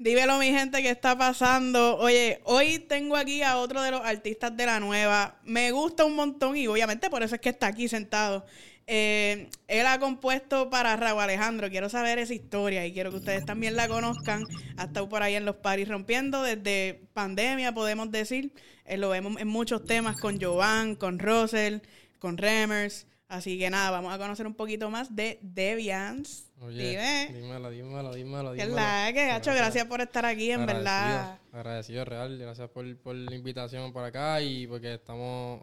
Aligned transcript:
Dímelo, 0.00 0.38
mi 0.38 0.46
gente, 0.46 0.80
¿qué 0.80 0.88
está 0.88 1.18
pasando? 1.18 1.98
Oye, 1.98 2.40
hoy 2.44 2.78
tengo 2.78 3.16
aquí 3.16 3.42
a 3.42 3.58
otro 3.58 3.82
de 3.82 3.90
los 3.90 4.00
artistas 4.00 4.56
de 4.56 4.64
la 4.64 4.80
nueva. 4.80 5.36
Me 5.44 5.72
gusta 5.72 6.06
un 6.06 6.16
montón 6.16 6.56
y 6.56 6.66
obviamente 6.68 7.10
por 7.10 7.22
eso 7.22 7.34
es 7.34 7.40
que 7.42 7.50
está 7.50 7.66
aquí 7.66 7.86
sentado. 7.86 8.46
Eh, 8.86 9.50
él 9.68 9.86
ha 9.86 10.00
compuesto 10.00 10.70
para 10.70 10.96
Raúl 10.96 11.20
Alejandro. 11.20 11.68
Quiero 11.68 11.90
saber 11.90 12.18
esa 12.18 12.32
historia 12.32 12.86
y 12.86 12.94
quiero 12.94 13.10
que 13.10 13.18
ustedes 13.18 13.44
también 13.44 13.76
la 13.76 13.88
conozcan. 13.88 14.46
Ha 14.78 14.84
estado 14.84 15.06
por 15.06 15.22
ahí 15.22 15.34
en 15.34 15.44
los 15.44 15.56
paris 15.56 15.86
rompiendo 15.86 16.42
desde 16.42 17.02
pandemia, 17.12 17.74
podemos 17.74 18.10
decir. 18.10 18.54
Eh, 18.86 18.96
lo 18.96 19.10
vemos 19.10 19.38
en 19.38 19.48
muchos 19.48 19.84
temas 19.84 20.18
con 20.18 20.40
Jovan, 20.40 20.94
con 20.94 21.18
Russell, 21.18 21.80
con 22.18 22.38
Remers. 22.38 23.06
Así 23.30 23.58
que 23.58 23.70
nada, 23.70 23.90
vamos 23.90 24.12
a 24.12 24.18
conocer 24.18 24.46
un 24.46 24.54
poquito 24.54 24.90
más 24.90 25.14
de 25.14 25.38
Deviance. 25.40 26.44
Oye, 26.60 26.90
Dime. 26.90 27.28
dímelo, 27.40 27.70
dímelo, 27.70 28.12
dímelo, 28.12 28.52
¿Qué 28.52 28.58
es 28.62 28.66
dímelo. 28.66 28.76
la 28.84 29.12
que, 29.14 29.26
gacho? 29.26 29.54
Gracias 29.54 29.86
por 29.86 30.00
estar 30.00 30.26
aquí, 30.26 30.50
en 30.50 30.62
Agradecido, 30.62 30.84
verdad. 30.84 31.38
Agradecido, 31.52 32.04
real. 32.04 32.38
Gracias 32.38 32.68
por, 32.70 32.96
por 32.98 33.14
la 33.14 33.34
invitación 33.34 33.92
por 33.92 34.04
acá 34.04 34.42
y 34.42 34.66
porque 34.66 34.94
estamos... 34.94 35.62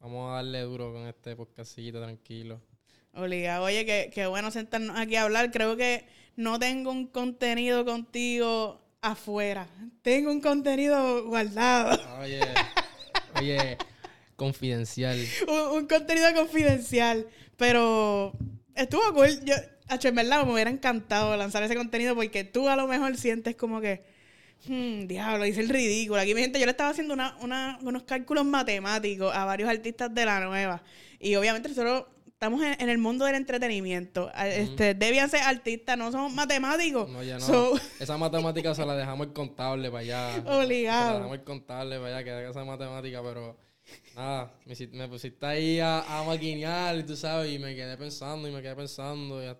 Vamos 0.00 0.30
a 0.30 0.34
darle 0.34 0.60
duro 0.62 0.92
con 0.92 1.06
este 1.06 1.34
podcastito 1.34 2.02
tranquilo. 2.02 2.60
Obligado. 3.14 3.64
Oye, 3.64 3.86
qué, 3.86 4.10
qué 4.12 4.26
bueno 4.26 4.50
sentarnos 4.50 4.98
aquí 4.98 5.16
a 5.16 5.22
hablar. 5.22 5.50
Creo 5.50 5.76
que 5.76 6.04
no 6.36 6.58
tengo 6.58 6.90
un 6.90 7.06
contenido 7.06 7.84
contigo 7.84 8.82
afuera. 9.00 9.66
Tengo 10.02 10.30
un 10.30 10.40
contenido 10.40 11.24
guardado. 11.26 11.96
Oye, 12.20 12.40
oye, 13.40 13.78
confidencial. 14.36 15.18
un, 15.48 15.78
un 15.78 15.86
contenido 15.86 16.32
confidencial. 16.34 17.26
Pero 17.56 18.32
estuvo 18.74 19.02
cool. 19.14 19.28
Yo, 19.44 19.54
en 20.08 20.14
verdad, 20.14 20.44
me 20.44 20.52
hubiera 20.52 20.70
encantado 20.70 21.36
lanzar 21.36 21.62
ese 21.62 21.76
contenido 21.76 22.14
porque 22.14 22.44
tú 22.44 22.68
a 22.68 22.76
lo 22.76 22.86
mejor 22.86 23.16
sientes 23.16 23.56
como 23.56 23.80
que. 23.80 24.02
Hmm, 24.66 25.06
diablo, 25.06 25.44
hice 25.44 25.60
el 25.60 25.68
ridículo. 25.68 26.20
Aquí, 26.20 26.34
mi 26.34 26.40
gente, 26.40 26.58
yo 26.58 26.64
le 26.64 26.70
estaba 26.70 26.88
haciendo 26.90 27.12
una, 27.12 27.36
una- 27.42 27.78
unos 27.82 28.04
cálculos 28.04 28.46
matemáticos 28.46 29.34
a 29.34 29.44
varios 29.44 29.68
artistas 29.68 30.14
de 30.14 30.24
la 30.24 30.40
nueva. 30.40 30.82
Y 31.20 31.34
obviamente 31.34 31.68
nosotros 31.68 32.06
estamos 32.32 32.62
en, 32.62 32.74
en 32.80 32.88
el 32.88 32.96
mundo 32.96 33.26
del 33.26 33.34
entretenimiento. 33.34 34.30
A- 34.34 34.48
Este, 34.48 34.94
debían 34.94 35.28
ser 35.28 35.42
artistas, 35.42 35.98
no 35.98 36.10
somos 36.10 36.32
matemáticos. 36.32 37.10
No, 37.10 37.22
ya 37.22 37.34
no. 37.38 37.40
So, 37.44 37.78
Esa 38.00 38.16
matemática 38.16 38.74
se 38.74 38.86
la 38.86 38.96
dejamos 38.96 39.26
el 39.26 39.32
contable 39.34 39.90
para 39.90 40.00
allá. 40.00 40.42
Obligado. 40.46 41.02
Se 41.02 41.08
la 41.10 41.14
dejamos 41.18 41.38
el 41.38 41.44
contable 41.44 41.96
para 41.98 42.08
allá, 42.16 42.24
que 42.24 42.30
haga 42.30 42.50
esa 42.50 42.64
matemática, 42.64 43.22
pero 43.22 43.58
nada, 44.14 44.52
me, 44.64 44.74
me 44.92 45.08
pusiste 45.08 45.44
ahí 45.46 45.80
a, 45.80 46.00
a 46.00 46.24
maquinear, 46.24 46.96
y 46.98 47.02
tú 47.02 47.16
sabes, 47.16 47.52
y 47.52 47.58
me 47.58 47.74
quedé 47.74 47.96
pensando 47.96 48.48
y 48.48 48.52
me 48.52 48.62
quedé 48.62 48.76
pensando. 48.76 49.42
y 49.42 49.54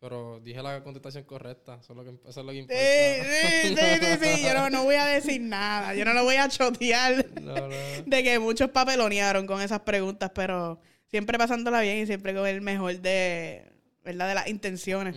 pero 0.00 0.40
dije 0.42 0.62
la 0.62 0.82
contestación 0.82 1.24
correcta, 1.24 1.78
eso 1.78 1.92
es 1.92 1.96
lo 1.98 2.04
que, 2.04 2.10
eso 2.26 2.40
es 2.40 2.46
lo 2.46 2.52
que 2.52 2.58
importa. 2.58 2.82
sí, 2.82 3.68
sí, 3.68 3.76
sí, 4.00 4.36
sí. 4.36 4.42
Yo 4.42 4.54
no, 4.54 4.70
no 4.70 4.84
voy 4.84 4.94
a 4.94 5.04
decir 5.04 5.42
nada. 5.42 5.94
Yo 5.94 6.06
no 6.06 6.14
lo 6.14 6.24
voy 6.24 6.36
a 6.36 6.48
chotear. 6.48 7.26
No, 7.40 7.54
no. 7.54 7.68
de 8.06 8.22
que 8.22 8.38
muchos 8.38 8.70
papelonearon 8.70 9.46
con 9.46 9.60
esas 9.60 9.80
preguntas, 9.80 10.30
pero 10.34 10.80
siempre 11.06 11.36
pasándola 11.36 11.80
bien 11.82 11.98
y 11.98 12.06
siempre 12.06 12.34
con 12.34 12.46
el 12.46 12.60
mejor 12.62 12.98
de, 13.00 13.70
¿verdad? 14.04 14.28
De 14.28 14.34
las 14.34 14.48
intenciones. 14.48 15.16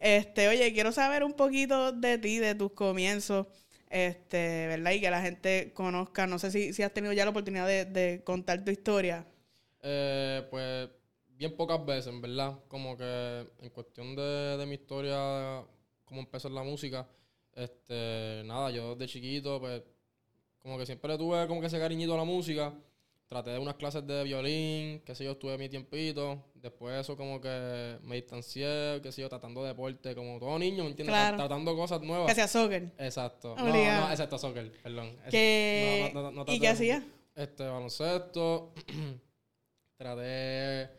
Este, 0.00 0.48
oye, 0.48 0.72
quiero 0.72 0.92
saber 0.92 1.24
un 1.24 1.34
poquito 1.34 1.92
de 1.92 2.18
ti, 2.18 2.38
de 2.38 2.54
tus 2.54 2.72
comienzos, 2.72 3.46
este, 3.92 4.66
¿verdad? 4.68 4.92
Y 4.92 5.00
que 5.00 5.10
la 5.10 5.20
gente 5.20 5.72
conozca, 5.74 6.26
no 6.26 6.38
sé 6.38 6.50
si, 6.50 6.72
si 6.72 6.82
has 6.82 6.92
tenido 6.92 7.12
ya 7.12 7.24
la 7.24 7.30
oportunidad 7.30 7.66
de, 7.66 8.22
contar 8.24 8.64
tu 8.64 8.70
historia. 8.70 9.26
Eh, 9.82 10.46
pues 10.50 10.88
bien 11.28 11.54
pocas 11.56 11.84
veces, 11.84 12.06
en 12.06 12.22
verdad. 12.22 12.58
Como 12.68 12.96
que 12.96 13.46
en 13.60 13.70
cuestión 13.70 14.16
de, 14.16 14.56
de 14.56 14.66
mi 14.66 14.74
historia, 14.74 15.62
cómo 16.04 16.20
empezó 16.20 16.48
la 16.48 16.62
música, 16.62 17.06
este, 17.54 18.42
nada, 18.46 18.70
yo 18.70 18.94
desde 18.94 19.12
chiquito, 19.12 19.60
pues, 19.60 19.82
como 20.58 20.78
que 20.78 20.86
siempre 20.86 21.18
tuve 21.18 21.46
como 21.46 21.60
que 21.60 21.66
ese 21.66 21.78
cariñito 21.78 22.14
a 22.14 22.18
la 22.18 22.24
música. 22.24 22.72
Traté 23.32 23.52
de 23.52 23.58
unas 23.58 23.76
clases 23.76 24.06
de 24.06 24.24
violín, 24.24 25.00
qué 25.06 25.14
sé 25.14 25.24
yo, 25.24 25.30
estuve 25.30 25.56
mi 25.56 25.66
tiempito. 25.70 26.38
Después 26.54 26.92
de 26.94 27.00
eso 27.00 27.16
como 27.16 27.40
que 27.40 27.96
me 28.02 28.16
distancié, 28.16 29.00
qué 29.02 29.10
sé 29.10 29.22
yo, 29.22 29.28
tratando 29.30 29.64
deporte, 29.64 30.14
como 30.14 30.38
todo 30.38 30.58
niño, 30.58 30.84
¿me 30.84 30.90
entiendes? 30.90 31.14
Claro. 31.14 31.36
Tra- 31.38 31.40
Tratando 31.48 31.74
cosas 31.74 32.00
Que 32.00 32.06
nuevas. 32.06 32.34
sea 32.34 32.46
soccer. 32.46 32.92
Exacto. 32.98 33.54
No, 33.56 33.64
Obligado. 33.70 34.04
no, 34.06 34.10
exacto, 34.10 34.36
soccer, 34.36 34.70
perdón. 34.82 35.16
Que... 35.30 36.10
no, 36.12 36.22
no, 36.22 36.30
no, 36.30 36.44
no 36.44 36.52
¿Y 36.52 36.60
qué 36.60 36.68
hacías? 36.68 37.02
este, 37.34 37.64
baloncesto. 37.64 38.74
traté 39.96 40.90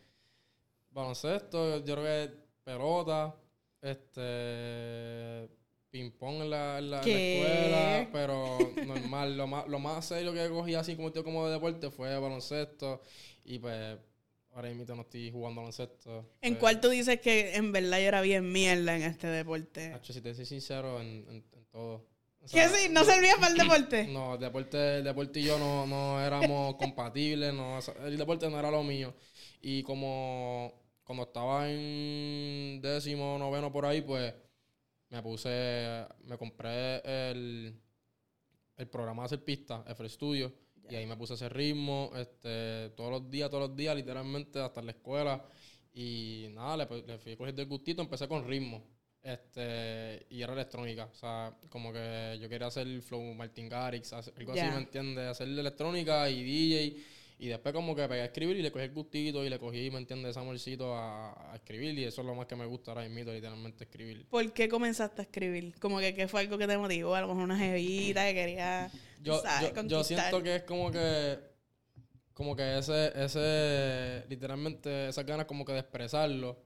baloncesto, 0.89 1.85
yo 1.85 1.95
creo 1.95 2.03
que 2.03 2.33
pelota, 2.63 3.35
este 3.81 5.49
ping 5.93 6.09
pong 6.09 6.41
en 6.41 6.49
la, 6.49 6.79
en 6.79 6.89
la, 6.89 7.01
escuela, 7.01 8.09
pero 8.11 8.57
normal, 8.87 9.37
lo 9.37 9.45
más, 9.45 9.67
lo 9.67 9.77
más 9.77 10.03
serio 10.03 10.33
que 10.33 10.49
cogí 10.49 10.73
así 10.73 10.95
como 10.95 11.11
tío 11.11 11.23
como 11.23 11.45
de 11.45 11.53
deporte 11.53 11.91
fue 11.91 12.17
baloncesto 12.17 12.99
y 13.45 13.59
pues 13.59 13.99
ahora 14.53 14.69
mismo 14.69 14.85
no 14.95 15.03
estoy 15.03 15.29
jugando 15.29 15.61
baloncesto. 15.61 16.33
¿En 16.41 16.53
pues, 16.53 16.59
cuál 16.59 16.81
tú 16.81 16.89
dices 16.89 17.21
que 17.21 17.55
en 17.55 17.71
verdad 17.71 17.99
yo 17.99 18.07
era 18.07 18.21
bien 18.21 18.51
mierda 18.51 18.95
en 18.95 19.03
este 19.03 19.27
deporte? 19.27 19.93
Hacho, 19.93 20.13
si 20.13 20.21
te 20.21 20.33
soy 20.33 20.47
sincero 20.47 20.99
en, 20.99 21.27
en, 21.29 21.45
en 21.51 21.65
todo. 21.71 22.07
O 22.41 22.47
¿Qué 22.51 22.67
sí? 22.69 22.89
¿No 22.89 23.03
servía 23.03 23.35
para 23.35 23.51
el 23.51 23.57
deporte? 23.59 24.07
No, 24.07 24.33
el 24.33 24.39
deporte, 24.39 24.97
el 24.97 25.03
deporte 25.03 25.41
y 25.41 25.43
yo 25.43 25.59
no, 25.59 25.85
no 25.85 26.19
éramos 26.19 26.75
compatibles, 26.79 27.53
no, 27.53 27.77
el 28.03 28.17
deporte 28.17 28.49
no 28.49 28.57
era 28.57 28.71
lo 28.71 28.81
mío. 28.81 29.13
Y 29.61 29.83
como 29.83 30.73
cuando 31.03 31.25
estaba 31.25 31.69
en 31.69 32.81
décimo, 32.81 33.37
noveno 33.37 33.71
por 33.71 33.85
ahí, 33.85 34.01
pues 34.01 34.33
me 35.13 35.21
puse, 35.21 36.07
me 36.25 36.37
compré 36.39 36.95
el, 37.29 37.79
el 38.75 38.87
programa 38.87 39.21
de 39.21 39.25
hacer 39.27 39.43
pistas, 39.43 39.83
FL 39.87 40.09
Studio, 40.09 40.51
y 40.89 40.95
ahí 40.95 41.05
me 41.05 41.15
puse 41.15 41.33
a 41.33 41.35
hacer 41.35 41.53
ritmo, 41.53 42.11
este, 42.15 42.89
todos 42.97 43.11
los 43.11 43.29
días, 43.29 43.47
todos 43.49 43.69
los 43.69 43.77
días, 43.77 43.95
literalmente, 43.95 44.59
hasta 44.59 44.79
en 44.79 44.87
la 44.87 44.91
escuela. 44.91 45.45
Y 45.93 46.47
nada, 46.51 46.77
le, 46.77 47.03
le 47.03 47.19
fui 47.19 47.35
cogiendo 47.35 47.61
el 47.61 47.67
gustito, 47.67 48.01
empecé 48.01 48.27
con 48.27 48.47
ritmo. 48.47 48.83
Este, 49.21 50.25
y 50.31 50.41
era 50.41 50.53
electrónica. 50.53 51.05
O 51.05 51.15
sea, 51.15 51.55
como 51.69 51.93
que 51.93 52.37
yo 52.41 52.49
quería 52.49 52.67
hacer 52.67 53.01
flow 53.03 53.21
Martin 53.35 53.69
Garrix, 53.69 54.11
algo 54.13 54.51
así, 54.51 54.61
¿me 54.61 54.77
entiendes? 54.77 55.25
Hacer 55.29 55.47
electrónica 55.47 56.27
y 56.27 56.43
DJ. 56.43 57.03
Y 57.39 57.47
después 57.47 57.73
como 57.73 57.95
que 57.95 58.07
pegué 58.07 58.21
a 58.21 58.25
escribir 58.25 58.57
y 58.57 58.61
le 58.61 58.71
cogí 58.71 58.85
el 58.85 58.93
gustito 58.93 59.43
y 59.43 59.49
le 59.49 59.59
cogí, 59.59 59.89
¿me 59.91 59.97
entiendes? 59.97 60.31
Ese 60.31 60.39
amorcito 60.39 60.95
a, 60.95 61.51
a 61.51 61.55
escribir. 61.55 61.97
Y 61.97 62.03
eso 62.05 62.21
es 62.21 62.27
lo 62.27 62.35
más 62.35 62.45
que 62.45 62.55
me 62.55 62.65
gusta 62.65 62.91
ahora 62.91 63.07
mismo, 63.07 63.31
literalmente 63.31 63.83
escribir. 63.83 64.25
¿Por 64.27 64.53
qué 64.53 64.69
comenzaste 64.69 65.21
a 65.21 65.25
escribir? 65.25 65.75
Como 65.79 65.99
que, 65.99 66.13
que 66.13 66.27
fue 66.27 66.41
algo 66.41 66.57
que 66.57 66.67
te 66.67 66.77
motivó, 66.77 67.15
a 67.15 67.21
lo 67.21 67.27
mejor 67.27 67.43
una 67.43 67.57
jevita 67.57 68.25
que 68.25 68.33
quería 68.33 68.91
Yo, 69.21 69.41
¿sabes? 69.41 69.73
yo, 69.75 69.83
yo 69.83 70.03
siento 70.03 70.41
que 70.43 70.57
es 70.57 70.63
como 70.63 70.91
que 70.91 71.53
como 72.33 72.55
que 72.55 72.77
ese 72.77 73.11
ese 73.15 74.25
literalmente 74.27 75.09
esas 75.09 75.25
ganas 75.25 75.45
como 75.45 75.65
que 75.65 75.73
de 75.73 75.79
expresarlo 75.79 76.63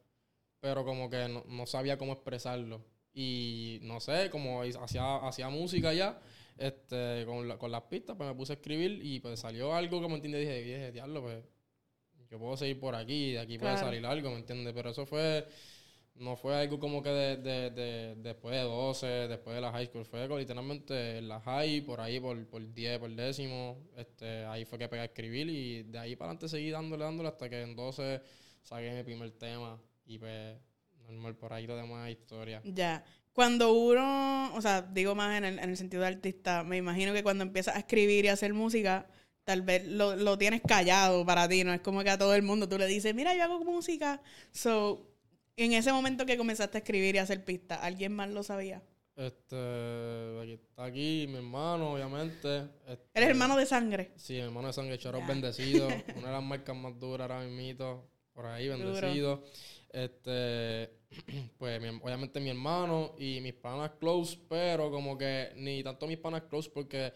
pero 0.60 0.86
como 0.86 1.10
que 1.10 1.28
no, 1.28 1.44
no 1.48 1.66
sabía 1.66 1.98
cómo 1.98 2.14
expresarlo 2.14 2.86
y 3.14 3.80
no 3.82 4.00
sé 4.00 4.30
como 4.30 4.62
hacía 4.62 5.18
hacía 5.18 5.50
música 5.50 5.94
ya 5.94 6.20
este 6.58 7.26
con, 7.26 7.48
la- 7.48 7.58
con 7.58 7.72
las 7.72 7.84
pistas 7.84 8.16
pues 8.18 8.28
me 8.30 8.36
puse 8.36 8.54
a 8.54 8.56
escribir 8.56 9.00
y 9.04 9.20
pues 9.20 9.40
salió 9.40 9.74
algo 9.76 10.02
que 10.02 10.08
me 10.08 10.16
entiendes 10.16 10.42
dije 10.42 10.62
dije 10.64 10.92
diablo 10.92 11.22
pues 11.22 11.44
yo 12.30 12.40
puedo 12.40 12.58
seguir 12.58 12.80
por 12.80 12.96
aquí 12.96 13.34
de 13.34 13.40
aquí 13.40 13.58
puede 13.58 13.74
salir 13.86 14.06
algo 14.06 14.30
me 14.32 14.38
entiendes 14.38 14.74
pero 14.74 14.90
eso 14.90 15.06
fue 15.06 15.46
no 16.16 16.36
fue 16.36 16.56
algo 16.56 16.80
como 16.80 17.04
que 17.04 17.10
de, 17.10 17.38
de, 17.38 17.70
de- 17.70 18.16
después 18.16 18.56
de 18.56 18.62
12, 18.64 19.06
después 19.28 19.54
de 19.56 19.62
la 19.62 19.72
high 19.72 19.86
school. 19.86 20.04
Fue 20.04 20.28
literalmente 20.28 21.20
en 21.20 21.28
la 21.28 21.40
high, 21.42 21.82
por 21.82 22.02
ahí, 22.02 22.20
por, 22.20 22.44
por 22.48 22.74
10, 22.74 22.98
por 22.98 23.12
décimo. 23.12 23.78
Este, 23.96 24.44
ahí 24.46 24.66
fue 24.66 24.80
que 24.80 24.88
pegué 24.90 25.04
a 25.04 25.06
escribir 25.06 25.48
y 25.48 25.84
de 25.84 26.00
ahí 26.00 26.16
para 26.16 26.32
adelante 26.32 26.50
seguí 26.50 26.72
dándole, 26.72 27.04
dándole 27.04 27.30
hasta 27.30 27.48
que 27.48 27.62
en 27.62 27.76
12 27.76 28.20
saqué 28.64 28.94
mi 28.96 29.04
primer 29.04 29.30
tema. 29.34 29.80
Y 30.08 30.18
pues, 30.18 30.58
normal, 31.04 31.36
por 31.36 31.54
ahí 31.54 31.68
lo 31.68 31.76
demás 31.76 32.10
historia. 32.10 32.64
Ya. 32.74 33.06
Cuando 33.38 33.72
uno, 33.72 34.52
o 34.56 34.62
sea, 34.64 34.82
digo 34.82 35.14
más 35.14 35.38
en 35.38 35.46
el, 35.46 35.60
en 35.60 35.70
el 35.70 35.78
sentido 35.78 36.02
de 36.02 36.08
artista, 36.08 36.64
me 36.64 36.78
imagino 36.78 37.14
que 37.14 37.22
cuando 37.22 37.44
empiezas 37.44 37.76
a 37.76 37.78
escribir 37.78 38.26
y 38.26 38.30
a 38.30 38.34
hacer 38.34 38.52
música, 38.52 39.06
tal 39.44 39.62
vez 39.62 39.86
lo, 39.86 40.16
lo 40.16 40.40
tienes 40.40 40.60
callado 40.68 41.24
para 41.24 41.48
ti, 41.48 41.64
no 41.64 41.72
es 41.72 41.82
como 41.82 42.02
que 42.04 42.10
a 42.10 42.18
todo 42.18 42.34
el 42.34 42.42
mundo 42.42 42.68
tú 42.68 42.80
le 42.80 42.88
dices, 42.88 43.14
mira, 43.14 43.36
yo 43.36 43.44
hago 43.44 43.64
música. 43.64 44.24
So, 44.52 45.06
en 45.56 45.74
ese 45.74 45.94
momento 45.94 46.26
que 46.26 46.36
comenzaste 46.36 46.80
a 46.80 46.80
escribir 46.80 47.14
y 47.14 47.20
a 47.20 47.22
hacer 47.22 47.46
pistas, 47.46 47.78
¿alguien 47.84 48.12
más 48.12 48.28
lo 48.32 48.42
sabía? 48.42 48.82
Este, 49.16 49.56
aquí 50.42 50.54
está 50.54 50.86
aquí 50.86 51.28
mi 51.30 51.36
hermano, 51.36 51.94
obviamente. 51.94 52.64
Este, 52.88 53.06
Eres 53.14 53.30
hermano 53.30 53.56
de 53.56 53.68
sangre. 53.68 54.14
Sí, 54.16 54.40
hermano 54.40 54.70
de 54.70 54.74
sangre, 54.74 54.98
Choros 54.98 55.22
Ya. 55.22 55.28
bendecido. 55.28 55.88
Una 56.18 56.26
de 56.26 56.34
las 56.34 56.44
marcas 56.44 56.76
más 56.76 57.00
duras 57.00 57.30
ahora 57.30 57.46
mismito. 57.46 58.04
Por 58.38 58.46
ahí, 58.46 58.68
bendecido. 58.70 59.44
Este, 59.92 60.92
pues 61.58 61.82
mi- 61.82 62.00
obviamente 62.04 62.40
mi 62.40 62.52
hermano 62.52 63.16
y 63.18 63.42
mis 63.42 63.56
panas 63.56 63.94
close, 64.00 64.38
pero 64.48 64.92
como 64.92 65.18
que 65.18 65.54
ni 65.56 65.82
tanto 65.82 66.06
mis 66.06 66.20
panas 66.20 66.44
close 66.44 66.70
porque 66.70 67.14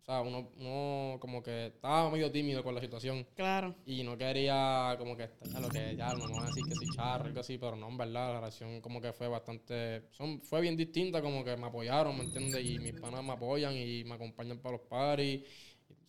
o 0.00 0.04
sea, 0.04 0.22
uno, 0.22 0.50
uno 0.56 1.18
como 1.20 1.42
que 1.42 1.66
estaba 1.66 2.10
medio 2.10 2.32
tímido 2.32 2.64
con 2.64 2.74
la 2.74 2.80
situación. 2.80 3.26
Claro. 3.36 3.74
Y 3.84 4.02
no 4.02 4.16
quería 4.16 4.96
como 4.98 5.14
que 5.14 5.28
a 5.54 5.60
lo 5.60 5.68
que 5.68 5.94
ya 5.94 6.14
no 6.14 6.26
me 6.26 6.32
van 6.36 6.44
a 6.44 6.46
decir 6.46 6.64
que 6.64 6.74
sí 6.74 6.86
charro, 6.96 7.26
algo 7.26 7.40
así, 7.40 7.58
pero 7.58 7.76
no, 7.76 7.88
en 7.88 7.98
verdad, 7.98 8.28
la 8.28 8.34
relación 8.36 8.80
como 8.80 8.98
que 9.02 9.12
fue 9.12 9.28
bastante, 9.28 10.04
son, 10.10 10.40
fue 10.40 10.62
bien 10.62 10.74
distinta, 10.76 11.20
como 11.20 11.44
que 11.44 11.54
me 11.56 11.66
apoyaron, 11.66 12.16
¿me 12.16 12.24
entiendes? 12.24 12.64
Y 12.64 12.78
mis 12.78 12.94
panas 12.94 13.22
me 13.22 13.32
apoyan 13.32 13.76
y 13.76 14.04
me 14.04 14.14
acompañan 14.14 14.58
para 14.58 14.78
los 14.78 14.86
parties. 14.88 15.42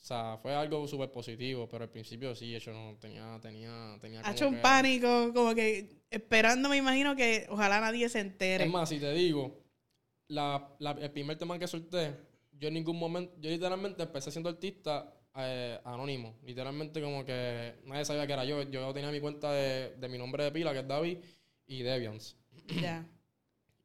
O 0.03 0.05
sea, 0.05 0.37
fue 0.41 0.53
algo 0.53 0.85
súper 0.85 1.09
positivo, 1.09 1.69
pero 1.69 1.85
al 1.85 1.89
principio 1.89 2.35
sí, 2.35 2.53
hecho 2.53 2.73
no 2.73 2.97
tenía, 2.99 3.39
tenía, 3.41 3.97
tenía 4.01 4.19
Ha 4.25 4.33
hecho 4.33 4.49
un 4.49 4.59
pánico, 4.59 5.31
como 5.33 5.55
que 5.55 6.03
esperando, 6.09 6.67
me 6.67 6.75
imagino 6.75 7.15
que 7.15 7.47
ojalá 7.49 7.79
nadie 7.79 8.09
se 8.09 8.19
entere. 8.19 8.65
Es 8.65 8.69
más, 8.69 8.89
si 8.89 8.99
te 8.99 9.13
digo, 9.13 9.63
la, 10.27 10.75
la, 10.79 10.91
el 10.91 11.09
primer 11.09 11.37
tema 11.37 11.57
que 11.57 11.67
solté, 11.67 12.17
yo 12.51 12.67
en 12.67 12.73
ningún 12.73 12.99
momento, 12.99 13.33
yo 13.39 13.49
literalmente 13.49 14.03
empecé 14.03 14.29
siendo 14.29 14.49
artista 14.49 15.09
eh, 15.37 15.79
anónimo. 15.85 16.37
Literalmente 16.43 17.01
como 17.01 17.23
que 17.23 17.75
nadie 17.85 18.03
sabía 18.03 18.27
que 18.27 18.33
era 18.33 18.43
yo. 18.43 18.61
Yo 18.63 18.93
tenía 18.93 19.09
mi 19.09 19.21
cuenta 19.21 19.53
de, 19.53 19.95
de 19.95 20.09
mi 20.09 20.17
nombre 20.17 20.43
de 20.43 20.51
pila, 20.51 20.73
que 20.73 20.79
es 20.79 20.87
David, 20.87 21.19
y 21.65 21.81
Deviants. 21.81 22.35
Ya. 22.81 23.07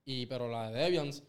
Y 0.04 0.26
pero 0.26 0.48
la 0.48 0.68
de 0.68 0.80
Deviants, 0.80 1.22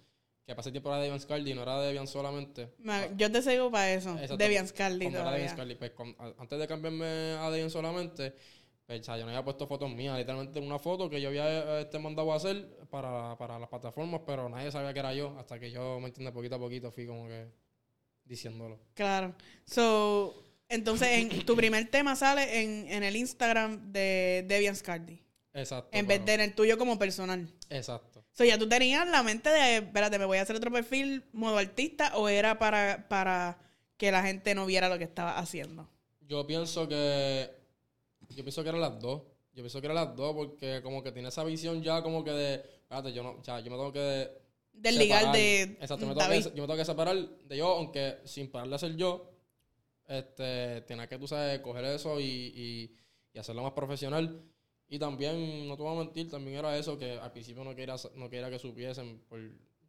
que 0.49 0.55
pasé 0.55 0.71
tiempo 0.71 0.89
era 0.89 0.99
Deviants 0.99 1.25
Cardi, 1.25 1.53
no 1.53 1.61
era 1.61 1.79
Deviants 1.79 2.09
solamente. 2.11 2.73
Ma- 2.79 3.07
Yo 3.15 3.31
te 3.31 3.41
sigo 3.41 3.69
para 3.71 3.93
eso. 3.93 4.11
Exacto. 4.13 4.37
Deviant 4.37 4.71
Carly 4.71 5.05
Como 5.05 5.15
era 5.17 5.19
todavía. 5.25 5.39
Deviants 5.39 5.55
Cardi. 5.57 5.75
Pues 5.75 5.91
con- 5.91 6.15
a- 6.17 6.33
antes 6.41 6.59
de 6.59 6.67
cambiarme 6.67 7.05
a 7.05 7.49
Deviants 7.51 7.71
solamente, 7.73 8.33
pues, 8.87 9.01
o 9.01 9.03
sea, 9.03 9.17
yo 9.17 9.23
no 9.25 9.29
había 9.29 9.43
puesto 9.43 9.67
fotos 9.67 9.89
mías. 9.91 10.17
Literalmente 10.17 10.59
una 10.59 10.79
foto 10.79 11.09
que 11.09 11.21
yo 11.21 11.29
había 11.29 11.79
este, 11.81 11.99
mandado 11.99 12.33
a 12.33 12.37
hacer 12.37 12.67
para, 12.89 13.37
para 13.37 13.59
las 13.59 13.69
plataformas, 13.69 14.21
pero 14.25 14.49
nadie 14.49 14.71
sabía 14.71 14.91
que 14.91 14.99
era 14.99 15.13
yo. 15.13 15.37
Hasta 15.37 15.59
que 15.59 15.69
yo, 15.69 15.99
¿me 15.99 16.07
entiendes? 16.07 16.33
Poquito 16.33 16.55
a 16.55 16.59
poquito 16.59 16.91
fui 16.91 17.05
como 17.05 17.27
que 17.27 17.45
diciéndolo. 18.25 18.79
Claro. 18.95 19.35
So, 19.65 20.43
entonces, 20.67 21.07
en, 21.09 21.45
tu 21.45 21.55
primer 21.55 21.89
tema 21.89 22.15
sale 22.15 22.61
en, 22.61 22.87
en 22.91 23.03
el 23.03 23.15
Instagram 23.15 23.91
de 23.91 24.43
Deviant 24.47 24.79
Cardi. 24.81 25.21
Exacto. 25.53 25.89
En 25.95 26.07
vez 26.07 26.23
de 26.25 26.33
en 26.33 26.41
el 26.41 26.53
tuyo 26.53 26.77
como 26.77 26.97
personal. 26.99 27.47
Exacto. 27.69 28.18
So, 28.39 28.45
ya 28.45 28.57
tú 28.57 28.69
tenías 28.69 29.05
la 29.05 29.21
mente 29.21 29.49
de, 29.49 29.77
espérate, 29.79 30.17
me 30.17 30.23
voy 30.23 30.37
a 30.37 30.43
hacer 30.43 30.55
otro 30.55 30.71
perfil 30.71 31.25
modo 31.33 31.57
artista 31.57 32.15
o 32.15 32.29
era 32.29 32.57
para, 32.57 33.05
para 33.09 33.59
que 33.97 34.13
la 34.13 34.23
gente 34.23 34.55
no 34.55 34.65
viera 34.65 34.87
lo 34.87 34.97
que 34.97 35.03
estaba 35.03 35.37
haciendo. 35.37 35.89
Yo 36.21 36.47
pienso 36.47 36.87
que. 36.87 37.49
Yo 38.29 38.41
pienso 38.45 38.63
que 38.63 38.69
eran 38.69 38.79
las 38.79 38.97
dos. 38.97 39.23
Yo 39.51 39.61
pienso 39.61 39.81
que 39.81 39.87
eran 39.87 39.95
las 39.95 40.15
dos 40.15 40.33
porque 40.33 40.79
como 40.81 41.03
que 41.03 41.11
tiene 41.11 41.27
esa 41.27 41.43
visión 41.43 41.83
ya 41.83 42.01
como 42.01 42.23
que 42.23 42.31
de. 42.31 42.53
Espérate, 42.53 43.11
yo 43.11 43.23
no. 43.23 43.31
O 43.31 43.43
sea, 43.43 43.59
yo 43.59 43.71
me 43.71 43.75
tengo 43.75 43.91
que. 43.91 44.31
Desligar 44.71 45.33
de 45.33 45.63
Exacto, 45.81 46.07
me 46.07 46.15
tengo 46.15 46.29
que, 46.29 46.41
yo 46.41 46.61
me 46.61 46.67
tengo 46.67 46.77
que 46.77 46.85
separar 46.85 47.17
de 47.17 47.57
yo, 47.57 47.67
aunque 47.67 48.19
sin 48.23 48.49
parar 48.49 48.69
de 48.69 48.79
ser 48.79 48.95
yo. 48.95 49.33
Este. 50.07 50.79
Tienes 50.83 51.09
que, 51.09 51.17
tú 51.17 51.27
sabes, 51.27 51.59
coger 51.59 51.83
eso 51.83 52.21
y, 52.21 52.23
y, 52.23 52.95
y 53.33 53.37
hacerlo 53.37 53.63
más 53.63 53.73
profesional. 53.73 54.41
Y 54.89 54.97
también, 54.97 55.67
no 55.67 55.77
te 55.77 55.83
voy 55.83 55.95
a 55.95 56.03
mentir, 56.03 56.29
también 56.29 56.57
era 56.57 56.75
eso 56.77 56.97
que 56.97 57.13
al 57.19 57.31
principio 57.31 57.63
no 57.63 57.75
quería, 57.75 57.95
no 58.15 58.29
quería 58.29 58.49
que 58.49 58.57
supiesen 58.57 59.19
por, 59.29 59.39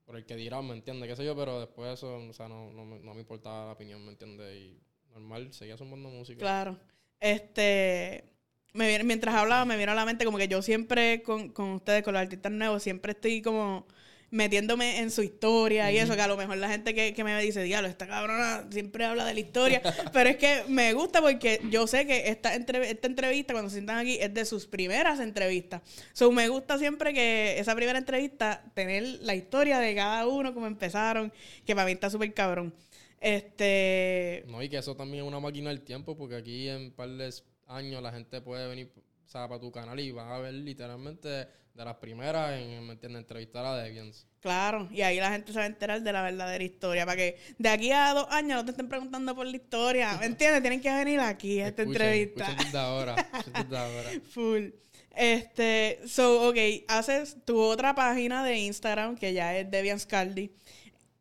por 0.05 0.17
el 0.17 0.27
que 0.27 0.37
dirán, 0.37 0.67
¿me 0.67 0.75
entiendes? 0.75 1.09
¿Qué 1.09 1.17
sé 1.17 1.25
yo? 1.25 1.35
Pero 1.35 1.59
después 1.59 1.95
eso, 1.95 2.17
o 2.17 2.33
sea, 2.35 2.49
no, 2.49 2.71
no, 2.71 2.85
no 2.85 3.15
me 3.15 3.21
importaba 3.21 3.67
la 3.67 3.73
opinión, 3.73 4.05
¿me 4.05 4.13
entiendes? 4.13 4.55
Y 4.55 4.79
normal, 5.13 5.53
seguía 5.53 5.79
sumando 5.79 6.11
música. 6.11 6.41
Claro. 6.41 6.79
Este. 7.19 8.25
Me 8.73 9.03
mientras 9.03 9.35
hablaba, 9.35 9.65
me 9.65 9.77
vino 9.77 9.91
a 9.91 9.97
la 9.97 10.05
mente 10.05 10.25
como 10.25 10.39
que 10.39 10.47
yo 10.47 10.63
siempre 10.63 11.23
con, 11.23 11.49
con 11.49 11.71
ustedes, 11.71 12.05
con 12.05 12.13
los 12.13 12.23
artistas 12.23 12.53
nuevos, 12.53 12.83
siempre 12.83 13.13
estoy 13.13 13.43
como 13.43 13.87
metiéndome 14.31 14.99
en 14.99 15.11
su 15.11 15.23
historia 15.23 15.91
y 15.91 15.99
eso, 15.99 16.15
que 16.15 16.21
a 16.23 16.29
lo 16.29 16.37
mejor 16.37 16.57
la 16.57 16.69
gente 16.69 16.95
que, 16.95 17.13
que 17.15 17.25
me 17.25 17.41
dice, 17.43 17.63
diablo, 17.63 17.89
esta 17.89 18.07
cabrona 18.07 18.65
siempre 18.71 19.05
habla 19.05 19.25
de 19.25 19.35
la 19.35 19.41
historia, 19.41 19.83
pero 20.13 20.31
es 20.31 20.37
que 20.37 20.63
me 20.69 20.93
gusta 20.93 21.21
porque 21.21 21.61
yo 21.71 21.87
sé 21.87 22.07
que 22.07 22.29
esta, 22.29 22.55
entrev- 22.57 22.85
esta 22.85 23.09
entrevista, 23.09 23.53
cuando 23.53 23.71
se 23.71 23.77
sientan 23.77 23.99
aquí, 23.99 24.19
es 24.21 24.33
de 24.33 24.45
sus 24.45 24.67
primeras 24.67 25.21
entrevistas. 25.21 25.83
So, 26.13 26.31
me 26.31 26.49
gusta 26.49 26.79
siempre 26.79 27.13
que 27.13 27.59
esa 27.59 27.75
primera 27.75 27.99
entrevista, 27.99 28.63
tener 28.75 29.03
la 29.23 29.35
historia 29.35 29.79
de 29.81 29.95
cada 29.95 30.27
uno, 30.27 30.55
cómo 30.55 30.67
empezaron, 30.67 31.33
que 31.67 31.75
para 31.75 31.87
mí 31.87 31.93
está 31.93 32.09
súper 32.09 32.33
cabrón. 32.33 32.73
Este... 33.21 34.45
No, 34.47 34.63
y 34.63 34.69
que 34.69 34.79
eso 34.79 34.95
también 34.97 35.25
es 35.25 35.29
una 35.29 35.41
máquina 35.41 35.71
del 35.71 35.83
tiempo, 35.83 36.17
porque 36.17 36.37
aquí 36.37 36.69
en 36.69 36.93
par 36.93 37.09
de 37.09 37.33
años 37.67 38.03
la 38.03 38.13
gente 38.13 38.41
puede 38.41 38.67
venir 38.69 38.91
o 39.31 39.33
sea, 39.33 39.47
para 39.47 39.61
tu 39.61 39.71
canal 39.71 40.01
y 40.01 40.11
va 40.11 40.35
a 40.35 40.41
ver 40.41 40.53
literalmente 40.53 41.29
de 41.29 41.85
las 41.85 41.95
primeras 41.99 42.59
en, 42.59 42.85
¿me 42.85 42.95
entiendes? 42.95 43.21
entrevistar 43.21 43.65
a 43.65 43.77
Deviants. 43.77 44.27
Claro, 44.41 44.89
y 44.91 45.03
ahí 45.03 45.21
la 45.21 45.31
gente 45.31 45.53
se 45.53 45.59
va 45.61 45.67
a 45.67 45.69
enterar 45.69 46.03
de 46.03 46.13
la 46.13 46.23
verdadera 46.23 46.65
historia. 46.65 47.07
Para 47.07 47.17
que 47.17 47.39
de 47.57 47.69
aquí 47.69 47.93
a 47.93 48.13
dos 48.13 48.27
años 48.31 48.57
no 48.57 48.65
te 48.65 48.73
estén 48.73 48.89
preguntando 48.89 49.33
por 49.37 49.47
la 49.47 49.55
historia. 49.57 50.17
¿Me 50.19 50.27
entiendes? 50.27 50.63
Tienen 50.63 50.81
que 50.81 50.93
venir 50.93 51.21
aquí 51.21 51.61
a 51.61 51.69
esta 51.69 51.83
Escuchen, 51.83 52.03
entrevista. 52.03 52.51
escuchen 52.51 52.77
ahora, 52.77 53.15
escuchen 53.39 53.75
ahora. 53.77 54.11
Full. 54.31 54.71
Este, 55.15 56.01
so, 56.09 56.49
ok, 56.49 56.57
haces 56.89 57.37
tu 57.45 57.57
otra 57.61 57.95
página 57.95 58.43
de 58.45 58.59
Instagram 58.59 59.15
que 59.15 59.33
ya 59.33 59.57
es 59.57 59.71
Devian 59.71 60.01
Scaldi. 60.01 60.51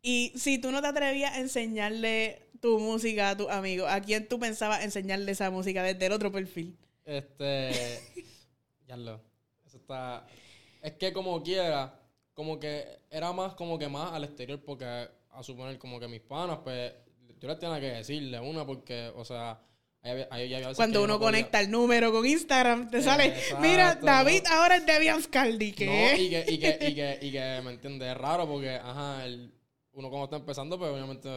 Y 0.02 0.34
si 0.36 0.58
tú 0.58 0.72
no 0.72 0.82
te 0.82 0.88
atrevías 0.88 1.34
a 1.34 1.40
enseñarle 1.42 2.50
tu 2.60 2.80
música 2.80 3.30
a 3.30 3.38
tus 3.38 3.52
amigos, 3.52 3.88
¿a 3.88 4.02
quién 4.02 4.28
tú 4.28 4.40
pensabas 4.40 4.84
enseñarle 4.84 5.32
esa 5.32 5.52
música 5.52 5.84
desde 5.84 6.08
el 6.08 6.12
otro 6.12 6.32
perfil? 6.32 6.76
Este. 7.10 8.00
ya 8.88 8.96
lo. 8.98 9.20
Eso 9.66 9.78
está. 9.78 10.26
Es 10.82 10.94
que 10.94 11.12
como 11.12 11.42
quiera, 11.44 12.00
como 12.34 12.60
que 12.60 12.86
era 13.10 13.34
más 13.34 13.54
como 13.56 13.78
que 13.80 13.88
más 13.88 14.14
al 14.14 14.24
exterior, 14.24 14.62
porque 14.64 14.86
a 14.86 15.44
suponer 15.44 15.78
como 15.80 16.00
que 16.00 16.08
mis 16.08 16.22
panas, 16.22 16.60
pues 16.64 16.94
yo 17.40 17.48
les 17.48 17.60
tenía 17.60 17.80
que 17.80 17.88
decirle 17.92 18.40
una, 18.40 18.66
porque, 18.66 19.12
o 19.16 19.24
sea, 19.26 19.60
ahí 20.02 20.26
ahí 20.30 20.50
veces 20.50 20.76
Cuando 20.76 21.00
uno 21.04 21.14
no 21.14 21.20
podía- 21.20 21.32
conecta 21.32 21.60
el 21.62 21.70
número 21.72 22.12
con 22.12 22.26
Instagram, 22.26 22.90
te 22.90 23.02
sale, 23.02 23.28
Exacto, 23.28 23.60
mira, 23.62 23.96
¿no? 23.96 24.02
David 24.06 24.44
ahora 24.50 24.78
es 24.78 24.86
Devian 24.86 25.22
Scaldi, 25.22 25.72
No, 25.72 25.76
¿qué? 25.78 26.16
y 26.20 26.30
que, 26.30 26.46
y 26.48 26.58
que, 26.60 26.78
y 26.82 26.96
que, 26.96 27.20
y 27.22 27.32
que, 27.32 27.62
¿me 27.64 27.72
entiendes? 27.72 28.10
Es 28.10 28.18
raro 28.18 28.48
porque, 28.48 28.72
ajá, 28.76 29.26
el, 29.26 29.54
uno 29.94 30.10
como 30.10 30.26
está 30.26 30.36
empezando, 30.38 30.78
pues 30.78 30.92
obviamente 30.92 31.30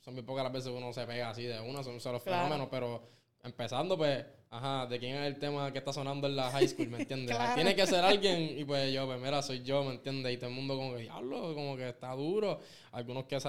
son 0.00 0.14
muy 0.14 0.22
pocas 0.22 0.44
las 0.44 0.52
veces 0.52 0.70
que 0.70 0.76
uno 0.78 0.92
se 0.92 1.06
pega 1.06 1.30
así 1.30 1.42
de 1.44 1.60
una, 1.60 1.82
son 1.82 2.00
solo 2.00 2.20
Claro. 2.20 2.44
fenómenos, 2.44 2.68
pero 2.70 3.08
empezando, 3.46 3.96
pues, 3.96 4.24
ajá, 4.50 4.86
de 4.86 4.98
quién 4.98 5.16
es 5.16 5.26
el 5.26 5.38
tema 5.38 5.72
que 5.72 5.78
está 5.78 5.92
sonando 5.92 6.26
en 6.26 6.36
la 6.36 6.50
high 6.50 6.68
school, 6.68 6.88
¿me 6.88 6.98
entiendes? 7.00 7.34
Claro. 7.34 7.54
Tiene 7.54 7.74
que 7.74 7.86
ser 7.86 8.04
alguien, 8.04 8.58
y 8.58 8.64
pues 8.64 8.92
yo, 8.92 9.06
pues 9.06 9.20
mira, 9.20 9.42
soy 9.42 9.62
yo, 9.62 9.84
¿me 9.84 9.92
entiendes? 9.94 10.34
Y 10.34 10.36
todo 10.36 10.50
el 10.50 10.56
mundo 10.56 10.76
como 10.76 10.94
que, 10.94 11.02
diablo, 11.02 11.54
como 11.54 11.76
que 11.76 11.88
está 11.88 12.12
duro. 12.12 12.60
Algunos 12.92 13.24
que 13.24 13.40
se, 13.40 13.48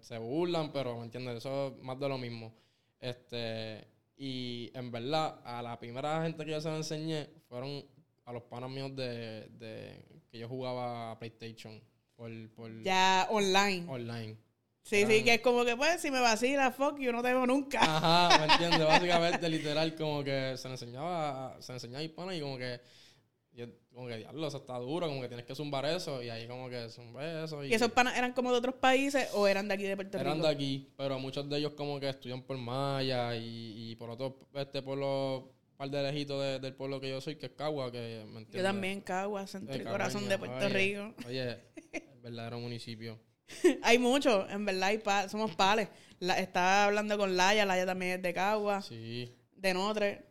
se 0.00 0.18
burlan, 0.18 0.72
pero, 0.72 0.96
¿me 0.98 1.04
entiendes? 1.04 1.36
Eso 1.38 1.68
es 1.76 1.82
más 1.82 1.98
de 2.00 2.08
lo 2.08 2.18
mismo. 2.18 2.52
Este, 3.00 3.86
y 4.16 4.70
en 4.74 4.90
verdad, 4.90 5.40
a 5.44 5.62
la 5.62 5.78
primera 5.78 6.22
gente 6.22 6.44
que 6.44 6.52
yo 6.52 6.60
se 6.60 6.70
lo 6.70 6.76
enseñé 6.76 7.28
fueron 7.48 7.84
a 8.24 8.32
los 8.32 8.42
panas 8.44 8.70
míos 8.70 8.94
de, 8.96 9.48
de 9.50 10.04
que 10.30 10.38
yo 10.38 10.48
jugaba 10.48 11.10
a 11.10 11.18
PlayStation 11.18 11.80
por, 12.16 12.30
por 12.54 12.82
Ya 12.82 13.26
online. 13.30 13.84
online. 13.88 14.36
Sí, 14.84 14.96
Eran- 14.96 15.10
sí, 15.10 15.24
que 15.24 15.34
es 15.34 15.40
como 15.40 15.64
que 15.64 15.76
pues 15.76 16.00
si 16.00 16.10
me 16.10 16.20
vacila, 16.20 16.70
fuck, 16.70 16.98
yo 16.98 17.10
no 17.10 17.22
te 17.22 17.28
veo 17.28 17.46
nunca. 17.46 17.80
Ajá, 17.80 18.38
¿me 18.46 18.52
entiendes? 18.52 18.84
Básicamente, 18.86 19.48
literal, 19.48 19.94
como 19.94 20.22
que 20.22 20.56
se 20.58 20.68
le 20.68 20.74
enseñaba, 20.74 21.56
se 21.60 21.72
le 21.72 21.76
enseñaba 21.76 22.02
hispana 22.04 22.36
y 22.36 22.40
como 22.42 22.58
que, 22.58 22.80
yo, 23.54 23.66
como 23.94 24.08
que, 24.08 24.18
diablo, 24.18 24.46
eso 24.46 24.58
está 24.58 24.76
duro, 24.78 25.08
como 25.08 25.22
que 25.22 25.28
tienes 25.28 25.46
que 25.46 25.54
zumbar 25.54 25.86
eso, 25.86 26.22
y 26.22 26.28
ahí 26.28 26.46
como 26.46 26.68
que 26.68 26.90
zumba 26.90 27.44
eso. 27.44 27.64
Y, 27.64 27.70
¿Y 27.70 27.74
esos 27.74 27.92
panas 27.92 28.14
eran 28.18 28.34
como 28.34 28.52
de 28.52 28.58
otros 28.58 28.74
países 28.74 29.28
o 29.32 29.48
eran 29.48 29.68
de 29.68 29.74
aquí 29.74 29.84
de 29.84 29.96
Puerto 29.96 30.18
eran 30.18 30.34
Rico? 30.34 30.46
de 30.46 30.52
aquí, 30.52 30.92
pero 30.98 31.18
muchos 31.18 31.48
de 31.48 31.56
ellos 31.56 31.72
como 31.72 31.98
que 31.98 32.10
estudian 32.10 32.42
por 32.42 32.58
Maya 32.58 33.34
y, 33.36 33.90
y 33.92 33.96
por 33.96 34.10
otro, 34.10 34.36
este 34.52 34.82
pueblo, 34.82 35.50
par 35.78 35.88
de 35.88 36.02
lejitos 36.02 36.42
de- 36.42 36.58
del 36.58 36.74
pueblo 36.74 37.00
que 37.00 37.08
yo 37.08 37.22
soy, 37.22 37.36
que 37.36 37.46
es 37.46 37.52
Cagua, 37.52 37.90
que, 37.90 38.22
¿me 38.26 38.40
entiendes? 38.40 38.54
Yo 38.56 38.62
también, 38.64 39.00
Caguas, 39.00 39.50
centro 39.50 39.76
y 39.76 39.84
corazón 39.84 40.28
de 40.28 40.36
Puerto 40.36 40.66
oye, 40.66 40.68
Rico. 40.68 41.14
Oye, 41.26 41.58
el 41.92 42.20
verdadero 42.22 42.58
municipio. 42.60 43.18
hay 43.82 43.98
muchos, 43.98 44.50
en 44.50 44.64
verdad, 44.64 44.88
hay 44.88 44.98
pa- 44.98 45.28
somos 45.28 45.54
pales. 45.54 45.88
La, 46.20 46.38
estaba 46.38 46.84
hablando 46.86 47.18
con 47.18 47.36
Laia, 47.36 47.66
Laia 47.66 47.84
también 47.86 48.12
es 48.12 48.22
de 48.22 48.32
Caguas, 48.32 48.86
Sí, 48.86 49.34
de 49.56 49.74
Notre, 49.74 50.24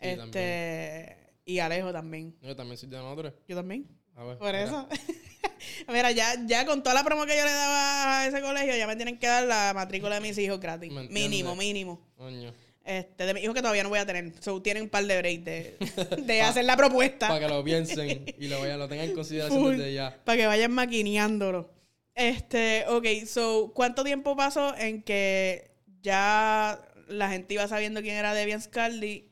Sí, 0.00 0.08
este 0.08 1.16
y 1.44 1.58
Alejo 1.60 1.92
también. 1.92 2.36
yo 2.42 2.54
también 2.54 2.76
soy 2.76 2.88
de 2.88 2.98
Notre. 2.98 3.32
Yo 3.48 3.56
también. 3.56 3.88
A 4.14 4.24
ver, 4.24 4.38
Por 4.38 4.46
mira. 4.48 4.64
eso. 4.64 4.88
Mira, 5.88 6.12
ya, 6.12 6.34
ya 6.46 6.64
con 6.66 6.82
toda 6.82 6.94
la 6.94 7.02
promo 7.04 7.24
que 7.26 7.36
yo 7.36 7.44
le 7.44 7.50
daba 7.50 8.20
a 8.20 8.26
ese 8.26 8.40
colegio, 8.40 8.76
ya 8.76 8.86
me 8.86 8.94
tienen 8.96 9.18
que 9.18 9.26
dar 9.26 9.44
la 9.44 9.72
matrícula 9.74 10.16
de 10.16 10.20
mis 10.20 10.36
hijos 10.38 10.60
gratis. 10.60 10.90
¿Me 10.92 11.02
entiendes? 11.02 11.22
Mínimo, 11.30 11.56
mínimo. 11.56 12.00
Coño. 12.16 12.52
Este, 12.84 13.26
de 13.26 13.34
mis 13.34 13.42
hijos 13.42 13.54
que 13.54 13.60
todavía 13.60 13.82
no 13.82 13.88
voy 13.88 13.98
a 13.98 14.06
tener. 14.06 14.32
So, 14.40 14.60
tienen 14.62 14.84
un 14.84 14.88
par 14.88 15.04
de 15.04 15.18
breaks 15.18 15.44
de, 15.44 15.76
de 16.26 16.42
hacer 16.42 16.64
la 16.64 16.76
propuesta. 16.76 17.28
Para 17.28 17.40
que 17.40 17.48
lo 17.48 17.62
piensen 17.64 18.24
y 18.38 18.46
lo, 18.48 18.60
vayan, 18.60 18.78
lo 18.78 18.88
tengan 18.88 19.08
en 19.08 19.14
consideración 19.14 19.60
Full. 19.62 19.76
desde 19.76 19.94
ya. 19.94 20.16
Para 20.24 20.36
que 20.38 20.46
vayan 20.46 20.72
maquineándolo. 20.72 21.70
Este, 22.18 22.84
ok, 22.88 23.06
so, 23.26 23.70
¿cuánto 23.72 24.02
tiempo 24.02 24.34
pasó 24.34 24.76
en 24.76 25.02
que 25.02 25.70
ya 26.02 26.84
la 27.06 27.28
gente 27.28 27.54
iba 27.54 27.68
sabiendo 27.68 28.02
quién 28.02 28.16
era 28.16 28.34
Devian 28.34 28.60
Scaldi 28.60 29.30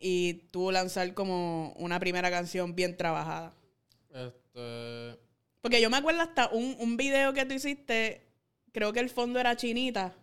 y 0.00 0.34
tú 0.50 0.72
lanzar 0.72 1.14
como 1.14 1.72
una 1.74 2.00
primera 2.00 2.32
canción 2.32 2.74
bien 2.74 2.96
trabajada? 2.96 3.54
Este. 4.12 5.16
Porque 5.60 5.80
yo 5.80 5.90
me 5.90 5.96
acuerdo 5.96 6.22
hasta 6.22 6.48
un, 6.48 6.76
un 6.80 6.96
video 6.96 7.32
que 7.34 7.44
tú 7.44 7.54
hiciste, 7.54 8.26
creo 8.72 8.92
que 8.92 8.98
el 8.98 9.10
fondo 9.10 9.38
era 9.38 9.54
chinita, 9.54 10.16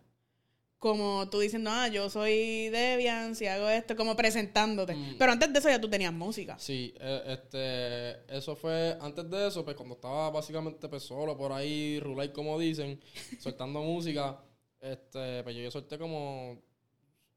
como 0.82 1.30
tú 1.30 1.38
diciendo, 1.40 1.70
ah, 1.72 1.90
yo 1.90 2.10
soy 2.10 2.70
Debian, 2.70 3.36
si 3.36 3.46
hago 3.46 3.70
esto, 3.70 3.96
como 3.96 4.16
presentándote. 4.16 4.96
Mm. 4.96 5.16
Pero 5.20 5.32
antes 5.32 5.54
de 5.54 5.60
eso 5.60 5.70
ya 5.70 5.80
tú 5.80 5.88
tenías 5.88 6.12
música. 6.12 6.58
Sí, 6.58 6.92
eh, 7.00 7.22
este, 7.28 8.36
eso 8.36 8.56
fue, 8.56 8.98
antes 9.00 9.30
de 9.30 9.48
eso, 9.48 9.64
pues 9.64 9.78
cuando 9.78 9.94
estaba 9.94 10.32
básicamente 10.32 10.90
pues 10.90 11.04
solo 11.04 11.38
por 11.38 11.52
ahí, 11.52 12.00
rulay 12.00 12.34
como 12.34 12.58
dicen, 12.58 13.00
soltando 13.40 13.84
música, 13.84 14.42
este, 14.80 15.44
pues 15.44 15.56
yo, 15.56 15.62
yo 15.62 15.70
solté 15.70 16.00
como, 16.00 16.60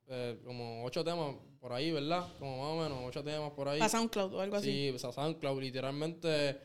eh, 0.07 0.41
como 0.43 0.83
ocho 0.83 1.05
temas 1.05 1.37
por 1.61 1.75
ahí, 1.75 1.93
¿verdad? 1.93 2.27
Como 2.39 2.57
más 2.57 2.67
o 2.67 2.89
menos, 2.89 3.07
ocho 3.07 3.23
temas 3.23 3.51
por 3.51 3.69
ahí. 3.69 3.79
Para 3.79 3.91
SoundCloud 3.91 4.33
o 4.37 4.41
algo 4.41 4.57
así. 4.57 4.73
Sí, 4.73 4.87
pues 4.91 5.05
a 5.05 5.13
SoundCloud, 5.13 5.61
literalmente 5.61 6.59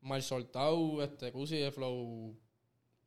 mal 0.00 0.22
soltado, 0.22 1.02
este, 1.02 1.30
Cusi 1.30 1.58
de 1.58 1.70
Flow 1.70 2.34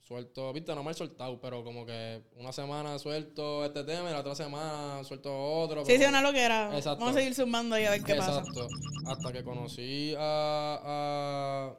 suelto, 0.05 0.53
viste, 0.53 0.73
no 0.75 0.83
mal 0.83 0.93
soltado, 0.93 1.39
pero 1.41 1.63
como 1.63 1.85
que 1.85 2.21
una 2.37 2.51
semana 2.51 2.99
suelto 2.99 3.65
este 3.65 3.83
tema 3.83 4.09
y 4.09 4.13
la 4.13 4.19
otra 4.19 4.35
semana 4.35 5.03
suelto 5.03 5.35
otro. 5.35 5.83
Sí, 5.83 5.97
sí, 5.97 6.05
una 6.05 6.21
loquera. 6.21 6.69
Exacto. 6.75 6.99
Vamos 6.99 7.15
a 7.15 7.19
seguir 7.19 7.33
sumando 7.33 7.75
ahí 7.75 7.85
a 7.85 7.91
ver 7.91 8.03
qué 8.03 8.15
pasa. 8.15 8.39
Exacto. 8.39 8.67
Hasta 9.07 9.33
que 9.33 9.43
conocí 9.43 10.13
a, 10.17 11.75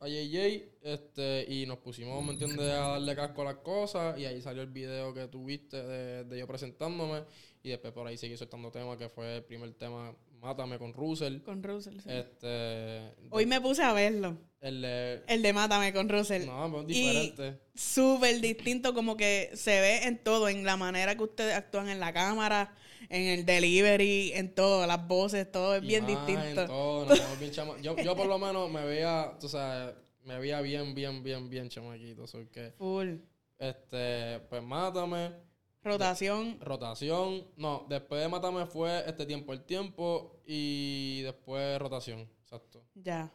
a, 0.00 0.04
a 0.04 0.08
JJ 0.08 0.64
este, 0.82 1.44
y 1.46 1.66
nos 1.66 1.78
pusimos, 1.78 2.24
¿me 2.24 2.32
entiendes?, 2.32 2.72
a 2.72 2.88
darle 2.88 3.14
casco 3.14 3.42
a 3.42 3.44
las 3.44 3.56
cosas 3.56 4.18
y 4.18 4.24
ahí 4.24 4.40
salió 4.40 4.62
el 4.62 4.70
video 4.70 5.12
que 5.12 5.28
tuviste 5.28 5.82
de, 5.82 6.24
de 6.24 6.38
yo 6.38 6.46
presentándome 6.46 7.24
y 7.62 7.68
después 7.68 7.92
por 7.92 8.06
ahí 8.06 8.16
seguí 8.16 8.36
soltando 8.36 8.70
temas 8.70 8.96
que 8.96 9.10
fue 9.10 9.36
el 9.36 9.44
primer 9.44 9.74
tema, 9.74 10.14
Mátame 10.40 10.78
con 10.78 10.92
Russell. 10.92 11.40
Con 11.42 11.62
Russell, 11.62 11.98
sí. 12.00 12.08
Este, 12.10 13.12
Hoy 13.30 13.46
me 13.46 13.60
puse 13.60 13.82
a 13.82 13.92
verlo. 13.92 14.36
el 14.60 14.82
de- 14.82 15.22
El 15.28 15.42
de 15.42 15.52
Mátame 15.52 15.92
con 15.92 16.08
Russell. 16.08 16.46
no, 16.46 16.80
es 16.80 16.86
diferente. 16.86 17.60
Súper 17.74 18.40
distinto, 18.40 18.94
como 18.94 19.16
que 19.16 19.50
se 19.54 19.80
ve 19.80 20.04
en 20.04 20.18
todo, 20.22 20.48
en 20.48 20.64
la 20.64 20.76
manera 20.76 21.16
que 21.16 21.22
ustedes 21.24 21.54
actúan 21.54 21.88
en 21.88 22.00
la 22.00 22.12
cámara, 22.12 22.74
en 23.08 23.22
el 23.22 23.44
delivery, 23.46 24.32
en 24.34 24.54
todo, 24.54 24.86
las 24.86 25.06
voces, 25.06 25.50
todo 25.50 25.76
es 25.76 25.82
bien 25.82 26.06
distinto. 26.06 26.66
todo, 26.66 27.06
nos 27.06 27.08
bien 27.40 27.52
chama- 27.52 27.80
yo, 27.80 27.96
yo 27.96 28.16
por 28.16 28.26
lo 28.26 28.38
menos 28.38 28.70
me 28.70 28.84
veía, 28.84 29.36
tú 29.40 29.48
sabes, 29.48 29.94
me 30.24 30.38
veía 30.38 30.60
bien, 30.60 30.94
bien, 30.94 31.22
bien, 31.22 31.48
bien 31.48 31.68
chamaquito. 31.68 32.26
so 32.26 32.38
que, 32.50 32.72
Full. 32.78 33.14
este, 33.58 34.40
pues 34.48 34.62
mátame. 34.62 35.47
Rotación. 35.82 36.58
Rotación. 36.60 37.46
No, 37.56 37.86
después 37.88 38.20
de 38.22 38.28
Mátame 38.28 38.66
fue 38.66 39.04
este 39.06 39.24
tiempo 39.26 39.52
el 39.52 39.62
tiempo 39.64 40.40
y 40.46 41.22
después 41.22 41.78
rotación. 41.78 42.28
Exacto. 42.42 42.82
Ya. 42.94 43.30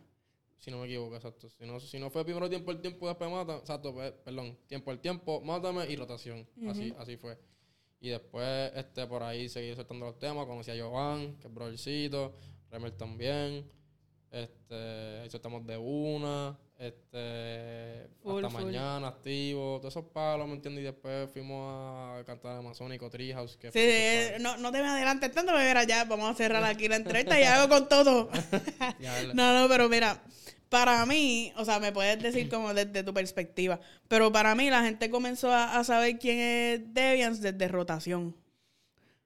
Si 0.59 0.71
no 0.71 0.77
me 0.79 0.85
equivoco, 0.85 1.15
exacto. 1.15 1.49
Si 1.49 1.65
no, 1.65 1.79
si 1.79 1.99
no 1.99 2.09
fue 2.09 2.23
primero 2.23 2.49
tiempo 2.49 2.71
el 2.71 2.79
tiempo 2.81 3.07
después 3.07 3.29
Mátame. 3.31 3.59
Exacto, 3.59 3.95
pe- 3.95 4.11
perdón. 4.11 4.57
Tiempo 4.67 4.91
el 4.91 4.99
tiempo, 4.99 5.41
Mátame 5.41 5.89
y 5.89 5.95
rotación. 5.95 6.47
Así, 6.69 6.93
así 6.97 7.17
fue. 7.17 7.37
Y 7.99 8.09
después, 8.09 8.71
este, 8.75 9.07
por 9.07 9.23
ahí 9.23 9.47
seguí 9.47 9.73
soltando 9.75 10.05
los 10.05 10.19
temas. 10.19 10.45
Conocí 10.45 10.71
a 10.71 10.83
Jovan, 10.83 11.37
que 11.39 11.47
es 11.47 11.53
brothercito. 11.53 12.35
Remer 12.69 12.91
también. 12.97 13.69
Este, 14.31 15.19
ahí 15.21 15.29
soltamos 15.29 15.65
de 15.65 15.77
una. 15.77 16.57
Este, 16.83 18.09
Full, 18.21 18.43
hasta 18.43 18.49
full. 18.57 18.65
mañana, 18.65 19.07
activo. 19.07 19.77
Todos 19.79 19.93
esos 19.93 20.05
palos, 20.11 20.47
¿me 20.47 20.55
entiendes? 20.55 20.81
Y 20.81 20.85
después 20.85 21.29
fuimos 21.31 22.19
a 22.19 22.23
cantar 22.25 22.57
Amazónico, 22.57 23.09
Treehouse. 23.09 23.55
Que 23.55 23.71
Sí, 23.71 23.79
eh, 23.79 24.37
no, 24.41 24.57
no 24.57 24.69
te 24.71 24.81
me 24.81 24.89
adelantes 24.89 25.31
tanto, 25.31 25.53
pero 25.53 25.65
mira, 25.65 25.83
ya 25.85 26.03
vamos 26.03 26.29
a 26.29 26.33
cerrar 26.35 26.63
aquí 26.65 26.89
la 26.89 26.97
entrevista 26.97 27.39
y 27.39 27.43
hago 27.43 27.69
con 27.69 27.87
todo. 27.87 28.29
No, 29.33 29.61
no, 29.61 29.69
pero 29.69 29.87
mira, 29.87 30.21
para 30.69 31.05
mí, 31.05 31.53
o 31.55 31.63
sea, 31.63 31.79
me 31.79 31.91
puedes 31.91 32.21
decir 32.21 32.49
como 32.49 32.73
desde 32.73 33.03
tu 33.03 33.13
perspectiva, 33.13 33.79
pero 34.07 34.31
para 34.31 34.53
mí 34.55 34.69
la 34.69 34.83
gente 34.83 35.09
comenzó 35.09 35.51
a, 35.51 35.77
a 35.77 35.83
saber 35.83 36.19
quién 36.19 36.39
es 36.39 36.93
Deviance 36.93 37.41
desde 37.51 37.67
rotación, 37.67 38.35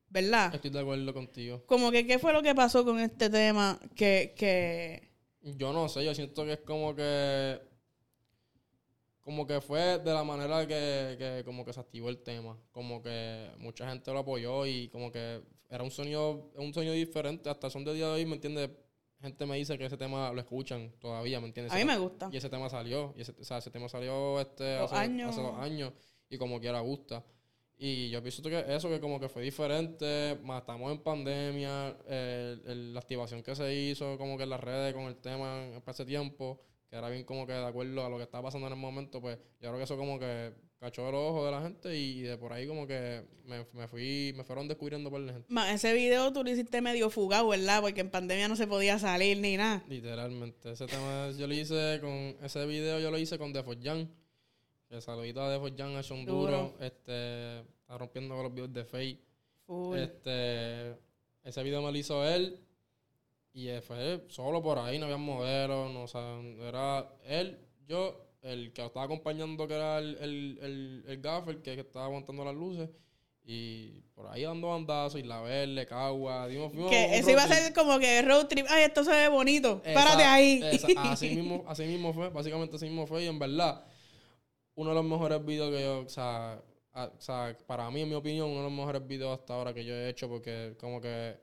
¿verdad? 0.10 0.54
Estoy 0.54 0.70
de 0.72 0.80
acuerdo 0.80 1.14
contigo. 1.14 1.64
Como 1.66 1.90
que, 1.92 2.06
¿qué 2.06 2.20
fue 2.20 2.34
lo 2.34 2.42
que 2.44 2.54
pasó 2.54 2.86
con 2.86 3.00
este 3.00 3.30
tema 3.30 3.80
que, 3.96 4.34
que... 4.38 5.07
Yo 5.56 5.72
no 5.72 5.88
sé, 5.88 6.04
yo 6.04 6.14
siento 6.14 6.44
que 6.46 6.54
es 6.54 6.60
como 6.60 6.96
que. 6.96 7.60
Como 9.22 9.46
que 9.46 9.60
fue 9.60 10.00
de 10.00 10.14
la 10.14 10.24
manera 10.24 10.66
que, 10.66 11.16
que 11.18 11.44
como 11.46 11.66
que 11.66 11.74
se 11.74 11.80
activó 11.80 12.10
el 12.10 12.20
tema. 12.20 12.58
Como 12.72 13.02
que 13.02 13.52
mucha 13.58 13.90
gente 13.90 14.12
lo 14.12 14.20
apoyó 14.20 14.66
y 14.66 14.88
como 14.90 15.12
que 15.12 15.42
era 15.70 15.84
un 15.84 15.92
sonido, 15.92 16.50
un 16.56 16.74
sonido 16.74 16.94
diferente. 16.94 17.50
Hasta 17.50 17.68
el 17.68 17.74
son 17.74 17.84
de 17.84 17.94
día 17.94 18.08
de 18.08 18.14
hoy, 18.14 18.26
¿me 18.26 18.36
entiendes? 18.36 18.70
Gente 19.20 19.46
me 19.46 19.58
dice 19.58 19.78
que 19.78 19.86
ese 19.86 19.98
tema 19.98 20.32
lo 20.32 20.40
escuchan 20.40 20.94
todavía, 21.00 21.42
¿me 21.42 21.48
entiendes? 21.48 21.74
A 21.74 21.78
mí 21.78 21.86
me 21.86 21.98
gusta. 21.98 22.30
Y 22.32 22.38
ese 22.38 22.50
tema 22.50 22.70
salió. 22.70 23.14
Y 23.18 23.22
ese, 23.22 23.34
o 23.40 23.44
sea, 23.44 23.58
ese 23.58 23.72
tema 23.72 23.90
salió 23.90 24.40
este, 24.40 24.78
hace, 24.78 24.96
años. 24.96 25.32
hace 25.32 25.42
dos 25.42 25.58
años. 25.60 25.94
Y 26.30 26.38
como 26.38 26.60
quiera 26.60 26.80
gusta. 26.82 27.24
Y 27.80 28.10
yo 28.10 28.22
pienso 28.24 28.42
que 28.42 28.64
eso 28.70 28.90
que 28.90 29.00
como 29.00 29.20
que 29.20 29.30
fue 29.30 29.44
diferente, 29.44 30.38
más 30.44 30.62
estamos 30.62 30.92
en 30.92 30.98
pandemia, 31.00 31.96
el- 32.08 32.62
el- 32.66 32.94
la 32.94 33.00
activación 33.00 33.44
que 33.44 33.56
se 33.56 33.74
hizo 33.76 34.18
como 34.18 34.36
que 34.38 34.44
en 34.44 34.50
las 34.50 34.60
redes 34.60 34.94
con 34.96 35.04
el 35.04 35.18
tema 35.18 35.64
en, 35.64 35.82
para 35.82 35.92
ese 35.94 36.06
tiempo, 36.06 36.60
que 36.90 36.96
era 36.96 37.10
bien 37.10 37.24
como 37.24 37.46
que 37.46 37.54
de 37.54 37.66
acuerdo 37.66 38.04
a 38.04 38.10
lo 38.10 38.18
que 38.18 38.24
estaba 38.24 38.44
pasando 38.46 38.66
en 38.68 38.74
el 38.74 38.80
momento, 38.80 39.22
pues 39.22 39.38
yo 39.62 39.70
creo 39.70 39.78
que 39.78 39.84
eso 39.84 39.96
como 39.98 40.18
que 40.18 40.54
cachó 40.80 41.08
el 41.10 41.16
ojo 41.16 41.46
de 41.46 41.52
la 41.52 41.62
gente 41.62 41.96
y 41.98 42.22
de 42.22 42.38
por 42.38 42.54
ahí 42.54 42.66
como 42.68 42.88
que 42.88 43.24
me, 43.46 43.66
me 43.74 43.88
fui, 43.88 44.34
me 44.36 44.44
fueron 44.44 44.68
descubriendo 44.68 45.10
por 45.12 45.20
la 45.20 45.34
gente. 45.34 45.48
Ma, 45.50 45.72
ese 45.72 45.94
video 45.94 46.32
tú 46.34 46.44
lo 46.44 46.50
hiciste 46.52 46.82
medio 46.82 47.10
fugado, 47.12 47.48
¿verdad? 47.50 47.82
Porque 47.82 48.02
en 48.02 48.10
pandemia 48.10 48.48
no 48.48 48.56
se 48.56 48.66
podía 48.68 48.98
salir 49.00 49.38
ni 49.40 49.56
nada. 49.58 49.84
Literalmente. 49.88 50.72
Ese 50.72 50.86
tema 50.88 51.30
yo 51.38 51.46
lo 51.48 51.54
hice 51.54 52.00
con, 52.02 52.38
ese 52.44 52.66
video 52.66 53.00
yo 53.00 53.12
lo 53.12 53.18
hice 53.20 53.38
con 53.38 53.54
Defo 53.54 53.74
Jan. 53.82 54.10
El 54.90 55.02
saludito 55.02 55.42
a 55.42 55.50
Defo 55.50 55.68
Jan, 55.78 55.92
es 55.98 56.10
un 56.12 56.26
Duro. 56.26 56.76
Este, 56.80 57.60
está 57.60 57.98
rompiendo 57.98 58.36
con 58.36 58.44
los 58.44 58.54
videos 58.54 58.74
de. 58.74 59.18
Full. 59.66 59.98
Este, 59.98 60.96
ese 61.44 61.64
video 61.64 61.82
me 61.82 61.92
lo 61.92 61.98
hizo 61.98 62.24
él. 62.26 62.60
Y 63.54 63.70
eh, 63.70 63.82
fue 63.82 64.24
solo 64.30 64.62
por 64.62 64.78
ahí, 64.78 65.00
no 65.00 65.06
había 65.06 65.18
modelos, 65.18 65.92
no, 65.92 66.04
o 66.04 66.08
sea, 66.08 66.40
era 66.62 67.10
él, 67.26 67.58
yo, 67.88 68.16
el 68.44 68.72
que 68.72 68.82
lo 68.84 68.88
estaba 68.88 69.06
acompañando, 69.06 69.68
que 69.68 69.74
era 69.74 69.98
el, 69.98 70.16
el, 70.22 70.60
el, 70.62 71.04
el 71.08 71.22
gaffer, 71.22 71.62
que, 71.64 71.74
que 71.74 71.82
estaba 71.82 72.06
aguantando 72.06 72.46
las 72.46 72.54
luces. 72.54 72.88
Y 73.44 74.02
por 74.14 74.28
ahí 74.28 74.44
dando 74.44 74.68
bandazos, 74.68 75.20
Isla 75.20 75.42
Verde, 75.42 75.88
Cagua, 75.88 76.48
dimos, 76.48 76.72
fuimos 76.72 76.92
que 76.92 77.18
eso 77.18 77.32
iba 77.32 77.44
a 77.44 77.48
ser 77.48 77.74
como 77.74 77.98
que 77.98 78.22
road 78.22 78.46
trip. 78.46 78.66
Ay, 78.70 78.84
esto 78.84 79.04
se 79.04 79.10
ve 79.12 79.28
bonito. 79.30 79.82
Esa- 79.84 79.94
Párate 80.02 80.24
ahí. 80.24 80.62
esa- 80.64 80.88
así, 81.12 81.30
mismo, 81.36 81.64
así 81.68 81.84
mismo 81.86 82.14
fue, 82.14 82.30
básicamente 82.30 82.76
así 82.76 82.86
mismo 82.86 83.08
fue. 83.08 83.24
Y 83.24 83.28
en 83.28 83.40
verdad, 83.40 83.84
uno 84.78 84.90
de 84.92 84.96
los 84.96 85.06
mejores 85.06 85.44
videos 85.44 85.72
que 85.72 85.82
yo, 85.82 86.00
o 86.02 86.10
sea, 86.10 86.62
a- 86.94 87.06
o 87.06 87.20
sea, 87.22 87.58
para 87.66 87.90
mí, 87.92 88.02
en 88.02 88.10
mi 88.10 88.16
opinión, 88.16 88.48
uno 88.50 88.60
de 88.60 88.64
los 88.66 88.72
mejores 88.72 89.06
videos 89.06 89.38
hasta 89.40 89.54
ahora 89.56 89.74
que 89.74 89.84
yo 89.84 89.94
he 89.94 90.10
hecho, 90.10 90.30
porque 90.30 90.76
como 90.80 91.02
que 91.02 91.36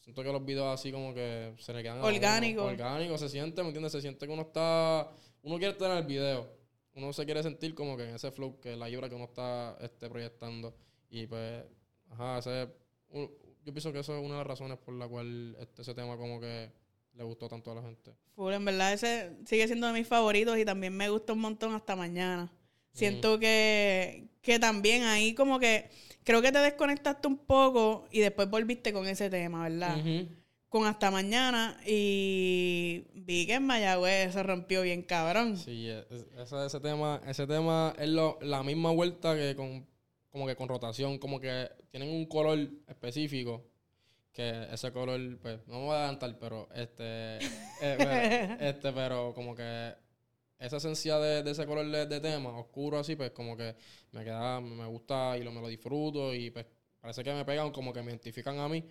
siento 0.00 0.22
que 0.22 0.32
los 0.32 0.44
videos 0.44 0.66
así 0.78 0.90
como 0.92 1.14
que 1.14 1.54
se 1.58 1.72
le 1.72 1.82
quedan 1.82 2.00
Orgánico. 2.02 2.64
orgánico, 2.64 3.16
se 3.18 3.28
siente, 3.28 3.62
¿me 3.62 3.68
entiendes? 3.68 3.92
Se 3.92 4.00
siente 4.00 4.26
que 4.26 4.32
uno 4.32 4.42
está, 4.42 5.10
uno 5.42 5.58
quiere 5.58 5.72
estar 5.72 5.90
en 5.92 5.98
el 5.98 6.04
video. 6.04 6.48
Uno 6.94 7.12
se 7.12 7.24
quiere 7.24 7.42
sentir 7.42 7.74
como 7.74 7.96
que 7.96 8.02
en 8.08 8.16
ese 8.16 8.30
flow, 8.32 8.60
que 8.60 8.76
la 8.76 8.86
vibra 8.88 9.08
que 9.08 9.14
uno 9.14 9.24
está 9.24 9.76
este, 9.80 10.10
proyectando. 10.10 10.74
Y 11.08 11.26
pues, 11.26 11.64
ajá, 12.10 12.38
ese, 12.38 12.68
yo 13.12 13.72
pienso 13.72 13.92
que 13.92 14.00
eso 14.00 14.14
es 14.16 14.20
una 14.22 14.34
de 14.34 14.38
las 14.38 14.46
razones 14.46 14.76
por 14.78 14.92
la 14.94 15.08
cual 15.08 15.56
este, 15.60 15.82
ese 15.82 15.94
tema 15.94 16.16
como 16.16 16.38
que 16.40 16.70
le 17.14 17.24
gustó 17.24 17.48
tanto 17.48 17.70
a 17.72 17.76
la 17.76 17.82
gente. 17.82 18.12
Full, 18.34 18.52
en 18.52 18.64
verdad 18.64 18.92
ese 18.92 19.36
sigue 19.46 19.66
siendo 19.66 19.86
de 19.86 19.92
mis 19.94 20.06
favoritos 20.08 20.58
y 20.58 20.64
también 20.64 20.94
me 20.96 21.08
gusta 21.08 21.32
un 21.32 21.38
montón 21.40 21.74
hasta 21.74 21.94
mañana. 21.96 22.52
Siento 22.92 23.38
que, 23.38 24.28
que 24.42 24.58
también 24.58 25.04
ahí 25.04 25.34
como 25.34 25.58
que 25.58 25.88
creo 26.24 26.42
que 26.42 26.52
te 26.52 26.58
desconectaste 26.58 27.26
un 27.28 27.38
poco 27.38 28.06
y 28.10 28.20
después 28.20 28.48
volviste 28.50 28.92
con 28.92 29.06
ese 29.08 29.30
tema, 29.30 29.62
¿verdad? 29.68 29.96
Con 30.68 30.86
hasta 30.86 31.10
mañana 31.10 31.78
y 31.86 33.04
vi 33.14 33.46
que 33.46 33.54
en 33.54 33.66
Mayagüez 33.66 34.32
se 34.32 34.42
rompió 34.42 34.82
bien 34.82 35.02
cabrón. 35.02 35.58
Sí, 35.58 35.88
e- 35.88 36.06
es- 36.10 36.26
ese, 36.38 36.66
ese 36.66 36.80
tema, 36.80 37.20
ese 37.26 37.46
tema 37.46 37.94
es 37.98 38.08
lo- 38.08 38.38
la 38.40 38.62
misma 38.62 38.90
vuelta 38.90 39.34
que 39.36 39.54
con, 39.54 39.86
como 40.30 40.46
que 40.46 40.56
con 40.56 40.68
rotación, 40.68 41.18
como 41.18 41.40
que 41.40 41.68
tienen 41.90 42.08
un 42.10 42.24
color 42.26 42.58
específico, 42.88 43.66
que 44.32 44.66
ese 44.72 44.90
color, 44.92 45.20
pues, 45.42 45.58
no 45.66 45.74
me 45.80 45.84
voy 45.86 45.94
a 45.94 45.98
adelantar, 45.98 46.38
pero 46.38 46.66
este, 46.74 47.36
eh, 47.82 47.96
pero, 47.98 48.10
este, 48.60 48.92
pero 48.92 49.34
como 49.34 49.54
que 49.54 49.92
esa 50.66 50.76
esencia 50.76 51.18
de, 51.18 51.42
de 51.42 51.50
ese 51.50 51.66
color 51.66 51.86
de, 51.90 52.06
de 52.06 52.20
tema, 52.20 52.56
oscuro 52.58 52.98
así, 52.98 53.16
pues 53.16 53.30
como 53.32 53.56
que 53.56 53.74
me 54.12 54.24
queda, 54.24 54.60
me 54.60 54.86
gusta 54.86 55.36
y 55.38 55.42
lo, 55.42 55.52
me 55.52 55.60
lo 55.60 55.68
disfruto 55.68 56.32
y 56.34 56.50
pues 56.50 56.66
parece 57.00 57.22
que 57.24 57.32
me 57.32 57.44
pegan, 57.44 57.70
como 57.72 57.92
que 57.92 58.02
me 58.02 58.10
identifican 58.10 58.58
a 58.58 58.68
mí. 58.68 58.84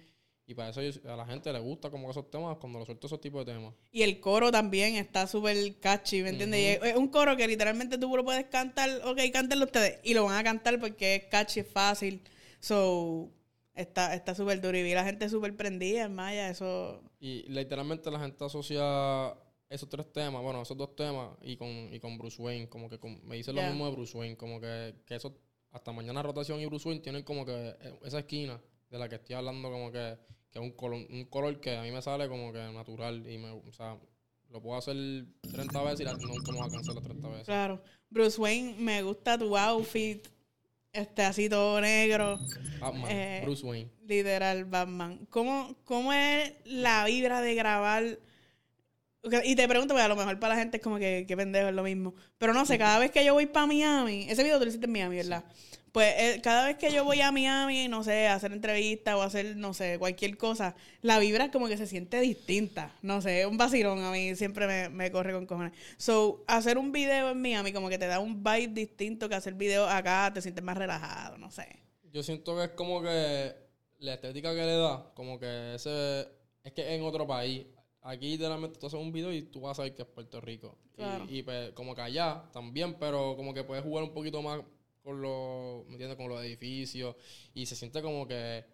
Y 0.48 0.54
para 0.54 0.70
eso 0.70 0.82
a 1.08 1.16
la 1.16 1.26
gente 1.26 1.54
le 1.54 1.60
gusta 1.60 1.90
como 1.90 2.08
que 2.08 2.12
esos 2.12 2.30
temas 2.30 2.58
cuando 2.58 2.80
lo 2.80 2.86
suelto 2.86 3.08
esos 3.08 3.22
tipos 3.22 3.46
de 3.46 3.54
temas. 3.54 3.74
Y 3.92 4.02
el 4.02 4.20
coro 4.20 4.52
también 4.52 4.96
está 4.96 5.26
súper 5.28 5.80
catchy, 5.80 6.24
¿me 6.24 6.30
entiendes? 6.30 6.60
Y 6.60 6.66
es- 6.66 6.84
es 6.92 6.96
un 6.98 7.08
coro 7.08 7.38
que 7.38 7.48
literalmente 7.48 7.98
tú 7.98 8.14
lo 8.18 8.26
puedes 8.26 8.46
cantar, 8.48 8.90
ok, 9.06 9.20
cántenlo 9.32 9.66
ustedes. 9.66 10.00
Y 10.04 10.14
lo 10.14 10.26
van 10.26 10.38
a 10.38 10.44
cantar 10.44 10.78
porque 10.80 11.16
es 11.16 11.24
catchy, 11.26 11.62
es 11.62 11.68
fácil. 11.68 12.22
So, 12.60 13.32
está 13.76 14.14
está 14.14 14.36
súper 14.36 14.60
duro. 14.60 14.78
Y 14.78 14.84
vi 14.84 14.94
la 14.94 15.06
gente 15.06 15.30
súper 15.30 15.56
prendida 15.56 16.04
en 16.04 16.16
Maya, 16.16 16.50
eso... 16.50 17.02
Y 17.20 17.44
literalmente 17.44 18.12
la 18.12 18.20
gente 18.20 18.44
asocia 18.44 19.34
esos 19.72 19.90
tres 19.90 20.12
temas, 20.12 20.42
bueno, 20.42 20.62
esos 20.62 20.78
dos 20.78 20.96
temas 20.96 21.30
y 21.42 21.56
con, 21.58 21.70
y 21.94 22.00
con 22.00 22.18
Bruce 22.18 22.42
Wayne, 22.42 22.68
como 22.70 22.90
que 22.90 23.00
con- 23.00 23.26
me 23.26 23.38
dicen 23.38 23.56
lo 23.56 23.62
mismo 23.64 23.86
de 23.88 23.92
Bruce 23.94 24.18
Wayne, 24.18 24.38
como 24.38 24.60
que, 24.60 24.96
que 25.06 25.16
esos 25.16 25.32
hasta 25.72 25.92
mañana 25.94 26.22
rotación 26.22 26.60
y 26.60 26.66
Bruce 26.66 26.88
Wayne 26.88 27.02
tienen 27.02 27.24
como 27.24 27.46
que 27.46 27.54
eh, 27.82 27.94
esa 28.04 28.20
esquina 28.20 28.60
de 28.90 29.00
la 29.00 29.08
que 29.08 29.16
estoy 29.16 29.36
hablando 29.36 29.72
como 29.72 29.92
que, 29.92 30.18
que 30.52 30.60
es 30.60 30.64
un 30.64 30.72
color, 30.72 31.00
un 31.10 31.26
color 31.26 31.60
que 31.62 31.78
a 31.78 31.82
mí 31.84 31.92
me 31.92 32.02
sale 32.02 32.28
como 32.28 32.52
que 32.52 32.60
natural 32.60 33.26
y 33.28 33.38
me, 33.38 33.50
o 33.52 33.72
sea, 33.72 33.98
lo 34.50 34.62
puedo 34.62 34.78
hacer 34.78 34.96
30 35.50 35.82
veces 35.84 36.02
y 36.02 36.04
la, 36.04 36.14
nunca 36.14 36.52
me 36.52 36.58
voy 36.58 36.68
a 36.68 36.72
cansar 36.72 36.96
las 36.96 37.04
30 37.06 37.28
veces. 37.30 37.46
Claro. 37.46 37.82
Bruce 38.10 38.40
Wayne, 38.42 38.76
me 38.78 39.02
gusta 39.02 39.38
tu 39.38 39.58
outfit. 39.58 40.28
Este, 40.92 41.22
así 41.24 41.48
todo 41.48 41.80
negro. 41.80 42.38
Batman, 42.82 43.10
Eh, 43.10 43.42
Bruce 43.46 43.66
Wayne. 43.66 43.90
Literal, 44.06 44.66
Batman. 44.66 45.26
¿Cómo, 45.30 45.74
¿Cómo 45.86 46.12
es 46.12 46.54
la 46.66 47.06
vibra 47.06 47.40
de 47.40 47.56
grabar? 47.56 48.20
Y 49.44 49.56
te 49.56 49.68
pregunto, 49.68 49.94
porque 49.94 50.04
a 50.04 50.08
lo 50.08 50.16
mejor 50.16 50.40
para 50.40 50.56
la 50.56 50.60
gente 50.60 50.78
es 50.78 50.84
como 50.84 50.98
que, 50.98 51.26
qué 51.28 51.38
pendejo 51.38 51.68
es 51.68 51.76
lo 51.76 51.84
mismo. 51.84 52.16
Pero 52.40 52.54
no 52.54 52.66
sé, 52.66 52.78
cada 52.80 52.98
vez 52.98 53.12
que 53.12 53.24
yo 53.24 53.34
voy 53.34 53.46
para 53.46 53.68
Miami, 53.68 54.26
ese 54.28 54.44
video 54.44 54.58
tú 54.58 54.66
lo 54.66 54.70
hiciste 54.70 54.88
en 54.88 54.92
Miami, 54.92 55.18
¿verdad? 55.18 55.44
Pues 55.92 56.14
eh, 56.18 56.40
cada 56.42 56.66
vez 56.66 56.78
que 56.78 56.92
yo 56.92 57.04
voy 57.04 57.22
a 57.22 57.32
Miami, 57.32 57.88
no 57.88 58.04
sé, 58.04 58.28
a 58.28 58.36
hacer 58.36 58.52
entrevistas 58.52 59.14
o 59.16 59.22
hacer, 59.22 59.58
no 59.58 59.74
sé, 59.74 60.00
cualquier 60.00 60.38
cosa, 60.38 60.74
la 61.02 61.20
vibra 61.20 61.52
como 61.52 61.68
que 61.68 61.78
se 61.78 61.86
siente 61.86 62.20
distinta. 62.20 62.96
No 63.02 63.22
sé, 63.22 63.46
un 63.46 63.58
vacilón 63.58 64.02
a 64.04 64.12
mí 64.12 64.36
siempre 64.36 64.66
me, 64.66 64.90
me 64.90 65.12
corre 65.12 65.34
con 65.34 65.46
cojones. 65.46 65.74
So, 65.98 66.44
hacer 66.48 66.78
un 66.78 66.92
video 66.92 67.30
en 67.30 67.42
Miami 67.42 67.74
como 67.74 67.90
que 67.90 68.00
te 68.00 68.08
da 68.08 68.20
un 68.20 68.44
vibe 68.44 68.70
distinto 68.70 69.30
que 69.30 69.36
hacer 69.36 69.54
video 69.54 69.88
acá, 69.88 70.32
te 70.34 70.42
sientes 70.42 70.64
más 70.64 70.78
relajado, 70.78 71.38
no 71.38 71.52
sé. 71.52 71.68
Yo 72.12 72.24
siento 72.24 72.58
que 72.58 72.64
es 72.64 72.70
como 72.72 73.02
que 73.02 73.54
la 74.00 74.16
estética 74.16 74.56
que 74.56 74.66
le 74.66 74.78
da, 74.78 75.12
como 75.14 75.40
que 75.40 75.76
ese. 75.76 76.28
Es 76.64 76.74
que 76.74 76.96
en 76.96 77.04
otro 77.04 77.28
país. 77.28 77.66
Aquí 78.04 78.32
literalmente 78.32 78.80
tú 78.80 78.88
haces 78.88 79.00
un 79.00 79.12
video 79.12 79.32
y 79.32 79.44
tú 79.44 79.62
vas 79.62 79.78
a 79.80 79.84
ver 79.84 79.94
que 79.94 80.02
es 80.02 80.08
Puerto 80.08 80.42
Rico. 80.42 80.78
Y- 80.94 80.96
Claro. 80.98 81.26
Y, 81.30 81.44
pues, 81.44 81.72
como 81.72 81.94
que 81.96 82.02
allá 82.02 82.44
también, 82.52 82.96
pero 83.00 83.36
como 83.36 83.54
que 83.54 83.64
puedes 83.64 83.84
jugar 83.84 84.04
un 84.04 84.14
poquito 84.14 84.42
más 84.42 84.62
con 85.04 85.22
los. 85.22 85.86
¿Me 85.86 85.94
entiendes? 85.94 86.16
Con 86.18 86.30
los 86.30 86.42
edificios. 86.42 87.16
Y 87.54 87.66
se 87.66 87.76
siente 87.76 88.02
como 88.02 88.28
que. 88.28 88.66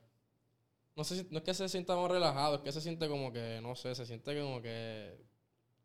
No 0.95 1.03
sé 1.03 1.25
no 1.29 1.37
es 1.37 1.43
que 1.43 1.53
se 1.53 1.69
sienta 1.69 1.95
más 1.95 2.09
relajado, 2.09 2.55
es 2.55 2.61
que 2.61 2.71
se 2.71 2.81
siente 2.81 3.07
como 3.07 3.31
que, 3.31 3.59
no 3.61 3.75
sé, 3.75 3.93
se 3.95 4.05
siente 4.05 4.39
como 4.39 4.61
que. 4.61 5.25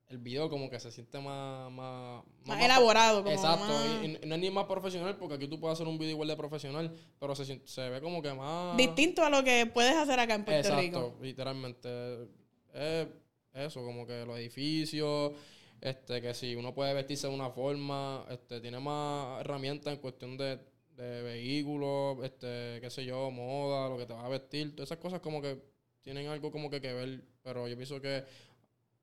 El 0.09 0.19
video 0.19 0.51
como 0.51 0.69
que 0.69 0.79
se 0.79 0.91
siente 0.91 1.19
más. 1.21 1.71
Más, 1.73 2.23
Más 2.45 2.63
elaborado, 2.63 3.23
como 3.23 3.35
Exacto, 3.35 3.67
más- 3.67 4.05
y, 4.05 4.19
y 4.23 4.27
no 4.27 4.35
es 4.35 4.41
ni 4.41 4.51
más 4.51 4.67
profesional 4.67 5.17
porque 5.17 5.35
aquí 5.37 5.49
tú 5.49 5.59
puedes 5.59 5.75
hacer 5.75 5.87
un 5.89 5.97
video 5.99 6.13
igual 6.13 6.29
de 6.29 6.37
profesional, 6.37 6.95
pero 7.19 7.35
se, 7.35 7.61
se 7.67 7.89
ve 7.89 8.01
como 8.03 8.21
que 8.21 8.33
más... 8.35 8.77
Distinto 8.77 9.23
a 9.25 9.31
lo 9.31 9.43
que 9.43 9.65
puedes 9.67 9.95
hacer 9.97 10.21
acá 10.21 10.35
en 10.35 10.45
Puerto 10.45 10.61
Exacto, 10.69 10.81
Rico. 10.83 11.15
literalmente. 11.23 12.29
Es 12.75 13.07
eso, 13.54 13.82
como 13.85 14.06
que 14.06 14.25
los 14.25 14.38
edificios, 14.38 15.32
este, 15.80 16.21
que 16.23 16.35
si 16.35 16.54
uno 16.54 16.75
puede 16.75 16.94
vestirse 16.94 17.26
de 17.26 17.35
una 17.35 17.50
forma, 17.50 18.25
este, 18.30 18.61
tiene 18.61 18.78
más 18.80 19.40
herramientas 19.40 19.92
en 19.92 20.00
cuestión 20.00 20.37
de, 20.37 20.59
de 20.97 21.23
vehículos, 21.23 22.18
este, 22.25 22.80
qué 22.80 22.88
sé 22.90 23.04
yo, 23.04 23.30
moda, 23.30 23.88
lo 23.88 23.99
que 23.99 24.06
te 24.06 24.12
va 24.12 24.25
a 24.25 24.28
vestir, 24.28 24.75
todas 24.75 24.88
esas 24.88 24.99
cosas 24.99 25.21
como 25.21 25.42
que 25.42 25.61
tienen 26.02 26.28
algo 26.28 26.50
como 26.50 26.71
que 26.71 26.80
que 26.80 26.92
ver, 26.92 27.25
pero 27.42 27.68
yo 27.68 27.76
pienso 27.76 28.00
que 28.00 28.25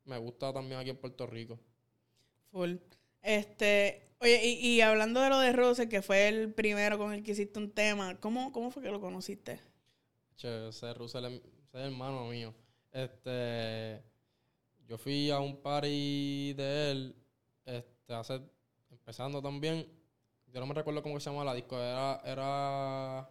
me 0.05 0.17
gusta 0.17 0.53
también 0.53 0.79
aquí 0.79 0.89
en 0.89 0.97
Puerto 0.97 1.27
Rico. 1.27 1.59
Full. 2.51 2.75
Este, 3.21 4.13
oye, 4.19 4.41
y, 4.45 4.67
y 4.67 4.81
hablando 4.81 5.21
de 5.21 5.29
lo 5.29 5.39
de 5.39 5.51
Rose, 5.51 5.89
que 5.89 6.01
fue 6.01 6.27
el 6.27 6.53
primero 6.53 6.97
con 6.97 7.13
el 7.13 7.23
que 7.23 7.31
hiciste 7.31 7.59
un 7.59 7.71
tema, 7.71 8.19
¿cómo, 8.19 8.51
cómo 8.51 8.71
fue 8.71 8.83
que 8.83 8.91
lo 8.91 9.01
conociste? 9.01 9.59
Che, 10.37 10.69
ese 10.69 10.93
Russell 10.93 11.25
es, 11.25 11.33
ese 11.33 11.79
es 11.79 11.85
hermano 11.85 12.25
mío. 12.27 12.53
Este, 12.91 14.01
yo 14.89 14.97
fui 14.97 15.29
a 15.29 15.39
un 15.39 15.61
party 15.61 16.53
de 16.53 16.91
él, 16.91 17.15
este, 17.63 18.11
hace, 18.11 18.41
empezando 18.89 19.39
también, 19.39 19.87
yo 20.47 20.59
no 20.59 20.65
me 20.65 20.73
recuerdo 20.73 21.03
cómo 21.03 21.19
se 21.19 21.29
llama 21.29 21.45
la 21.45 21.53
disco, 21.53 21.77
era, 21.77 22.19
era, 22.25 23.29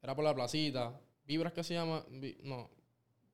era 0.00 0.14
por 0.14 0.24
la 0.24 0.32
placita, 0.32 0.98
Vibras 1.24 1.52
que 1.52 1.64
se 1.64 1.74
llama, 1.74 2.04
no, 2.44 2.70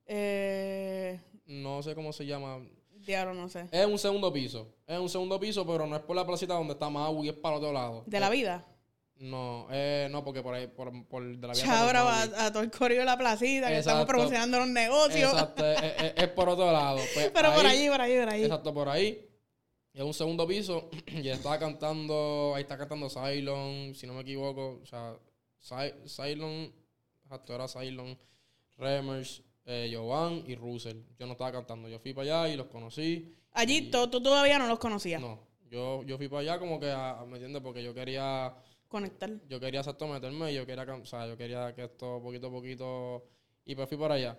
Eh, 0.07 1.21
no 1.45 1.83
sé 1.83 1.95
cómo 1.95 2.11
se 2.15 2.25
llama, 2.25 2.59
diablo, 3.05 3.35
no 3.35 3.51
sé. 3.51 3.67
es 3.71 3.87
un 3.87 3.99
segundo 3.99 4.33
piso, 4.33 4.75
es 4.87 4.99
un 4.99 5.11
segundo 5.11 5.39
piso, 5.39 5.67
pero 5.67 5.87
no 5.87 5.95
es 5.95 6.03
por 6.03 6.17
la 6.17 6.27
placita 6.27 6.55
donde 6.55 6.73
está 6.73 6.89
Mau 6.89 7.23
y 7.23 7.29
es 7.29 7.35
para 7.35 7.57
el 7.57 7.63
otro 7.63 7.73
lado. 7.75 8.03
¿De 8.07 8.19
la 8.19 8.31
vida? 8.31 8.65
No, 9.21 9.67
eh, 9.71 10.07
no, 10.11 10.23
porque 10.25 10.43
por 10.43 10.55
ahí, 10.55 10.69
por, 10.69 10.93
por 11.09 11.25
de 11.25 11.47
la 11.47 11.53
vida. 11.53 11.65
Chabra 11.65 12.03
va 12.05 12.23
a, 12.23 12.47
a 12.47 12.53
todo 12.53 12.63
el 12.63 12.71
correo 12.71 13.01
de 13.01 13.05
la 13.05 13.19
placita, 13.19 13.67
que 13.69 13.79
estamos 13.79 14.07
promocionando 14.07 14.59
los 14.61 14.69
negocios. 14.69 15.33
Exacto, 15.33 15.67
es, 15.67 15.83
es- 15.83 16.13
es 16.17 16.29
por 16.29 16.49
otro 16.49 16.71
lado. 16.71 16.99
Pues 17.15 17.31
Pero 17.35 17.53
por 17.53 17.67
ahí- 17.67 17.79
allí, 17.79 17.89
por 17.89 18.01
allí, 18.01 18.19
por 18.19 18.29
allí. 18.29 18.43
Exacto, 18.45 18.73
por 18.75 18.89
ahí. 18.89 19.25
Es 19.93 20.03
un 20.05 20.15
segundo 20.15 20.47
piso. 20.47 20.89
y 21.09 21.29
estaba 21.29 21.59
cantando. 21.59 22.53
Ahí 22.55 22.63
está 22.63 22.79
cantando 22.79 23.09
Cylon, 23.11 23.95
si 23.97 24.07
no 24.07 24.15
me 24.15 24.21
equivoco. 24.21 24.79
O 24.83 24.87
sea, 24.87 25.15
Cy- 25.61 25.95
Cylon. 26.07 26.73
Exacto, 27.25 27.55
era 27.55 27.67
Cylon, 27.67 28.17
Remers, 28.77 29.43
eh, 29.67 29.91
Jovan 29.93 30.45
y 30.47 30.55
Russell. 30.55 30.99
Yo 31.19 31.27
no 31.27 31.33
estaba 31.33 31.51
cantando. 31.53 31.89
Yo 31.89 31.99
fui 31.99 32.15
para 32.15 32.43
allá 32.45 32.55
y 32.55 32.57
los 32.57 32.69
conocí. 32.69 33.35
Allí 33.53 33.91
to- 33.91 34.09
tú 34.09 34.23
todavía 34.23 34.59
no 34.61 34.69
los 34.69 34.79
conocías. 34.79 35.21
No, 35.21 35.41
yo, 35.69 36.05
yo 36.05 36.17
fui 36.17 36.29
para 36.29 36.41
allá 36.43 36.59
como 36.61 36.79
que, 36.79 36.91
a, 36.91 37.25
¿me 37.27 37.35
entiendes? 37.35 37.61
Porque 37.63 37.83
yo 37.83 37.93
quería. 37.93 38.55
Conectar. 38.89 39.31
Yo 39.49 39.61
quería 39.61 39.81
exacto 39.81 40.09
meterme 40.09 40.51
y 40.51 40.55
yo 40.55 40.67
quería, 40.67 40.85
o 40.85 41.05
sea, 41.05 41.27
yo 41.27 41.37
quería 41.37 41.75
que 41.75 41.85
esto 41.85 42.21
poquito 42.23 42.49
a 42.49 42.51
poquito. 42.51 43.29
Y 43.65 43.75
pues 43.75 43.89
fui 43.89 43.99
para 43.99 44.15
allá. 44.15 44.39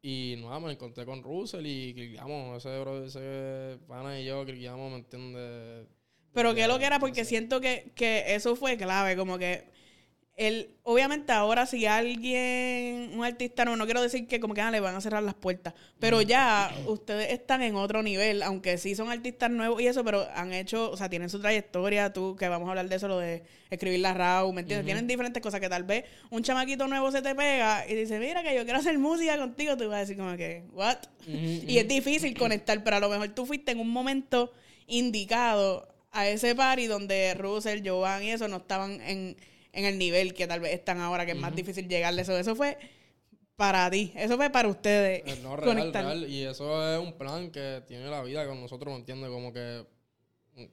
Y 0.00 0.36
nada, 0.38 0.58
me 0.58 0.72
encontré 0.72 1.04
con 1.04 1.22
Russell 1.22 1.64
y 1.66 1.94
cliqueamos, 1.94 2.58
ese 2.58 2.80
bro, 2.80 3.04
ese 3.04 3.78
pana 3.86 4.20
y 4.20 4.24
yo 4.24 4.44
cliqueamos, 4.44 4.90
¿me 4.90 4.98
entiendes? 4.98 5.86
Pero 6.32 6.54
que 6.54 6.66
lo 6.66 6.78
que 6.78 6.86
era, 6.86 6.98
porque 6.98 7.24
siento 7.24 7.60
que, 7.60 7.92
que 7.94 8.34
eso 8.34 8.56
fue 8.56 8.76
clave, 8.76 9.16
como 9.16 9.38
que 9.38 9.70
él, 10.34 10.76
obviamente 10.82 11.30
ahora 11.32 11.66
si 11.66 11.86
alguien, 11.86 12.32
un 13.12 13.24
artista 13.24 13.64
no, 13.64 13.76
no 13.76 13.84
quiero 13.84 14.02
decir 14.02 14.26
que 14.26 14.40
como 14.40 14.54
que 14.54 14.60
ah, 14.60 14.70
le 14.70 14.80
van 14.80 14.94
a 14.94 15.00
cerrar 15.00 15.22
las 15.22 15.34
puertas, 15.34 15.74
pero 15.98 16.22
ya 16.22 16.74
ustedes 16.86 17.32
están 17.32 17.62
en 17.62 17.76
otro 17.76 18.02
nivel, 18.02 18.42
aunque 18.42 18.78
sí 18.78 18.94
son 18.94 19.10
artistas 19.10 19.50
nuevos 19.50 19.80
y 19.80 19.86
eso, 19.86 20.04
pero 20.04 20.26
han 20.34 20.52
hecho, 20.52 20.90
o 20.90 20.96
sea, 20.96 21.08
tienen 21.08 21.30
su 21.30 21.40
trayectoria, 21.40 22.12
tú, 22.12 22.36
que 22.36 22.48
vamos 22.48 22.66
a 22.68 22.70
hablar 22.70 22.88
de 22.88 22.96
eso, 22.96 23.08
lo 23.08 23.18
de 23.18 23.42
escribir 23.70 24.00
la 24.00 24.14
RAW, 24.14 24.52
¿me 24.52 24.62
entiendes? 24.62 24.86
Tienen 24.86 25.06
diferentes 25.06 25.42
cosas 25.42 25.60
que 25.60 25.68
tal 25.68 25.84
vez 25.84 26.04
un 26.30 26.42
chamaquito 26.42 26.88
nuevo 26.88 27.10
se 27.10 27.22
te 27.22 27.34
pega 27.34 27.86
y 27.88 27.94
dice, 27.94 28.18
mira 28.18 28.42
que 28.42 28.54
yo 28.54 28.64
quiero 28.64 28.78
hacer 28.78 28.98
música 28.98 29.36
contigo, 29.38 29.76
tú 29.76 29.88
vas 29.88 29.96
a 29.96 30.00
decir 30.00 30.16
como 30.16 30.36
que, 30.36 30.64
¿what? 30.72 30.98
Y 31.26 31.78
es 31.78 31.88
difícil 31.88 32.36
conectar, 32.36 32.82
pero 32.82 32.96
a 32.96 33.00
lo 33.00 33.08
mejor 33.08 33.28
tú 33.28 33.46
fuiste 33.46 33.72
en 33.72 33.80
un 33.80 33.90
momento 33.90 34.52
indicado 34.86 35.88
a 36.12 36.28
ese 36.28 36.54
party 36.54 36.86
donde 36.86 37.34
Russell, 37.34 37.86
Jovan 37.86 38.22
y 38.22 38.30
eso 38.30 38.46
no 38.48 38.58
estaban 38.58 39.00
en, 39.00 39.36
en 39.72 39.84
el 39.84 39.98
nivel 39.98 40.34
que 40.34 40.46
tal 40.46 40.60
vez 40.60 40.74
están 40.74 41.00
ahora, 41.00 41.24
que 41.24 41.32
es 41.32 41.38
más 41.38 41.54
difícil 41.56 41.88
llegarle. 41.88 42.22
Eso, 42.22 42.36
eso 42.36 42.54
fue 42.54 42.76
para 43.56 43.90
ti, 43.90 44.12
eso 44.16 44.36
fue 44.36 44.50
para 44.50 44.68
ustedes. 44.68 45.22
Eh, 45.26 45.40
No, 45.42 45.56
real, 45.56 45.92
real. 45.92 46.28
Y 46.30 46.42
eso 46.42 46.94
es 46.94 47.00
un 47.00 47.12
plan 47.14 47.50
que 47.50 47.82
tiene 47.86 48.06
la 48.10 48.22
vida 48.22 48.46
con 48.46 48.60
nosotros, 48.60 48.92
¿me 48.92 48.98
entiendes? 49.00 49.30
Como 49.30 49.52
que, 49.52 49.86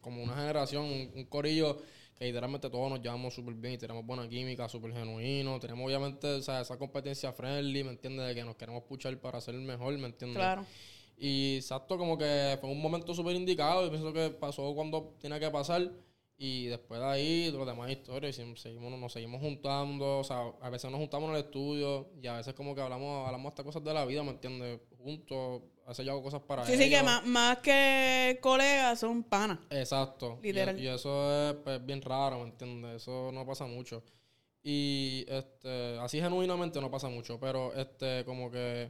como 0.01 0.23
una 0.23 0.35
generación, 0.35 0.85
un, 0.85 1.11
un 1.15 1.25
corillo 1.25 1.77
que 2.19 2.25
literalmente 2.25 2.69
todos 2.69 2.89
nos 2.89 3.01
llevamos 3.01 3.33
súper 3.33 3.53
bien 3.53 3.75
y 3.75 3.77
tenemos 3.77 4.05
buena 4.05 4.27
química, 4.27 4.67
súper 4.67 4.91
genuino. 4.93 5.57
Tenemos 5.59 5.85
obviamente 5.85 6.27
o 6.27 6.41
sea, 6.41 6.61
esa 6.61 6.77
competencia 6.77 7.31
friendly, 7.31 7.83
¿me 7.85 7.91
entiendes? 7.91 8.27
De 8.27 8.35
que 8.35 8.43
nos 8.43 8.57
queremos 8.57 8.83
puchar 8.83 9.17
para 9.19 9.39
ser 9.39 9.55
mejor, 9.55 9.97
¿me 9.97 10.07
entiendes? 10.07 10.37
Claro. 10.37 10.65
Y 11.17 11.55
exacto, 11.55 11.97
como 11.97 12.17
que 12.17 12.57
fue 12.59 12.69
un 12.69 12.81
momento 12.81 13.13
súper 13.13 13.35
indicado. 13.35 13.85
Yo 13.85 13.89
pienso 13.89 14.11
que 14.11 14.29
pasó 14.31 14.73
cuando 14.75 15.15
tenía 15.21 15.39
que 15.39 15.49
pasar. 15.49 15.89
Y 16.41 16.67
después 16.67 17.01
de 17.01 17.05
ahí, 17.05 17.51
los 17.51 17.67
demás 17.67 17.91
historias, 17.91 18.39
y 18.39 18.55
seguimos, 18.55 18.97
nos 18.97 19.11
seguimos 19.11 19.41
juntando. 19.41 20.19
O 20.19 20.23
sea, 20.23 20.53
a 20.61 20.69
veces 20.69 20.89
nos 20.89 21.01
juntamos 21.01 21.29
en 21.29 21.35
el 21.35 21.41
estudio 21.41 22.11
y 22.21 22.27
a 22.27 22.37
veces 22.37 22.53
como 22.53 22.73
que 22.73 22.79
hablamos, 22.79 23.25
hablamos 23.27 23.49
hasta 23.49 23.65
cosas 23.65 23.83
de 23.83 23.93
la 23.93 24.05
vida, 24.05 24.23
¿me 24.23 24.31
entiendes? 24.31 24.79
Juntos, 25.03 25.63
a 25.85 25.89
veces 25.89 26.05
yo 26.05 26.13
hago 26.13 26.23
cosas 26.23 26.41
para 26.41 26.65
Sí, 26.65 26.77
sí, 26.77 26.89
que 26.89 27.03
más, 27.03 27.25
más 27.25 27.57
que 27.57 28.39
colegas 28.41 29.01
son 29.01 29.21
panas. 29.23 29.59
Exacto. 29.69 30.39
Y- 30.41 30.53
Literal. 30.53 30.79
Y, 30.79 30.87
eso 30.87 31.49
es 31.49 31.55
pues, 31.55 31.85
bien 31.85 32.01
raro, 32.01 32.37
¿me 32.39 32.45
entiendes? 32.45 33.01
Eso 33.01 33.31
no 33.33 33.45
pasa 33.45 33.65
mucho. 33.65 34.01
Y 34.63 35.25
este, 35.27 35.97
así 35.99 36.21
genuinamente 36.21 36.79
no 36.79 36.89
pasa 36.89 37.09
mucho, 37.09 37.37
pero 37.37 37.73
este, 37.73 38.23
como 38.23 38.49
que 38.49 38.89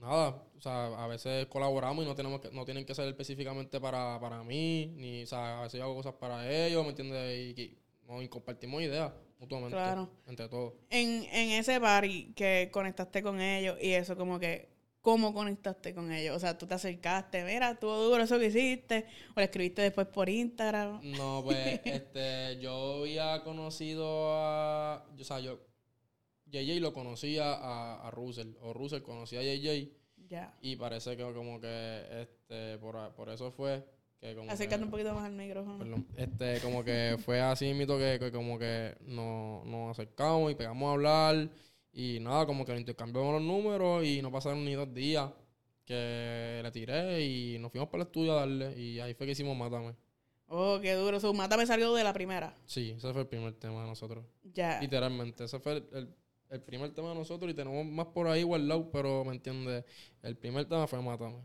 nada, 0.00 0.42
o 0.56 0.60
sea, 0.60 0.86
a 1.04 1.06
veces 1.06 1.46
colaboramos 1.46 2.04
y 2.04 2.08
no 2.08 2.14
tenemos 2.14 2.40
que, 2.40 2.50
no 2.50 2.64
tienen 2.64 2.84
que 2.84 2.94
ser 2.94 3.06
específicamente 3.08 3.80
para, 3.80 4.18
para 4.20 4.42
mí, 4.42 4.92
ni, 4.96 5.22
o 5.22 5.26
sea, 5.26 5.60
a 5.60 5.62
veces 5.62 5.78
yo 5.78 5.84
hago 5.84 5.94
cosas 5.94 6.14
para 6.14 6.50
ellos, 6.50 6.82
¿me 6.84 6.90
entiendes? 6.90 7.56
Y, 7.56 7.60
y- 7.62 7.78
no, 8.08 8.20
y 8.20 8.28
compartimos 8.28 8.82
ideas 8.82 9.12
mutuamente, 9.38 9.76
Claro. 9.76 10.10
entre 10.26 10.48
todos. 10.48 10.72
En, 10.90 11.22
en 11.24 11.50
ese 11.52 11.78
party 11.80 12.32
que 12.34 12.68
conectaste 12.72 13.22
con 13.22 13.40
ellos 13.40 13.76
y 13.80 13.92
eso, 13.92 14.16
como 14.16 14.40
que, 14.40 14.68
¿cómo 15.00 15.32
conectaste 15.32 15.94
con 15.94 16.10
ellos? 16.12 16.36
O 16.36 16.40
sea, 16.40 16.58
tú 16.58 16.66
te 16.66 16.74
acercaste, 16.74 17.44
mira, 17.44 17.70
estuvo 17.70 17.96
duro 17.96 18.22
eso 18.24 18.36
que 18.38 18.46
hiciste, 18.46 19.06
o 19.36 19.38
le 19.38 19.44
escribiste 19.44 19.82
después 19.82 20.08
por 20.08 20.28
Instagram. 20.28 21.00
No, 21.04 21.42
pues, 21.44 21.80
este, 21.84 22.58
yo 22.60 23.02
había 23.02 23.42
conocido 23.44 24.32
a, 24.34 25.06
o 25.18 25.24
sea, 25.24 25.38
yo, 25.38 25.60
JJ 26.50 26.80
lo 26.80 26.92
conocía 26.92 27.52
a, 27.54 28.06
a 28.06 28.10
Russell, 28.10 28.54
o 28.60 28.72
Russell 28.72 29.02
conocía 29.02 29.40
a 29.40 29.42
JJ, 29.42 29.90
Ya. 30.28 30.54
y 30.60 30.76
parece 30.76 31.16
que 31.16 31.22
como 31.32 31.60
que, 31.60 32.02
este, 32.22 32.78
por, 32.78 32.96
por 33.14 33.28
eso 33.30 33.50
fue 33.52 33.84
que 34.20 34.34
como 34.34 34.50
Acércate 34.50 34.78
que- 34.80 34.84
un 34.84 34.90
poquito 34.90 35.14
más 35.14 35.24
al 35.24 35.32
micrófono. 35.32 35.78
Perdón. 35.78 36.06
Este, 36.16 36.60
como 36.60 36.84
que 36.84 37.16
fue 37.24 37.40
así 37.40 37.72
mito 37.74 37.96
que, 37.98 38.18
que 38.20 38.30
como 38.30 38.58
que 38.58 38.94
nos, 39.06 39.64
nos 39.66 39.90
acercamos 39.92 40.52
y 40.52 40.54
pegamos 40.54 40.88
a 40.88 40.92
hablar 40.92 41.48
y 41.92 42.18
nada, 42.20 42.44
como 42.46 42.64
que 42.64 42.76
intercambiamos 42.78 43.32
los 43.34 43.42
números 43.42 44.04
y 44.04 44.20
no 44.22 44.30
pasaron 44.30 44.64
ni 44.64 44.74
dos 44.74 44.92
días 44.92 45.30
que 45.84 46.60
le 46.62 46.70
tiré 46.70 47.24
y 47.26 47.58
nos 47.58 47.70
fuimos 47.72 47.88
para 47.88 48.02
el 48.02 48.06
estudio 48.08 48.32
a 48.32 48.40
darle 48.40 48.78
y 48.78 49.00
ahí 49.00 49.14
fue 49.14 49.26
que 49.26 49.32
hicimos 49.32 49.56
Mátame. 49.56 49.94
Oh, 50.52 50.78
qué 50.82 50.94
duro. 50.94 51.18
Su 51.20 51.32
mata 51.32 51.56
me 51.56 51.64
salió 51.66 51.94
de 51.94 52.02
la 52.04 52.12
primera. 52.12 52.54
Sí, 52.66 52.94
ese 52.96 53.12
fue 53.12 53.22
el 53.22 53.28
primer 53.28 53.54
tema 53.54 53.82
de 53.82 53.88
nosotros. 53.88 54.24
Ya. 54.52 54.80
Literalmente, 54.80 55.44
ese 55.44 55.58
fue 55.60 55.72
el, 55.78 55.88
el- 55.92 56.14
el 56.50 56.60
primer 56.60 56.92
tema 56.92 57.10
de 57.10 57.14
nosotros 57.14 57.50
y 57.50 57.54
tenemos 57.54 57.84
más 57.86 58.06
por 58.08 58.26
ahí 58.28 58.42
guardado, 58.42 58.90
pero 58.90 59.24
me 59.24 59.32
entiendes, 59.32 59.84
el 60.22 60.36
primer 60.36 60.64
tema 60.66 60.86
fue 60.86 61.00
Mátame. 61.00 61.44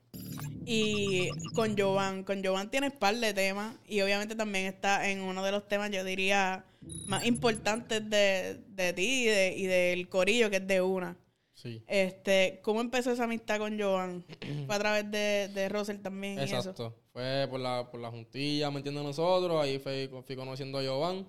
Y 0.65 1.29
con 1.53 1.77
Jovan, 1.77 2.23
con 2.23 2.43
Jovan 2.43 2.71
tienes 2.71 2.91
par 2.93 3.15
de 3.15 3.33
temas 3.33 3.75
y 3.87 4.01
obviamente 4.01 4.35
también 4.35 4.65
está 4.65 5.09
en 5.09 5.21
uno 5.21 5.43
de 5.43 5.51
los 5.51 5.67
temas, 5.67 5.91
yo 5.91 6.03
diría, 6.03 6.65
más 7.07 7.25
importantes 7.25 8.09
de, 8.09 8.61
de 8.69 8.93
ti 8.93 9.23
y, 9.23 9.25
de- 9.25 9.53
y 9.57 9.65
del 9.67 10.09
corillo, 10.09 10.49
que 10.49 10.57
es 10.57 10.67
de 10.67 10.81
una. 10.81 11.15
Sí. 11.53 11.81
Este, 11.87 12.59
¿cómo 12.63 12.81
empezó 12.81 13.11
esa 13.11 13.23
amistad 13.25 13.59
con 13.59 13.79
Jovan? 13.79 14.25
Fue 14.65 14.75
a 14.75 14.79
través 14.79 15.09
de, 15.11 15.49
de 15.53 15.69
Russell 15.69 15.97
también 15.99 16.39
y 16.39 16.43
eso. 16.43 16.55
Exacto. 16.57 16.95
Fue 17.13 17.47
por 17.49 17.59
la, 17.59 17.89
por 17.89 17.99
la 18.01 18.09
juntilla, 18.09 18.69
¿me 18.71 18.77
entiendes? 18.77 19.03
Nosotros, 19.03 19.61
ahí 19.63 19.79
fui, 19.79 20.09
fui 20.25 20.35
conociendo 20.35 20.79
a 20.79 20.83
Giovanni 20.83 21.25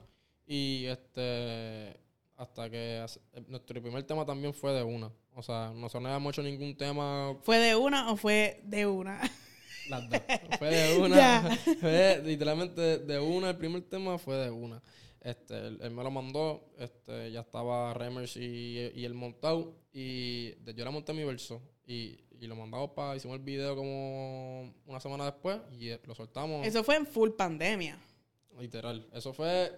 y 0.46 0.86
este 0.86 1.96
hasta 2.36 2.68
que 2.70 2.98
hace- 2.98 3.20
eh, 3.32 3.42
nuestro 3.48 3.80
primer 3.82 4.02
tema 4.04 4.24
también 4.26 4.52
fue 4.54 4.72
de 4.72 4.82
una. 4.82 5.10
O 5.34 5.42
sea, 5.42 5.70
nosotros 5.74 6.02
no 6.02 6.08
habíamos 6.08 6.32
hecho 6.34 6.42
ningún 6.42 6.76
tema 6.76 7.36
¿Fue 7.42 7.58
de 7.58 7.74
una 7.76 8.10
o 8.12 8.16
fue 8.16 8.60
de 8.64 8.86
una? 8.86 9.20
las 9.88 10.08
dos. 10.10 10.20
Fue 10.58 10.68
de 10.70 10.98
una. 11.00 11.58
Fue 11.80 12.22
literalmente 12.24 12.98
de 12.98 13.18
una. 13.18 13.50
El 13.50 13.56
primer 13.56 13.82
tema 13.82 14.18
fue 14.18 14.36
de 14.36 14.50
una. 14.50 14.82
Este, 15.20 15.54
él, 15.58 15.78
él 15.82 15.90
me 15.90 16.04
lo 16.04 16.10
mandó, 16.12 16.70
este, 16.78 17.32
ya 17.32 17.40
estaba 17.40 17.92
Remers 17.94 18.36
y, 18.36 18.90
y 18.94 19.04
el 19.04 19.14
montado. 19.14 19.74
Y 19.92 20.50
yo 20.72 20.84
le 20.84 20.90
monté 20.90 21.12
mi 21.12 21.24
verso. 21.24 21.60
Y, 21.86 22.20
y 22.38 22.46
lo 22.46 22.54
mandamos 22.56 22.90
para, 22.90 23.16
hicimos 23.16 23.36
el 23.36 23.42
video 23.42 23.74
como 23.74 24.72
una 24.86 25.00
semana 25.00 25.24
después 25.24 25.58
y 25.72 25.88
eh, 25.90 26.00
lo 26.04 26.14
soltamos. 26.14 26.66
Eso 26.66 26.84
fue 26.84 26.96
en 26.96 27.06
full 27.06 27.30
pandemia. 27.30 27.98
Literal. 28.58 29.06
Eso 29.12 29.32
fue. 29.32 29.72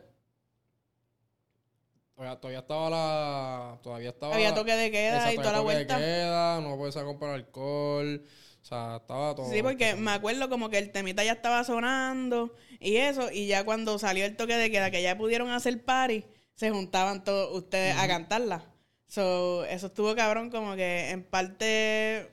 Todavía, 2.19 2.41
todavía 2.41 2.59
estaba 2.59 2.91
la. 2.91 3.79
Todavía 3.81 4.09
estaba. 4.11 4.35
Había 4.35 4.53
toque 4.53 4.73
de 4.75 4.91
queda 4.91 5.31
y 5.31 5.37
Exacto, 5.37 5.41
toda 5.43 5.53
la 5.53 5.59
había 5.59 5.71
toque 5.71 5.79
de 5.79 5.85
vuelta. 5.85 5.99
queda, 5.99 6.61
no 6.61 6.77
podías 6.77 6.97
comprar 7.05 7.35
alcohol. 7.35 8.25
O 8.61 8.65
sea, 8.65 8.97
estaba 8.97 9.35
todo. 9.37 9.49
Sí, 9.51 9.63
porque 9.63 9.95
me 9.95 10.11
acuerdo 10.11 10.49
como 10.49 10.69
que 10.69 10.79
el 10.79 10.91
temita 10.91 11.23
ya 11.23 11.31
estaba 11.33 11.63
sonando 11.63 12.55
y 12.81 12.97
eso, 12.97 13.31
y 13.31 13.47
ya 13.47 13.65
cuando 13.65 14.01
salió 14.01 14.25
el 14.25 14.37
toque 14.37 14.57
de 14.57 14.69
queda, 14.71 14.91
que 14.91 15.01
ya 15.01 15.17
pudieron 15.17 15.49
hacer 15.51 15.85
party, 15.85 16.25
se 16.57 16.71
juntaban 16.71 17.23
todos 17.23 17.57
ustedes 17.57 17.97
a 17.97 18.09
cantarla. 18.09 18.65
So, 19.07 19.65
eso 19.67 19.87
estuvo 19.87 20.15
cabrón, 20.17 20.51
como 20.51 20.75
que 20.75 21.11
en 21.11 21.23
parte 21.23 22.31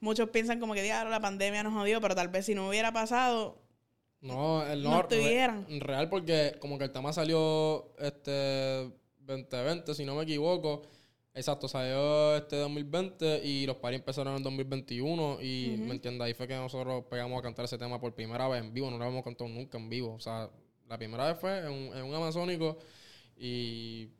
muchos 0.00 0.28
piensan 0.30 0.58
como 0.58 0.74
que 0.74 0.82
diablo, 0.82 1.08
la 1.10 1.20
pandemia 1.20 1.62
nos 1.62 1.72
jodió, 1.72 2.00
pero 2.00 2.16
tal 2.16 2.28
vez 2.28 2.46
si 2.46 2.54
no 2.56 2.68
hubiera 2.68 2.92
pasado, 2.92 3.62
No, 4.20 4.66
el 4.66 4.82
no 4.82 4.90
no, 4.90 5.00
estuvieran. 5.02 5.66
re- 5.68 5.78
real 5.78 6.08
porque 6.10 6.56
como 6.60 6.78
que 6.78 6.84
el 6.84 6.92
tema 6.92 7.12
salió 7.12 7.94
este 8.00 8.90
2020, 9.26 9.94
si 9.94 10.04
no 10.04 10.14
me 10.14 10.22
equivoco. 10.22 10.82
Exacto, 11.34 11.66
salió 11.66 12.36
este 12.36 12.56
2020 12.56 13.44
y 13.44 13.66
los 13.66 13.76
paris 13.78 13.98
empezaron 13.98 14.34
en 14.34 14.38
el 14.38 14.44
2021 14.44 15.38
y 15.42 15.76
me 15.78 15.90
entiendes, 15.90 16.26
ahí 16.26 16.34
fue 16.34 16.46
que 16.46 16.54
nosotros 16.54 17.04
pegamos 17.10 17.40
a 17.40 17.42
cantar 17.42 17.64
ese 17.64 17.76
tema 17.76 18.00
por 18.00 18.14
primera 18.14 18.46
vez 18.46 18.62
en 18.62 18.72
vivo, 18.72 18.88
no 18.88 18.98
lo 18.98 19.04
habíamos 19.04 19.24
cantado 19.24 19.50
nunca 19.50 19.76
en 19.76 19.88
vivo. 19.88 20.14
O 20.14 20.20
sea, 20.20 20.48
la 20.88 20.96
primera 20.96 21.26
vez 21.26 21.40
fue 21.40 21.58
en 21.58 21.72
un, 21.72 21.96
en 21.96 22.04
un 22.04 22.14
amazónico 22.14 22.78
y 23.36 24.10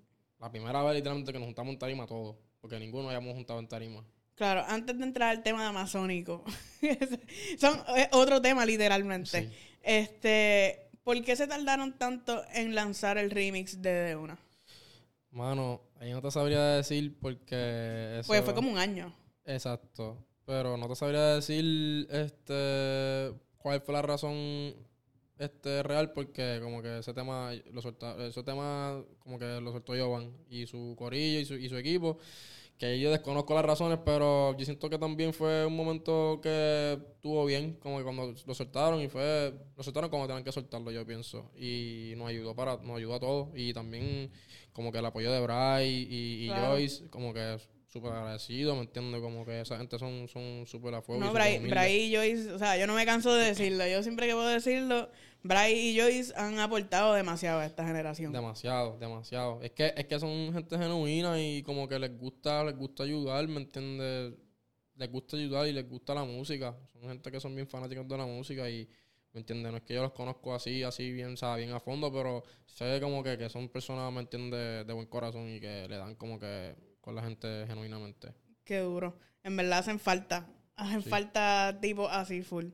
la 0.40 0.51
primera 0.51 0.83
vez 0.83 0.97
literalmente 0.97 1.33
que 1.33 1.38
nos 1.38 1.47
juntamos 1.47 1.75
en 1.75 1.79
tarima 1.79 2.07
todos, 2.07 2.35
porque 2.61 2.81
ninguno 2.81 3.09
habíamos 3.09 3.35
juntado 3.35 3.61
en 3.61 3.69
tarima. 3.69 4.05
claro, 4.35 4.64
antes 4.67 4.99
de 4.99 5.05
entrar 5.05 5.31
al 5.31 5.43
tema 5.45 5.62
de 5.62 5.69
amazónico, 5.69 6.45
son 7.59 7.81
es 7.97 8.09
otro 8.11 8.43
tema 8.43 8.67
literalmente. 8.67 9.43
Sí. 9.43 9.49
Este, 9.83 10.88
¿por 11.05 11.23
qué 11.23 11.37
se 11.37 11.47
tardaron 11.47 11.97
tanto 11.97 12.43
en 12.53 12.75
lanzar 12.75 13.19
el 13.19 13.31
remix 13.31 13.81
de 13.81 13.90
De 13.90 14.17
Una? 14.17 14.37
Mano, 15.35 15.81
ahí 15.99 16.12
no 16.12 16.23
te 16.23 16.31
sabría 16.31 16.62
decir 16.77 17.18
porque 17.20 18.20
eso... 18.20 18.29
Pues 18.29 18.44
fue 18.44 18.55
como 18.55 18.70
un 18.70 18.79
año. 18.79 19.12
Exacto. 19.44 20.16
Pero 20.47 20.77
no 20.77 20.87
te 20.87 20.94
sabría 20.94 21.35
decir 21.35 22.07
este 22.09 23.35
cuál 23.59 23.81
fue 23.81 23.94
la 23.94 24.03
razón 24.03 24.77
este 25.37 25.83
real 25.83 26.12
porque 26.12 26.61
como 26.62 26.81
que 26.83 26.99
ese 26.99 27.12
tema 27.14 27.51
lo 27.73 27.83
solta, 27.83 28.14
ese 28.25 28.44
tema 28.44 29.03
como 29.18 29.37
que 29.38 29.61
lo 29.61 29.73
soltó 29.73 29.94
Jovan 29.99 30.31
y 30.49 30.66
su 30.66 30.94
corillo 30.97 31.40
y 31.40 31.44
su, 31.44 31.55
y 31.55 31.68
su 31.68 31.77
equipo 31.79 32.18
que 32.79 32.99
yo 32.99 33.11
desconozco 33.11 33.55
las 33.55 33.65
razones 33.65 33.99
pero 34.05 34.57
yo 34.59 34.65
siento 34.65 34.91
que 34.91 34.99
también 34.99 35.33
fue 35.33 35.65
un 35.65 35.77
momento 35.77 36.41
que 36.43 36.99
estuvo 37.15 37.45
bien 37.47 37.75
como 37.81 37.99
que 37.99 38.05
cuando 38.05 38.35
lo 38.47 38.55
soltaron 38.55 39.01
y 39.01 39.09
fue 39.09 39.53
lo 39.77 39.83
soltaron 39.83 40.11
como 40.11 40.27
tenían 40.27 40.43
que 40.45 40.53
soltarlo 40.53 40.91
yo 40.91 41.07
pienso 41.07 41.51
y 41.57 42.15
nos 42.17 42.29
ayudó 42.29 42.55
para 42.57 42.77
nos 42.79 42.97
ayudó 42.97 43.15
a 43.15 43.21
todos 43.21 43.49
y 43.55 43.73
también 43.73 44.31
como 44.73 44.91
que 44.91 44.99
el 44.99 45.07
apoyo 45.07 45.31
de 45.31 45.41
Bray 45.41 45.89
y, 46.11 46.45
y 46.45 46.49
Claro. 46.49 46.73
Joyce 46.73 47.09
como 47.11 47.33
que 47.33 47.59
súper 47.87 48.13
agradecido 48.13 48.75
me 48.75 48.81
entiendo 48.83 49.21
como 49.21 49.47
que 49.47 49.61
esa 49.61 49.79
gente 49.79 49.97
son 50.01 50.27
son 50.27 50.67
súper 50.67 50.95
a 50.97 51.01
fuego 51.03 51.25
No. 51.25 51.33
Bray 51.33 51.63
y 52.13 52.15
Joyce, 52.17 52.51
o 52.51 52.59
sea, 52.59 52.77
yo 52.77 52.89
no 52.89 52.95
me 52.95 53.07
canso 53.07 53.33
de 53.33 53.47
decirlo. 53.47 53.87
Yo 53.87 54.03
siempre 54.03 54.27
que 54.27 54.33
puedo 54.33 54.49
decirlo, 54.49 55.09
Bray 55.44 55.74
y 55.74 56.00
Joyce 56.00 56.33
han 56.37 56.59
aportado 56.59 57.12
demasiado 57.12 57.61
a 57.61 57.66
esta 57.66 57.87
generación. 57.87 58.33
Demasiado, 58.33 58.96
demasiado. 58.98 59.61
Es 59.61 59.72
que, 59.72 59.92
es 59.94 60.07
que 60.07 60.18
son 60.18 60.54
gente 60.54 60.78
genuina 60.78 61.38
y 61.38 61.62
como 61.62 61.87
que 61.87 61.98
les 61.98 62.16
gusta, 62.16 62.64
les 62.64 62.74
gusta 62.74 63.02
ayudar, 63.02 63.46
¿me 63.46 63.61
entiendes? 63.61 64.33
Les 64.94 65.12
gusta 65.12 65.37
ayudar 65.37 65.66
y 65.68 65.72
les 65.72 65.87
gusta 65.87 66.14
la 66.14 66.24
música. 66.24 66.74
Son 66.90 67.02
gente 67.02 67.30
que 67.30 67.40
son 67.40 67.54
bien 67.54 67.68
fanáticos 67.68 68.09
de 68.09 68.16
la 68.16 68.24
música 68.24 68.70
y, 68.70 68.88
¿me 69.35 69.40
entiendes? 69.40 69.70
No 69.70 69.76
es 69.76 69.85
que 69.85 69.92
yo 69.92 70.02
los 70.02 70.12
conozco 70.12 70.54
así, 70.54 70.83
así 70.83 71.12
bien, 71.12 71.37
sea, 71.37 71.57
bien 71.57 71.72
a 71.72 71.80
fondo, 71.80 72.11
pero 72.11 72.42
sé 72.64 72.98
como 73.02 73.22
que, 73.22 73.37
que 73.37 73.50
son 73.50 73.68
personas, 73.68 74.11
¿me 74.14 74.20
entiendes? 74.20 74.87
De 74.87 74.92
buen 74.94 75.09
corazón 75.09 75.50
y 75.50 75.61
que 75.61 75.87
le 75.87 75.98
dan 75.98 76.14
como 76.14 76.40
que 76.40 76.74
con 77.02 77.14
la 77.14 77.22
gente 77.22 77.66
genuinamente. 77.66 78.33
Qué 78.64 78.78
duro. 78.78 79.18
En 79.42 79.59
verdad 79.59 79.80
hacen 79.80 80.00
falta. 80.00 80.48
Hacen 80.77 81.03
Sí. 81.05 81.09
falta 81.09 81.79
tipo 81.81 82.09
así 82.09 82.43
full. 82.43 82.67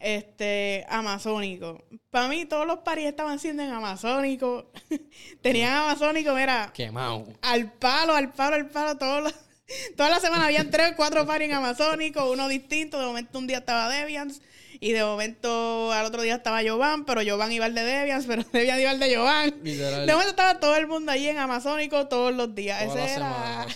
Este, 0.00 0.86
amazónico. 0.88 1.84
Para 2.10 2.28
mí 2.28 2.46
todos 2.46 2.66
los 2.66 2.78
paris 2.78 3.06
estaban 3.06 3.38
siendo 3.38 3.62
en 3.62 3.70
amazónico. 3.70 4.70
Tenían 5.42 5.74
amazónico, 5.74 6.32
mira, 6.34 6.70
Quemado. 6.72 7.26
al 7.42 7.70
palo, 7.72 8.14
al 8.14 8.32
palo, 8.32 8.56
al 8.56 8.68
palo, 8.70 8.96
todos 8.96 9.24
los- 9.24 9.34
toda 9.96 10.08
la 10.10 10.20
semana 10.20 10.46
habían 10.46 10.70
tres 10.70 10.92
o 10.92 10.96
cuatro 10.96 11.26
paris 11.26 11.48
en 11.48 11.54
amazónico, 11.54 12.30
uno 12.30 12.48
distinto. 12.48 12.98
De 12.98 13.04
momento 13.06 13.38
un 13.38 13.46
día 13.46 13.58
estaba 13.58 13.90
Deviants 13.90 14.40
y 14.80 14.92
de 14.92 15.04
momento 15.04 15.92
al 15.92 16.06
otro 16.06 16.22
día 16.22 16.36
estaba 16.36 16.62
Jovan, 16.66 17.04
pero 17.04 17.20
Jovan 17.26 17.52
iba 17.52 17.66
al 17.66 17.74
de 17.74 17.82
Deviants, 17.84 18.24
pero 18.26 18.42
Deviants 18.52 18.80
iba 18.80 18.90
al 18.90 19.00
de 19.00 19.16
Jovan. 19.16 19.54
Literal. 19.62 20.06
De 20.06 20.12
momento 20.12 20.30
estaba 20.30 20.60
todo 20.60 20.76
el 20.76 20.86
mundo 20.86 21.12
allí 21.12 21.28
en 21.28 21.36
amazónico 21.38 22.08
todos 22.08 22.32
los 22.34 22.54
días. 22.54 22.86
Toda 22.86 23.04
Ese 23.04 23.14
era 23.16 23.66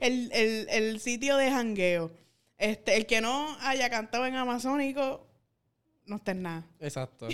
el, 0.00 0.30
el, 0.32 0.66
el 0.68 1.00
sitio 1.00 1.38
de 1.38 1.50
jangueo. 1.50 2.10
Este, 2.58 2.96
el 2.96 3.06
que 3.06 3.20
no 3.20 3.56
haya 3.60 3.88
cantado 3.88 4.26
en 4.26 4.34
amazónico, 4.34 5.26
no 6.06 6.16
está 6.16 6.32
en 6.32 6.42
nada. 6.42 6.66
Exacto. 6.80 7.28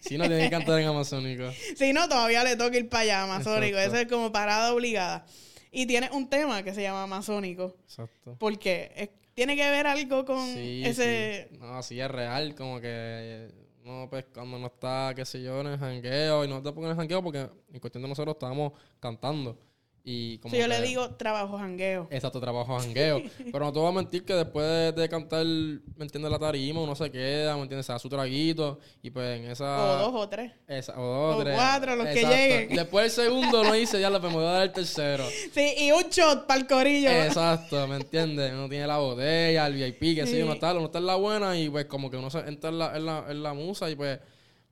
Si 0.00 0.18
no, 0.18 0.26
tiene 0.26 0.42
que 0.44 0.50
cantar 0.50 0.78
en 0.80 0.86
amazónico. 0.88 1.44
Si 1.76 1.92
no, 1.92 2.08
todavía 2.08 2.44
le 2.44 2.56
toca 2.56 2.76
ir 2.76 2.88
para 2.88 3.02
allá, 3.02 3.22
amazónico. 3.22 3.76
Exacto. 3.78 3.94
Eso 3.96 4.02
es 4.02 4.08
como 4.12 4.32
parada 4.32 4.74
obligada. 4.74 5.24
Y 5.70 5.86
tiene 5.86 6.10
un 6.12 6.28
tema 6.28 6.62
que 6.62 6.74
se 6.74 6.82
llama 6.82 7.04
amazónico. 7.04 7.76
Exacto. 7.84 8.36
Porque 8.38 8.92
es- 8.96 9.10
tiene 9.34 9.56
que 9.56 9.68
ver 9.70 9.86
algo 9.86 10.24
con 10.24 10.46
Sí, 10.54 10.82
ese... 10.84 11.48
sí. 11.50 11.58
No, 11.58 11.82
sí 11.82 11.98
es 12.00 12.08
real, 12.10 12.54
como 12.54 12.80
que 12.80 13.48
no, 13.84 14.06
pues 14.08 14.26
cuando 14.32 14.58
no 14.58 14.66
está, 14.68 15.12
qué 15.16 15.24
sé 15.24 15.42
yo, 15.42 15.60
en 15.60 15.66
el 15.68 15.78
jangueo, 15.78 16.44
y 16.44 16.48
no 16.48 16.62
te 16.62 16.70
pongo 16.72 16.86
en 16.86 16.92
el 16.92 16.96
jangueo 16.96 17.22
porque 17.22 17.48
en 17.72 17.80
cuestión 17.80 18.02
de 18.02 18.08
nosotros 18.08 18.34
estábamos 18.36 18.72
cantando. 19.00 19.58
Y 20.06 20.36
como 20.38 20.54
Si 20.54 20.60
yo 20.60 20.68
le 20.68 20.82
digo 20.82 21.14
trabajo 21.14 21.56
jangueo. 21.56 22.08
Exacto, 22.10 22.38
trabajo 22.38 22.78
jangueo. 22.78 23.22
Pero 23.52 23.64
no 23.64 23.72
te 23.72 23.78
voy 23.78 23.88
a 23.88 23.92
mentir 23.92 24.22
que 24.22 24.34
después 24.34 24.66
de, 24.66 24.92
de 24.92 25.08
cantar, 25.08 25.46
¿me 25.46 26.04
entiendes? 26.04 26.30
La 26.30 26.38
tarima, 26.38 26.82
uno 26.82 26.94
se 26.94 27.10
queda, 27.10 27.56
¿me 27.56 27.62
entiendes? 27.62 27.86
Se 27.86 27.92
da 27.92 27.98
su 27.98 28.10
traguito. 28.10 28.78
Y 29.00 29.10
pues 29.10 29.40
en 29.40 29.50
esa. 29.50 30.04
O 30.04 30.10
dos 30.12 30.22
o 30.24 30.28
tres. 30.28 30.52
Esa, 30.68 31.00
o 31.00 31.02
dos, 31.02 31.36
o 31.36 31.42
tres. 31.42 31.54
cuatro, 31.54 31.96
los 31.96 32.06
que 32.08 32.22
lleguen. 32.22 32.76
Después 32.76 33.06
el 33.06 33.10
segundo 33.24 33.64
no 33.64 33.74
hice, 33.74 33.98
ya 33.98 34.10
lo 34.10 34.20
me 34.20 34.28
voy 34.28 34.44
a 34.44 34.48
dar 34.50 34.62
el 34.64 34.72
tercero. 34.72 35.24
Sí, 35.54 35.72
y 35.78 35.90
un 35.92 36.02
shot 36.10 36.46
para 36.46 36.60
el 36.60 36.66
corillo. 36.66 37.08
Exacto, 37.10 37.86
¿me 37.88 37.96
entiendes? 37.96 38.52
Uno 38.52 38.68
tiene 38.68 38.86
la 38.86 38.98
botella, 38.98 39.66
el 39.66 39.74
VIP, 39.74 40.16
que 40.16 40.26
sí, 40.26 40.34
Sí. 40.34 40.42
uno 40.42 40.52
está, 40.54 40.72
uno 40.74 40.86
está 40.86 40.98
en 40.98 41.06
la 41.06 41.14
buena 41.14 41.56
y 41.58 41.70
pues 41.70 41.86
como 41.86 42.10
que 42.10 42.16
uno 42.18 42.28
se 42.28 42.40
entra 42.40 42.68
en 42.70 42.78
la, 42.78 42.96
en 42.96 43.06
la, 43.06 43.24
en 43.30 43.42
la 43.42 43.54
musa 43.54 43.88
y 43.88 43.94
pues, 43.94 44.18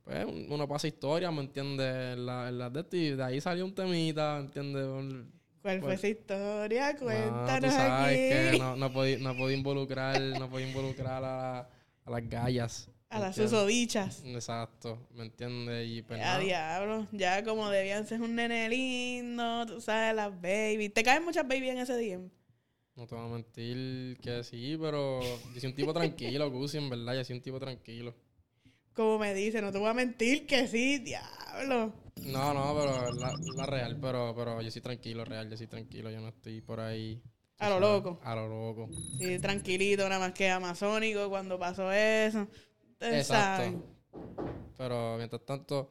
pues 0.04 0.26
uno 0.48 0.68
pasa 0.68 0.88
historia, 0.88 1.30
¿me 1.30 1.40
entiendes? 1.42 2.14
En 2.14 2.26
la, 2.26 2.50
la 2.50 2.70
de 2.70 2.84
y 2.96 3.10
de 3.10 3.22
ahí 3.22 3.40
salió 3.40 3.64
un 3.64 3.74
temita, 3.74 4.34
¿me 4.38 4.46
entiendes? 4.46 5.26
¿Cuál 5.62 5.78
fue 5.78 5.88
Pues- 5.90 5.98
esa 6.00 6.08
historia? 6.08 6.92
No, 6.92 6.98
tú 6.98 7.04
Cuéntanos 7.04 7.72
sabes 7.74 8.08
aquí. 8.08 8.52
que 8.52 8.58
no, 8.58 8.76
no 8.76 8.92
podía 8.92 9.18
no 9.18 9.50
involucrar, 9.50 10.20
no 10.20 10.50
podía 10.50 10.66
involucrar 10.66 11.22
a, 11.24 11.60
a 11.60 12.10
las 12.10 12.28
gallas. 12.28 12.88
A 13.10 13.18
las 13.20 13.36
susodichas. 13.36 14.22
Exacto, 14.24 14.98
¿me 15.14 15.24
entiendes? 15.24 15.86
Y 15.86 16.02
pues 16.02 16.18
A 16.18 16.24
nada. 16.24 16.38
diablo. 16.38 17.06
Ya 17.12 17.44
como 17.44 17.68
debían 17.68 18.06
ser 18.06 18.22
un 18.22 18.34
nene 18.34 18.68
lindo, 18.70 19.66
tú 19.66 19.80
sabes, 19.82 20.16
las 20.16 20.32
baby. 20.40 20.88
¿Te 20.88 21.02
caen 21.02 21.22
muchas 21.24 21.46
baby 21.46 21.68
en 21.68 21.78
ese 21.78 21.92
DM? 21.94 22.30
No 22.96 23.06
te 23.06 23.14
voy 23.14 23.24
a 23.26 23.28
mentir 23.28 24.18
que 24.20 24.42
sí, 24.42 24.76
pero 24.80 25.20
yo 25.54 25.60
soy 25.60 25.68
un 25.70 25.76
tipo 25.76 25.92
tranquilo, 25.92 26.50
Gusi, 26.50 26.78
en 26.78 26.90
verdad, 26.90 27.14
yo 27.14 27.24
soy 27.24 27.36
un 27.36 27.42
tipo 27.42 27.60
tranquilo. 27.60 28.14
Como 28.94 29.18
me 29.18 29.32
dice, 29.34 29.62
no 29.62 29.72
te 29.72 29.78
voy 29.78 29.88
a 29.88 29.94
mentir 29.94 30.46
que 30.46 30.66
sí, 30.68 30.98
diablo. 30.98 31.92
No, 32.24 32.52
no, 32.54 32.74
pero 32.78 33.12
la, 33.14 33.32
la 33.56 33.66
real, 33.66 33.98
pero, 34.00 34.34
pero 34.36 34.60
yo 34.60 34.70
soy 34.70 34.82
tranquilo, 34.82 35.24
real, 35.24 35.48
yo 35.50 35.56
soy 35.56 35.66
tranquilo, 35.66 36.10
yo 36.10 36.20
no 36.20 36.28
estoy 36.28 36.60
por 36.60 36.78
ahí. 36.80 37.22
A 37.58 37.70
lo 37.70 37.80
loco. 37.80 38.20
A 38.24 38.34
lo 38.34 38.48
loco. 38.48 38.88
Sí, 39.18 39.38
tranquilito, 39.38 40.08
nada 40.08 40.18
más 40.18 40.32
que 40.32 40.50
amazónico 40.50 41.28
cuando 41.30 41.58
pasó 41.58 41.90
eso. 41.92 42.46
Ustedes 42.92 43.26
saben. 43.26 43.74
Exacto. 43.74 44.66
Pero 44.76 45.16
mientras 45.16 45.44
tanto, 45.46 45.90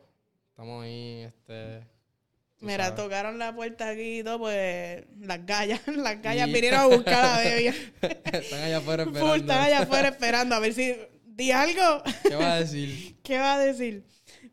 estamos 0.50 0.84
ahí, 0.84 1.22
este. 1.24 1.88
Mira, 2.60 2.90
sabes. 2.90 3.04
tocaron 3.04 3.40
la 3.40 3.56
puerta 3.56 3.90
aquí 3.90 4.20
y 4.20 4.24
todo, 4.24 4.40
pues 4.40 5.04
las 5.20 5.46
gallas, 5.46 5.82
las 5.88 6.22
gallas 6.22 6.48
Y- 6.50 6.54
vinieron 6.54 6.80
a 6.82 6.86
buscar 6.86 7.26
a 7.26 7.38
la 7.44 7.50
baby. 7.50 7.68
Están 8.32 8.62
allá 8.64 8.78
afuera 8.78 9.04
Full, 9.06 9.14
esperando. 9.16 9.36
están 9.38 9.62
allá 9.64 9.80
afuera 9.80 10.08
esperando 10.10 10.56
a 10.56 10.60
ver 10.60 10.74
si 10.74 10.96
di 11.36 11.52
algo. 11.52 12.04
¿Qué 12.24 12.36
vas 12.36 12.48
a 12.48 12.60
decir? 12.60 13.16
¿Qué 13.24 13.38
va 13.38 13.56
a 13.56 13.60
decir? 13.60 14.04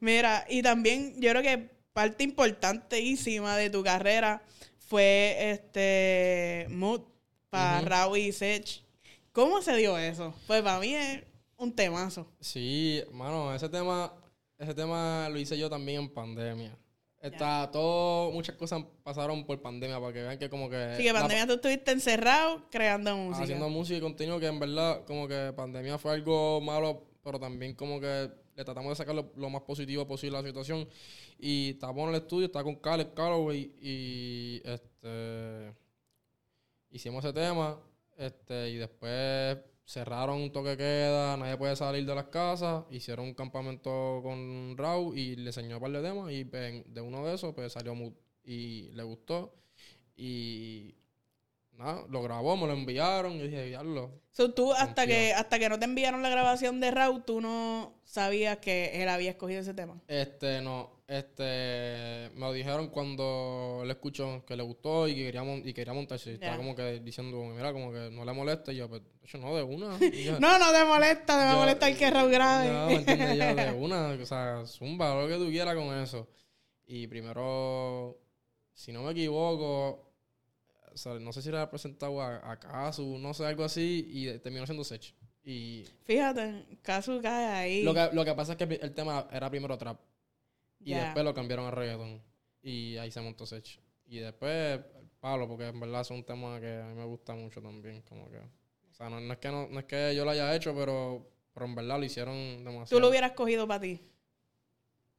Mira, 0.00 0.44
y 0.48 0.62
también 0.62 1.20
yo 1.20 1.30
creo 1.30 1.42
que 1.42 1.70
parte 1.92 2.24
importantísima 2.24 3.56
de 3.56 3.70
tu 3.70 3.82
carrera 3.82 4.42
fue 4.78 5.36
este 5.50 6.66
Mood 6.70 7.02
para 7.50 7.78
Ujú. 7.80 7.88
Raúl 7.88 8.18
y 8.18 8.32
Sech. 8.32 8.82
¿Cómo 9.32 9.60
se 9.62 9.76
dio 9.76 9.98
eso? 9.98 10.34
Pues 10.46 10.62
para 10.62 10.80
mí 10.80 10.94
es 10.94 11.22
un 11.56 11.74
temazo. 11.74 12.26
Sí, 12.40 13.02
mano, 13.12 13.54
ese 13.54 13.68
tema, 13.68 14.12
ese 14.58 14.74
tema 14.74 15.28
lo 15.30 15.38
hice 15.38 15.58
yo 15.58 15.68
también 15.68 16.02
en 16.02 16.08
pandemia. 16.12 16.76
Está 17.20 17.68
todo, 17.72 18.30
muchas 18.30 18.54
cosas 18.54 18.84
pasaron 19.02 19.44
por 19.44 19.60
pandemia 19.60 19.98
para 20.00 20.12
que 20.12 20.22
vean 20.22 20.38
que 20.38 20.48
como 20.48 20.70
que 20.70 20.76
Así 20.76 21.02
que 21.02 21.12
la- 21.12 21.20
pandemia 21.20 21.46
tú 21.48 21.54
estuviste 21.54 21.90
encerrado 21.90 22.64
creando 22.70 23.16
música. 23.16 23.42
haciendo 23.44 23.68
música 23.68 23.98
y 23.98 24.00
contenido 24.00 24.38
que 24.38 24.46
en 24.46 24.60
verdad 24.60 25.04
como 25.04 25.26
que 25.26 25.52
pandemia 25.56 25.98
fue 25.98 26.12
algo 26.12 26.60
malo, 26.60 27.08
pero 27.24 27.40
también 27.40 27.74
como 27.74 28.00
que 28.00 28.30
le 28.54 28.64
tratamos 28.64 28.90
de 28.90 28.96
sacar 28.96 29.14
lo, 29.16 29.32
lo 29.36 29.50
más 29.50 29.62
positivo 29.62 30.06
posible 30.06 30.38
a 30.38 30.42
la 30.42 30.46
situación. 30.48 30.88
Y 31.40 31.70
estábamos 31.70 32.04
en 32.04 32.14
el 32.14 32.20
estudio, 32.22 32.46
estaba 32.46 32.62
con 32.64 32.76
Caleb 32.76 33.12
Calloway 33.14 33.72
y 33.80 34.60
este 34.64 35.72
hicimos 36.90 37.24
ese 37.24 37.32
tema, 37.34 37.78
este, 38.16 38.70
y 38.70 38.76
después 38.76 39.58
cerraron 39.88 40.42
un 40.42 40.52
toque 40.52 40.76
queda, 40.76 41.34
nadie 41.38 41.56
puede 41.56 41.74
salir 41.74 42.04
de 42.04 42.14
las 42.14 42.26
casas, 42.26 42.84
hicieron 42.90 43.24
un 43.24 43.34
campamento 43.34 44.20
con 44.22 44.76
Raúl 44.76 45.16
y 45.16 45.34
le 45.36 45.46
enseñó 45.46 45.76
un 45.76 45.82
par 45.82 45.90
de 45.90 46.02
temas 46.02 46.30
y 46.30 46.44
pues, 46.44 46.84
de 46.92 47.00
uno 47.00 47.24
de 47.24 47.34
esos 47.34 47.54
pues 47.54 47.72
salió 47.72 47.94
Mood 47.94 48.12
y 48.44 48.90
le 48.92 49.02
gustó. 49.02 49.54
Y 50.14 50.94
nada, 51.72 52.04
lo 52.10 52.22
grabó, 52.22 52.54
me 52.58 52.66
lo 52.66 52.74
enviaron 52.74 53.32
y 53.32 53.44
dije, 53.44 53.64
diablo, 53.64 54.20
So, 54.30 54.52
tú 54.52 54.72
hasta 54.72 55.06
que, 55.06 55.32
hasta 55.32 55.58
que 55.58 55.68
no 55.70 55.78
te 55.78 55.86
enviaron 55.86 56.22
la 56.22 56.28
grabación 56.28 56.80
de 56.80 56.90
Raúl, 56.90 57.24
tú 57.24 57.40
no 57.40 57.98
sabías 58.04 58.58
que 58.58 59.02
él 59.02 59.08
había 59.08 59.30
escogido 59.30 59.62
ese 59.62 59.74
tema. 59.74 60.00
Este, 60.06 60.60
no, 60.60 60.97
este, 61.08 62.30
me 62.34 62.40
lo 62.40 62.52
dijeron 62.52 62.88
cuando 62.88 63.80
él 63.82 63.90
escuchó 63.90 64.44
que 64.46 64.54
le 64.56 64.62
gustó 64.62 65.08
y 65.08 65.14
que 65.14 65.24
quería, 65.24 65.42
mon- 65.42 65.66
y 65.66 65.72
quería 65.72 65.94
montarse. 65.94 66.32
Y 66.32 66.34
Estaba 66.34 66.58
como 66.58 66.76
que 66.76 67.00
diciendo, 67.00 67.42
mira, 67.56 67.72
como 67.72 67.90
que 67.92 68.10
no 68.10 68.24
le 68.24 68.32
molesta. 68.34 68.72
Y 68.72 68.76
yo, 68.76 68.88
pues, 68.88 69.02
hecho, 69.24 69.38
no, 69.38 69.56
de 69.56 69.62
una. 69.62 69.98
Yo, 70.24 70.38
No, 70.38 70.58
no 70.58 70.70
te 70.72 70.84
molesta, 70.84 71.24
te 71.26 71.32
va 71.44 71.50
a 71.50 71.52
Yo- 71.54 71.58
molestar 71.60 71.96
que 71.96 72.10
Raúl 72.10 72.30
grabe. 72.30 72.70
No, 72.70 72.86
¿me 72.86 72.94
entiendes? 72.96 73.38
Yo, 73.38 73.54
de 73.54 73.72
una, 73.78 74.08
o 74.10 74.26
sea, 74.26 74.62
zumba, 74.66 75.14
lo 75.20 75.26
que 75.28 75.36
tú 75.36 75.50
quieras 75.50 75.74
con 75.74 75.96
eso. 75.98 76.28
Y 76.86 77.06
primero, 77.06 78.18
si 78.74 78.92
no 78.92 79.02
me 79.02 79.12
equivoco, 79.12 80.12
o 80.92 80.96
sea, 80.96 81.14
no 81.14 81.32
sé 81.32 81.40
si 81.42 81.48
era 81.48 81.70
presentado 81.70 82.20
a, 82.20 82.50
a 82.52 82.58
Kazu, 82.58 83.18
no 83.18 83.32
sé, 83.34 83.46
algo 83.46 83.64
así, 83.64 84.06
y 84.10 84.38
terminó 84.40 84.66
siendo 84.66 84.84
Sech. 84.84 85.14
Y 85.44 85.84
Fíjate, 86.04 86.66
Casu 86.82 87.20
cae 87.22 87.46
ahí. 87.46 87.82
lo 87.82 87.94
que, 87.94 88.10
lo 88.12 88.24
que 88.24 88.34
pasa 88.34 88.52
es 88.52 88.58
que 88.58 88.64
el 88.82 88.92
tema 88.94 89.26
era 89.32 89.48
primero 89.48 89.78
trap. 89.78 89.98
Y 90.80 90.94
después 90.94 91.24
lo 91.24 91.34
cambiaron 91.34 91.66
a 91.66 91.70
reggaeton. 91.70 92.22
Y 92.62 92.96
ahí 92.96 93.10
se 93.10 93.20
montó 93.20 93.46
Sech. 93.46 93.80
Y 94.06 94.18
después, 94.18 94.80
palo, 95.20 95.46
porque 95.48 95.68
en 95.68 95.80
verdad 95.80 96.00
es 96.00 96.10
un 96.10 96.24
tema 96.24 96.60
que 96.60 96.78
a 96.80 96.86
mí 96.86 96.94
me 96.94 97.04
gusta 97.04 97.34
mucho 97.34 97.60
también. 97.60 98.02
Como 98.02 98.30
que. 98.30 98.38
O 98.38 98.94
sea, 98.94 99.08
no, 99.10 99.20
no 99.20 99.32
es, 99.32 99.38
que 99.38 99.48
no, 99.50 99.68
no 99.68 99.78
es 99.80 99.84
que 99.86 100.14
yo 100.14 100.24
lo 100.24 100.30
haya 100.32 100.54
hecho, 100.54 100.74
pero, 100.74 101.28
pero 101.52 101.66
en 101.66 101.74
verdad 101.74 101.98
lo 101.98 102.04
hicieron 102.04 102.34
demasiado. 102.64 102.88
Tú 102.88 103.00
lo 103.00 103.08
hubieras 103.08 103.32
cogido 103.32 103.66
para 103.68 103.80
ti. 103.80 104.00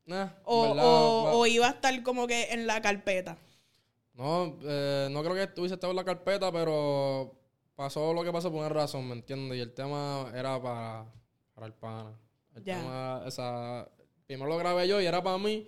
Nah, 0.05 0.27
O, 0.43 0.61
verdad, 0.63 0.85
o, 1.35 1.45
iba 1.45 1.67
a 1.67 1.71
estar 1.71 2.01
como 2.03 2.25
que 2.25 2.51
en 2.51 2.65
la 2.65 2.81
carpeta. 2.81 3.37
No, 4.13 4.57
eh, 4.63 5.07
no 5.11 5.21
creo 5.23 5.35
que 5.35 5.59
hubiese 5.61 5.75
estado 5.75 5.91
en 5.91 5.97
la 5.97 6.03
carpeta, 6.03 6.51
pero 6.51 7.39
pasó 7.75 8.11
lo 8.13 8.23
que 8.23 8.31
pasó 8.33 8.51
por 8.51 8.59
una 8.59 8.69
razón, 8.69 9.07
¿me 9.07 9.13
entiendes? 9.13 9.57
Y 9.57 9.61
el 9.61 9.73
tema 9.73 10.31
era 10.35 10.61
para, 10.61 11.05
para 11.53 11.67
el 11.67 11.73
pana. 11.73 12.19
El 12.55 12.63
Ya. 12.63 12.79
tema, 12.79 13.17
o 13.25 13.31
sea, 13.31 13.87
primero 14.29 14.47
lo 14.47 14.57
grabé 14.59 14.87
yo 14.87 15.01
y 15.01 15.07
era 15.07 15.23
para 15.23 15.39
mí, 15.39 15.67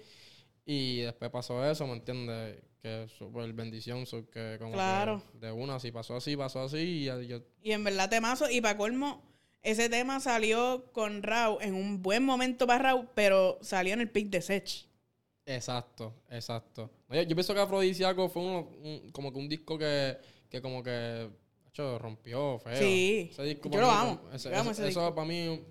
y 0.68 0.98
después 1.00 1.32
pasó 1.32 1.66
eso, 1.68 1.88
¿me 1.88 1.94
entiendes? 1.94 2.62
Que 2.80 3.08
súper 3.18 3.52
bendición, 3.54 4.06
so 4.06 4.30
que 4.30 4.58
como 4.60 4.74
Claro. 4.74 5.24
que 5.32 5.48
de 5.48 5.52
una, 5.52 5.80
si 5.80 5.92
pasó 5.92 6.16
así, 6.16 6.38
pasó 6.38 6.62
así, 6.62 6.78
y 6.78 7.28
yo, 7.28 7.40
Y 7.64 7.72
en 7.72 7.84
verdad 7.84 8.08
temazo. 8.08 8.48
Y 8.52 8.62
para 8.62 8.78
colmo, 8.78 9.24
ese 9.64 9.90
tema 9.90 10.20
salió 10.20 10.86
con 10.94 11.24
Raúl 11.24 11.58
en 11.62 11.74
un 11.74 12.04
buen 12.04 12.24
momento 12.24 12.68
para 12.68 12.84
Raúl, 12.84 13.10
pero 13.16 13.58
salió 13.64 13.96
en 13.96 14.02
el 14.02 14.12
pick 14.12 14.30
de 14.30 14.42
Sech. 14.44 14.86
Exacto, 15.48 16.14
exacto. 16.30 16.92
Yo, 17.10 17.24
yo 17.24 17.36
pienso 17.36 17.56
que 17.56 17.62
Afrodisíaco 17.62 18.30
fue 18.30 18.44
uno, 18.44 18.60
un- 18.84 19.12
como 19.12 19.34
que 19.34 19.40
un 19.40 19.50
disco 19.50 19.76
que, 19.76 20.18
que 20.52 20.62
como 20.62 20.84
que 20.84 21.30
hecho, 21.68 21.98
rompió 21.98 22.60
feo. 22.60 22.78
Sí. 22.78 23.30
Ese 23.32 23.44
disco 23.44 23.70
Yo 23.72 23.82
lo 23.82 23.90
amo. 23.90 24.22
ese- 24.32 24.52
Yo 24.52 24.58
amo 24.60 24.70
ese- 24.70 24.84
ese 24.84 24.92
eso 24.92 25.16
para 25.16 25.28
mí 25.28 25.64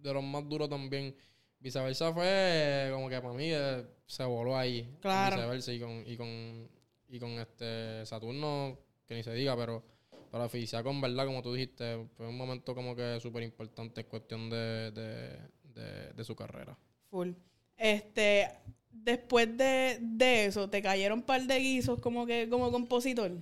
de 0.00 0.12
los 0.12 0.24
más 0.24 0.48
duros 0.48 0.68
también. 0.68 1.14
Viceversa 1.62 2.12
fue 2.12 2.90
como 2.92 3.08
que 3.08 3.20
para 3.20 3.34
mí 3.34 3.50
eh, 3.52 3.86
se 4.04 4.24
voló 4.24 4.56
ahí. 4.56 4.96
Claro. 5.00 5.36
Viceversa 5.36 5.72
y 5.72 5.80
con, 5.80 6.04
y 6.06 6.16
con, 6.16 6.68
y 7.08 7.18
con 7.20 7.30
este 7.38 8.04
Saturno, 8.04 8.78
que 9.06 9.14
ni 9.14 9.22
se 9.22 9.32
diga, 9.32 9.56
pero 9.56 9.84
para 10.30 10.44
Afrodisíaco 10.44 10.90
en 10.90 11.00
verdad, 11.00 11.26
como 11.26 11.42
tú 11.42 11.54
dijiste, 11.54 12.06
fue 12.16 12.26
un 12.26 12.36
momento 12.36 12.74
como 12.74 12.96
que 12.96 13.20
súper 13.20 13.44
importante 13.44 14.00
en 14.00 14.06
cuestión 14.08 14.50
de, 14.50 14.90
de, 14.90 15.38
de, 15.62 16.12
de 16.12 16.24
su 16.24 16.34
carrera. 16.34 16.76
Full. 17.10 17.30
Este, 17.76 18.48
después 18.90 19.56
de, 19.56 19.98
de 20.00 20.46
eso, 20.46 20.68
¿te 20.68 20.82
cayeron 20.82 21.20
un 21.20 21.24
par 21.24 21.42
de 21.42 21.58
guisos 21.58 22.00
como 22.00 22.26
que 22.26 22.48
como 22.48 22.72
compositor? 22.72 23.32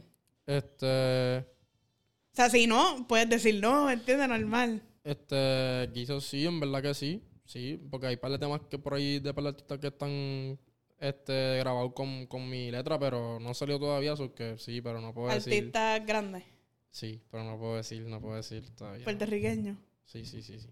Este... 0.46 1.38
O 1.38 2.37
sea, 2.37 2.50
si 2.50 2.66
no, 2.66 3.06
puedes 3.09 3.28
decir 3.28 3.61
no, 3.61 3.90
¿entiendes? 3.90 4.28
Normal. 4.28 4.83
Este, 5.02 5.90
quiso 5.94 6.20
sí, 6.20 6.46
en 6.46 6.61
verdad 6.61 6.83
que 6.83 6.94
sí. 6.94 7.22
Sí, 7.50 7.84
porque 7.90 8.06
hay 8.06 8.16
par 8.16 8.30
de 8.30 8.38
temas 8.38 8.60
que 8.70 8.78
por 8.78 8.94
ahí 8.94 9.18
de 9.18 9.34
par 9.34 9.42
de 9.42 9.50
artistas 9.50 9.78
que 9.80 9.88
están 9.88 10.56
este, 11.00 11.56
grabados 11.58 11.92
con, 11.94 12.28
con 12.28 12.48
mi 12.48 12.70
letra, 12.70 12.96
pero 12.96 13.40
no 13.40 13.54
salió 13.54 13.76
todavía, 13.80 14.14
so 14.14 14.32
que 14.32 14.56
sí, 14.56 14.80
pero 14.80 15.00
no 15.00 15.12
puedo 15.12 15.34
decir. 15.34 15.52
Artistas 15.54 16.06
grandes, 16.06 16.44
Sí, 16.92 17.20
pero 17.28 17.42
no 17.42 17.58
puedo 17.58 17.74
decir, 17.74 18.02
no 18.06 18.20
puedo 18.20 18.36
decir 18.36 18.70
todavía. 18.76 19.02
puertorriqueños, 19.02 19.76
Sí, 20.04 20.24
sí, 20.24 20.42
sí, 20.44 20.60
sí. 20.60 20.68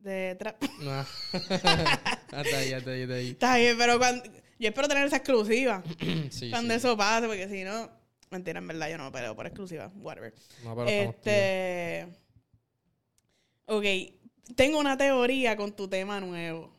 de 0.00 0.36
trap. 0.38 0.62
Nah. 0.82 1.00
hasta 1.32 2.58
ahí, 2.58 2.72
hasta 2.74 2.90
ahí, 2.90 3.02
hasta 3.02 3.14
ahí. 3.14 3.30
Está 3.30 3.56
bien, 3.56 3.78
pero 3.78 3.96
cuando, 3.98 4.22
yo 4.58 4.68
espero 4.68 4.88
tener 4.88 5.06
esa 5.06 5.16
exclusiva. 5.16 5.82
Sí, 6.30 6.50
cuando 6.50 6.74
sí. 6.74 6.76
eso 6.78 6.94
pase, 6.94 7.26
porque 7.26 7.48
si 7.48 7.64
no, 7.64 7.90
mentira, 8.30 8.58
en 8.58 8.66
verdad 8.66 8.90
yo 8.90 8.98
no 8.98 9.10
peleo 9.10 9.34
por 9.34 9.46
exclusiva, 9.46 9.90
whatever. 9.96 10.34
No, 10.62 10.76
pero. 10.76 10.88
Este. 10.90 12.06
Ok, 13.68 13.84
tengo 14.54 14.78
una 14.78 14.96
teoría 14.96 15.56
con 15.56 15.74
tu 15.74 15.88
tema 15.88 16.20
nuevo. 16.20 16.72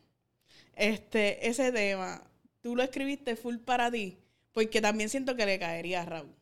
Este, 0.74 1.46
ese 1.48 1.72
tema, 1.72 2.22
tú 2.60 2.76
lo 2.76 2.82
escribiste 2.82 3.36
full 3.36 3.56
para 3.58 3.90
ti, 3.90 4.18
porque 4.52 4.80
también 4.80 5.08
siento 5.08 5.34
que 5.36 5.44
le 5.46 5.58
caería 5.58 6.02
a 6.02 6.04
Raúl. 6.06 6.34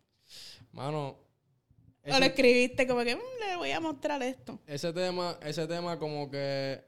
Mano, 0.72 1.08
O 2.04 2.08
lo 2.10 2.14
ese, 2.16 2.26
escribiste 2.26 2.86
como 2.86 3.02
que 3.02 3.16
"Mm, 3.16 3.20
le 3.48 3.56
voy 3.56 3.70
a 3.72 3.80
mostrar 3.80 4.22
esto. 4.22 4.60
ese 4.66 4.92
tema, 4.92 5.38
ese 5.42 5.66
tema 5.66 5.98
como 5.98 6.30
que 6.30 6.80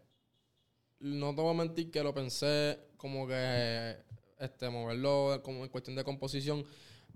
no 1.00 1.34
te 1.34 1.40
voy 1.40 1.50
a 1.52 1.54
mentir 1.54 1.90
que 1.90 2.02
lo 2.02 2.12
pensé 2.12 2.78
como 2.96 3.26
que 3.26 3.96
este 4.38 4.68
moverlo 4.68 5.40
como 5.42 5.64
en 5.64 5.70
cuestión 5.70 5.96
de 5.96 6.04
composición, 6.04 6.64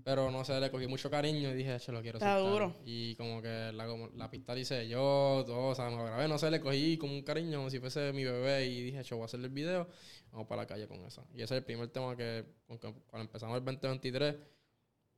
pero 0.05 0.31
no 0.31 0.45
sé, 0.45 0.59
le 0.61 0.71
cogí 0.71 0.87
mucho 0.87 1.11
cariño 1.11 1.51
y 1.51 1.55
dije, 1.55 1.79
che, 1.79 1.93
lo 1.93 2.03
quiero 2.03 2.19
Está 2.19 2.37
soltar". 2.39 2.53
duro. 2.53 2.77
Y 2.85 3.15
como 3.17 3.41
que 3.43 3.71
la, 3.73 3.87
como 3.87 4.09
la 4.17 4.31
pista 4.31 4.55
la 4.55 4.61
hice 4.61 4.89
yo, 4.89 5.43
todo, 5.47 5.69
o 5.69 5.75
sea, 5.75 5.91
me 5.91 5.97
lo 5.97 6.05
grabé, 6.05 6.29
no 6.29 6.39
sé, 6.39 6.51
le 6.51 6.61
cogí 6.61 6.97
como 6.99 7.13
un 7.15 7.23
cariño, 7.23 7.59
como 7.59 7.71
si 7.71 7.79
fuese 7.81 8.13
mi 8.13 8.25
bebé 8.25 8.67
y 8.67 8.83
dije, 8.83 9.03
che, 9.05 9.15
voy 9.15 9.23
a 9.23 9.25
hacerle 9.27 9.47
el 9.47 9.53
video, 9.53 9.89
vamos 10.31 10.47
para 10.47 10.63
la 10.63 10.67
calle 10.67 10.87
con 10.87 10.99
eso. 11.05 11.27
Y 11.35 11.37
ese 11.43 11.55
es 11.55 11.59
el 11.59 11.65
primer 11.65 11.89
tema 11.89 12.17
que, 12.17 12.45
con 12.67 12.79
que 12.79 12.93
cuando 13.07 13.25
empezamos 13.27 13.57
el 13.59 13.65
2023, 13.65 14.35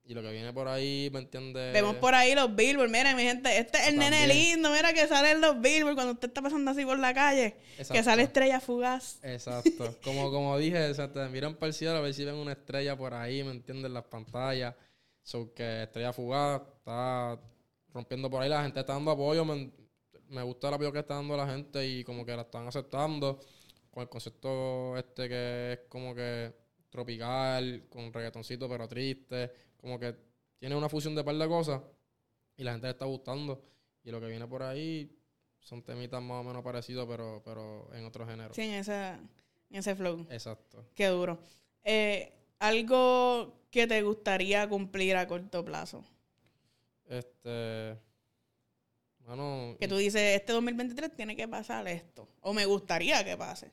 Y 0.06 0.12
lo 0.12 0.20
que 0.20 0.30
viene 0.32 0.52
por 0.52 0.68
ahí, 0.68 1.08
¿me 1.12 1.20
entiendes? 1.20 1.72
Vemos 1.72 1.96
por 1.96 2.14
ahí 2.14 2.34
los 2.34 2.54
billboards. 2.54 2.92
Mira, 2.92 3.14
mi 3.14 3.22
gente, 3.22 3.56
este 3.58 3.78
es 3.78 3.88
el 3.88 3.96
nene 3.96 4.26
lindo. 4.26 4.70
Mira 4.70 4.92
que 4.92 5.08
sale 5.08 5.30
en 5.30 5.40
los 5.40 5.58
billboards 5.60 5.94
cuando 5.94 6.12
usted 6.12 6.28
está 6.28 6.42
pasando 6.42 6.70
así 6.70 6.84
por 6.84 6.98
la 6.98 7.14
calle. 7.14 7.56
Que 7.90 8.02
sale 8.02 8.24
estrella 8.24 8.60
fugaz. 8.60 9.18
Exacto. 9.22 9.96
Como, 10.04 10.30
como 10.30 10.58
dije, 10.58 10.90
o 10.90 10.94
sea, 10.94 11.10
te 11.10 11.26
miran 11.28 11.54
para 11.54 11.68
el 11.68 11.74
cielo 11.74 11.96
a 11.96 12.00
ver 12.00 12.12
si 12.12 12.24
ven 12.24 12.34
una 12.34 12.52
estrella 12.52 12.96
por 12.96 13.14
ahí, 13.14 13.42
¿me 13.42 13.52
entiendes? 13.52 13.86
En 13.86 13.94
las 13.94 14.04
pantallas. 14.04 14.74
So 15.22 15.54
que 15.54 15.84
Estrella 15.84 16.12
Fugaz 16.12 16.60
está 16.76 17.40
rompiendo 17.94 18.28
por 18.28 18.42
ahí. 18.42 18.50
La 18.50 18.62
gente 18.62 18.80
está 18.80 18.92
dando 18.92 19.10
apoyo. 19.10 19.42
Me, 19.46 19.72
me 20.28 20.42
gusta 20.42 20.68
el 20.68 20.74
apoyo 20.74 20.92
que 20.92 20.98
está 20.98 21.14
dando 21.14 21.34
la 21.34 21.46
gente 21.46 21.86
y 21.86 22.04
como 22.04 22.26
que 22.26 22.36
la 22.36 22.42
están 22.42 22.68
aceptando. 22.68 23.40
Con 23.90 24.02
el 24.02 24.08
concepto 24.10 24.96
este 24.98 25.28
que 25.28 25.72
es 25.72 25.78
como 25.88 26.14
que 26.14 26.52
tropical, 26.90 27.86
con 27.88 28.12
reggaetoncito 28.12 28.68
pero 28.68 28.86
triste. 28.86 29.50
Como 29.84 29.98
que 29.98 30.16
tiene 30.58 30.74
una 30.74 30.88
fusión 30.88 31.14
de 31.14 31.22
par 31.22 31.34
de 31.34 31.46
cosas 31.46 31.82
y 32.56 32.64
la 32.64 32.72
gente 32.72 32.86
le 32.86 32.92
está 32.92 33.04
gustando. 33.04 33.60
Y 34.02 34.10
lo 34.10 34.18
que 34.18 34.28
viene 34.28 34.46
por 34.46 34.62
ahí 34.62 35.14
son 35.60 35.82
temitas 35.82 36.22
más 36.22 36.40
o 36.40 36.42
menos 36.42 36.64
parecidos, 36.64 37.06
pero, 37.06 37.42
pero 37.44 37.92
en 37.92 38.06
otro 38.06 38.26
género. 38.26 38.54
Sí, 38.54 38.62
en, 38.62 38.72
esa, 38.72 39.16
en 39.16 39.76
ese 39.76 39.94
flow. 39.94 40.26
Exacto. 40.30 40.86
Qué 40.94 41.08
duro. 41.08 41.38
Eh, 41.82 42.32
algo 42.60 43.66
que 43.70 43.86
te 43.86 44.00
gustaría 44.00 44.66
cumplir 44.70 45.16
a 45.16 45.28
corto 45.28 45.62
plazo. 45.62 46.02
Este. 47.04 47.98
Bueno. 49.18 49.76
Que 49.78 49.86
tú 49.86 49.98
dices, 49.98 50.34
este 50.34 50.54
2023 50.54 51.14
tiene 51.14 51.36
que 51.36 51.46
pasar 51.46 51.86
esto. 51.88 52.26
O 52.40 52.54
me 52.54 52.64
gustaría 52.64 53.22
que 53.22 53.36
pase. 53.36 53.70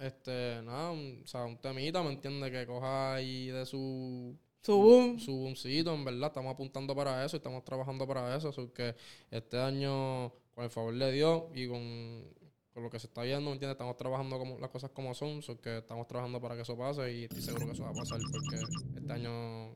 este, 0.00 0.60
nada, 0.64 0.90
un, 0.90 1.22
o 1.22 1.26
sea, 1.28 1.44
un 1.44 1.56
temita, 1.58 2.02
¿me 2.02 2.10
entiendes? 2.10 2.50
Que 2.50 2.66
coja 2.66 3.14
ahí 3.14 3.46
de 3.46 3.64
su. 3.64 4.36
Su 4.62 4.76
boom. 4.76 5.18
Su 5.18 5.32
boomcito, 5.32 5.92
en 5.92 6.04
verdad. 6.04 6.28
Estamos 6.28 6.54
apuntando 6.54 6.94
para 6.94 7.24
eso 7.24 7.36
y 7.36 7.38
estamos 7.38 7.64
trabajando 7.64 8.06
para 8.06 8.36
eso. 8.36 8.50
Así 8.50 8.68
que 8.74 8.94
este 9.30 9.58
año, 9.58 10.32
con 10.54 10.64
el 10.64 10.70
favor 10.70 10.94
de 10.94 11.10
Dios 11.10 11.44
y 11.52 11.66
con, 11.66 12.24
con 12.72 12.84
lo 12.84 12.90
que 12.90 13.00
se 13.00 13.08
está 13.08 13.22
viendo, 13.22 13.50
¿me 13.50 13.54
entiendes? 13.54 13.74
Estamos 13.74 13.96
trabajando 13.96 14.38
como, 14.38 14.58
las 14.60 14.70
cosas 14.70 14.90
como 14.90 15.14
son. 15.14 15.40
así 15.40 15.56
que 15.56 15.78
estamos 15.78 16.06
trabajando 16.06 16.40
para 16.40 16.54
que 16.54 16.62
eso 16.62 16.78
pase 16.78 17.12
y 17.12 17.24
estoy 17.24 17.42
seguro 17.42 17.66
que 17.66 17.72
eso 17.72 17.82
va 17.82 17.90
a 17.90 17.94
pasar 17.94 18.20
porque 18.30 18.56
este 18.96 19.12
año, 19.12 19.74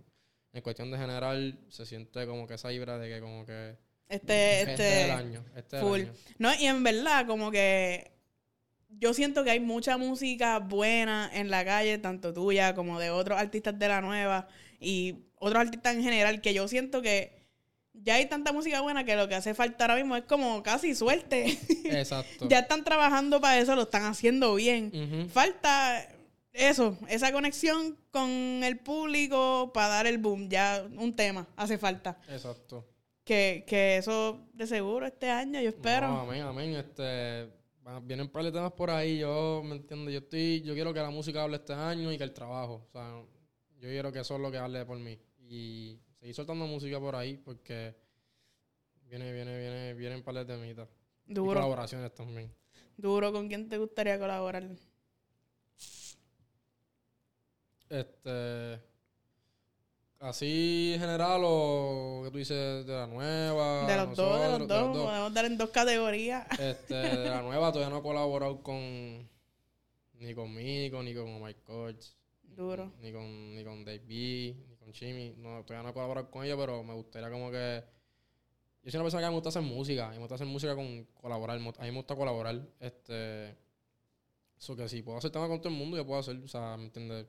en 0.52 0.62
cuestión 0.62 0.90
de 0.92 0.98
general, 0.98 1.58
se 1.68 1.84
siente 1.84 2.24
como 2.24 2.46
que 2.46 2.54
esa 2.54 2.68
vibra 2.68 2.96
de 2.98 3.08
que 3.08 3.20
como 3.20 3.44
que. 3.44 3.76
Este, 4.08 4.60
Este, 4.60 4.70
este, 4.70 5.00
es 5.00 5.04
el 5.06 5.10
año. 5.10 5.44
Este 5.56 5.76
es 5.78 5.82
full. 5.82 6.00
el 6.00 6.06
año. 6.06 6.18
No, 6.38 6.54
y 6.54 6.66
en 6.66 6.84
verdad, 6.84 7.26
como 7.26 7.50
que 7.50 8.12
yo 8.88 9.12
siento 9.14 9.42
que 9.42 9.50
hay 9.50 9.60
mucha 9.60 9.96
música 9.96 10.60
buena 10.60 11.28
en 11.34 11.50
la 11.50 11.64
calle, 11.64 11.98
tanto 11.98 12.32
tuya 12.32 12.74
como 12.76 13.00
de 13.00 13.10
otros 13.10 13.36
artistas 13.36 13.76
de 13.76 13.88
la 13.88 14.00
nueva 14.00 14.46
y 14.80 15.26
otros 15.38 15.60
artistas 15.60 15.94
en 15.94 16.02
general, 16.02 16.40
que 16.40 16.54
yo 16.54 16.68
siento 16.68 17.02
que 17.02 17.46
ya 18.02 18.14
hay 18.14 18.26
tanta 18.26 18.52
música 18.52 18.80
buena 18.80 19.04
que 19.04 19.16
lo 19.16 19.28
que 19.28 19.34
hace 19.34 19.54
falta 19.54 19.84
ahora 19.84 19.96
mismo 19.96 20.16
es 20.16 20.24
como 20.24 20.62
casi 20.62 20.94
suerte. 20.94 21.58
Exacto. 21.84 22.46
ya 22.50 22.60
están 22.60 22.84
trabajando 22.84 23.40
para 23.40 23.58
eso, 23.58 23.74
lo 23.74 23.82
están 23.82 24.04
haciendo 24.04 24.54
bien. 24.54 25.28
Falta 25.32 26.06
eso, 26.52 26.98
esa 27.08 27.32
conexión 27.32 27.96
con 28.10 28.30
el 28.30 28.78
público 28.78 29.70
para 29.72 29.88
dar 29.88 30.06
el 30.06 30.18
boom. 30.18 30.48
Ya 30.48 30.86
un 30.96 31.14
tema 31.14 31.46
hace 31.56 31.78
falta. 31.78 32.18
Exacto. 32.28 32.86
Que, 33.24 33.64
que 33.66 33.96
eso 33.96 34.40
de 34.52 34.66
seguro 34.66 35.06
este 35.06 35.30
año, 35.30 35.60
yo 35.60 35.70
espero. 35.70 36.08
No, 36.08 36.20
amén, 36.20 36.42
amén. 36.42 36.74
Este, 36.76 37.50
vienen 38.02 38.26
un 38.26 38.32
par 38.32 38.44
de 38.44 38.52
temas 38.52 38.72
por 38.72 38.90
ahí. 38.90 39.18
Yo, 39.18 39.62
¿me 39.64 39.76
entiendes? 39.76 40.14
Yo 40.14 40.20
estoy, 40.20 40.62
yo 40.62 40.74
quiero 40.74 40.94
que 40.94 41.00
la 41.00 41.10
música 41.10 41.42
hable 41.42 41.56
este 41.56 41.72
año 41.72 42.12
y 42.12 42.18
que 42.18 42.24
el 42.24 42.32
trabajo. 42.32 42.86
O 42.88 42.92
sea, 42.92 43.22
yo 43.86 43.92
quiero 43.92 44.12
que 44.12 44.18
eso 44.20 44.34
es 44.34 44.40
lo 44.40 44.50
que 44.50 44.58
hable 44.58 44.84
por 44.84 44.98
mí. 44.98 45.16
Y 45.48 45.96
seguir 46.18 46.34
soltando 46.34 46.66
música 46.66 46.98
por 46.98 47.14
ahí 47.14 47.36
porque 47.36 47.94
viene, 49.08 49.32
viene, 49.32 49.56
viene, 49.56 49.94
vienen 49.94 50.22
par 50.24 50.34
de 50.34 50.44
temitas. 50.44 50.88
Y 51.28 51.34
Duro, 51.34 51.54
colaboraciones 51.54 52.12
también. 52.12 52.52
duro. 52.96 53.32
¿Con 53.32 53.46
quién 53.48 53.68
te 53.68 53.78
gustaría 53.78 54.18
colaborar? 54.18 54.68
Este, 57.88 58.80
así 60.18 60.92
en 60.94 61.00
general 61.00 61.40
o 61.44 62.22
que 62.24 62.30
tú 62.32 62.38
dices 62.38 62.84
de 62.84 62.92
la 62.92 63.06
nueva. 63.06 63.86
De 63.86 63.96
los 63.96 64.16
dos, 64.16 64.40
de 64.40 64.58
los 64.58 64.68
dos. 64.68 64.96
Podemos 64.96 65.32
dar 65.32 65.44
en 65.44 65.56
dos 65.56 65.70
categorías. 65.70 66.46
Este, 66.58 66.94
de 66.94 67.30
la 67.30 67.42
nueva 67.42 67.70
todavía 67.70 67.90
no 67.94 68.00
he 68.00 68.02
colaborado 68.02 68.60
con 68.62 69.28
ni 70.18 70.34
conmigo, 70.34 71.02
ni 71.04 71.14
con 71.14 71.40
Mike 71.40 71.60
Coach. 71.62 72.06
Duro. 72.56 72.92
Ni 73.00 73.12
con, 73.12 73.54
ni 73.54 73.62
con 73.62 73.84
Dave 73.84 74.00
B, 74.00 74.56
ni 74.68 74.76
con 74.76 74.92
Chimmy. 74.92 75.34
No, 75.38 75.62
todavía 75.64 75.82
no 75.82 75.90
he 75.90 75.92
colaborado 75.92 76.30
con 76.30 76.44
ellos, 76.44 76.58
pero 76.58 76.82
me 76.82 76.94
gustaría 76.94 77.30
como 77.30 77.50
que. 77.50 77.84
Yo 78.82 78.90
soy 78.90 78.98
una 78.98 79.04
persona 79.04 79.22
que 79.22 79.28
me 79.28 79.34
gusta 79.34 79.48
hacer 79.50 79.62
música. 79.62 80.08
Y 80.12 80.14
me 80.14 80.20
gusta 80.20 80.36
hacer 80.36 80.46
música 80.46 80.74
con 80.74 81.04
colaborar. 81.20 81.56
A 81.56 81.60
mí 81.60 81.90
me 81.90 81.96
gusta 81.96 82.16
colaborar. 82.16 82.60
Este. 82.80 83.56
Eso 84.58 84.74
que 84.74 84.88
si 84.88 85.02
puedo 85.02 85.18
hacer 85.18 85.30
tema 85.30 85.48
con 85.48 85.60
todo 85.60 85.68
el 85.68 85.78
mundo, 85.78 85.96
yo 85.96 86.06
puedo 86.06 86.20
hacer. 86.20 86.36
O 86.36 86.48
sea, 86.48 86.76
¿me 86.76 86.84
entiendes? 86.84 87.26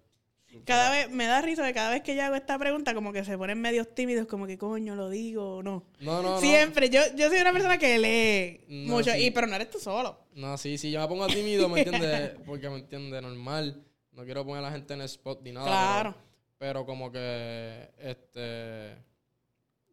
Cada 0.63 0.91
vez, 0.91 1.09
me 1.09 1.25
da 1.25 1.41
risa 1.41 1.67
que 1.67 1.73
cada 1.73 1.89
vez 1.89 2.03
que 2.03 2.15
yo 2.15 2.23
hago 2.23 2.35
esta 2.35 2.57
pregunta, 2.57 2.93
como 2.93 3.11
que 3.11 3.25
se 3.25 3.37
ponen 3.37 3.59
medios 3.59 3.93
tímidos, 3.93 4.27
como 4.27 4.47
que 4.47 4.57
coño, 4.57 4.95
lo 4.95 5.09
digo 5.09 5.57
o 5.57 5.63
no. 5.63 5.83
No, 5.99 6.21
no, 6.21 6.35
no. 6.35 6.39
Siempre, 6.39 6.89
yo, 6.89 7.01
yo 7.17 7.27
soy 7.27 7.39
una 7.41 7.51
persona 7.51 7.77
que 7.77 7.99
lee 7.99 8.63
No, 8.85 8.93
mucho, 8.95 9.11
sí. 9.11 9.25
y 9.25 9.31
pero 9.31 9.45
no 9.47 9.55
eres 9.55 9.69
tú 9.69 9.77
solo. 9.77 10.17
No, 10.35 10.57
sí, 10.57 10.77
sí, 10.77 10.89
yo 10.89 11.01
me 11.01 11.07
pongo 11.09 11.27
tímido, 11.27 11.67
¿me 11.67 11.81
entiendes? 11.83 12.31
Porque 12.45 12.69
me 12.69 12.77
entiende 12.77 13.21
normal. 13.21 13.83
No 14.17 14.25
quiero 14.25 14.43
poner 14.43 14.63
a 14.63 14.69
la 14.69 14.71
gente 14.71 14.95
en 14.95 15.01
el 15.01 15.05
spot 15.05 15.43
ni 15.43 15.51
nada. 15.51 15.67
Claro. 15.67 16.15
Pero, 16.57 16.83
pero 16.83 16.85
como 16.87 17.11
que, 17.11 17.91
este, 17.99 18.97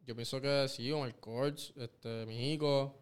yo 0.02 0.16
pienso 0.16 0.40
que 0.40 0.66
sí, 0.66 0.90
con 0.90 1.06
el 1.06 1.14
coach, 1.16 1.72
este, 1.76 2.24
mi 2.24 2.54
hijo, 2.54 2.98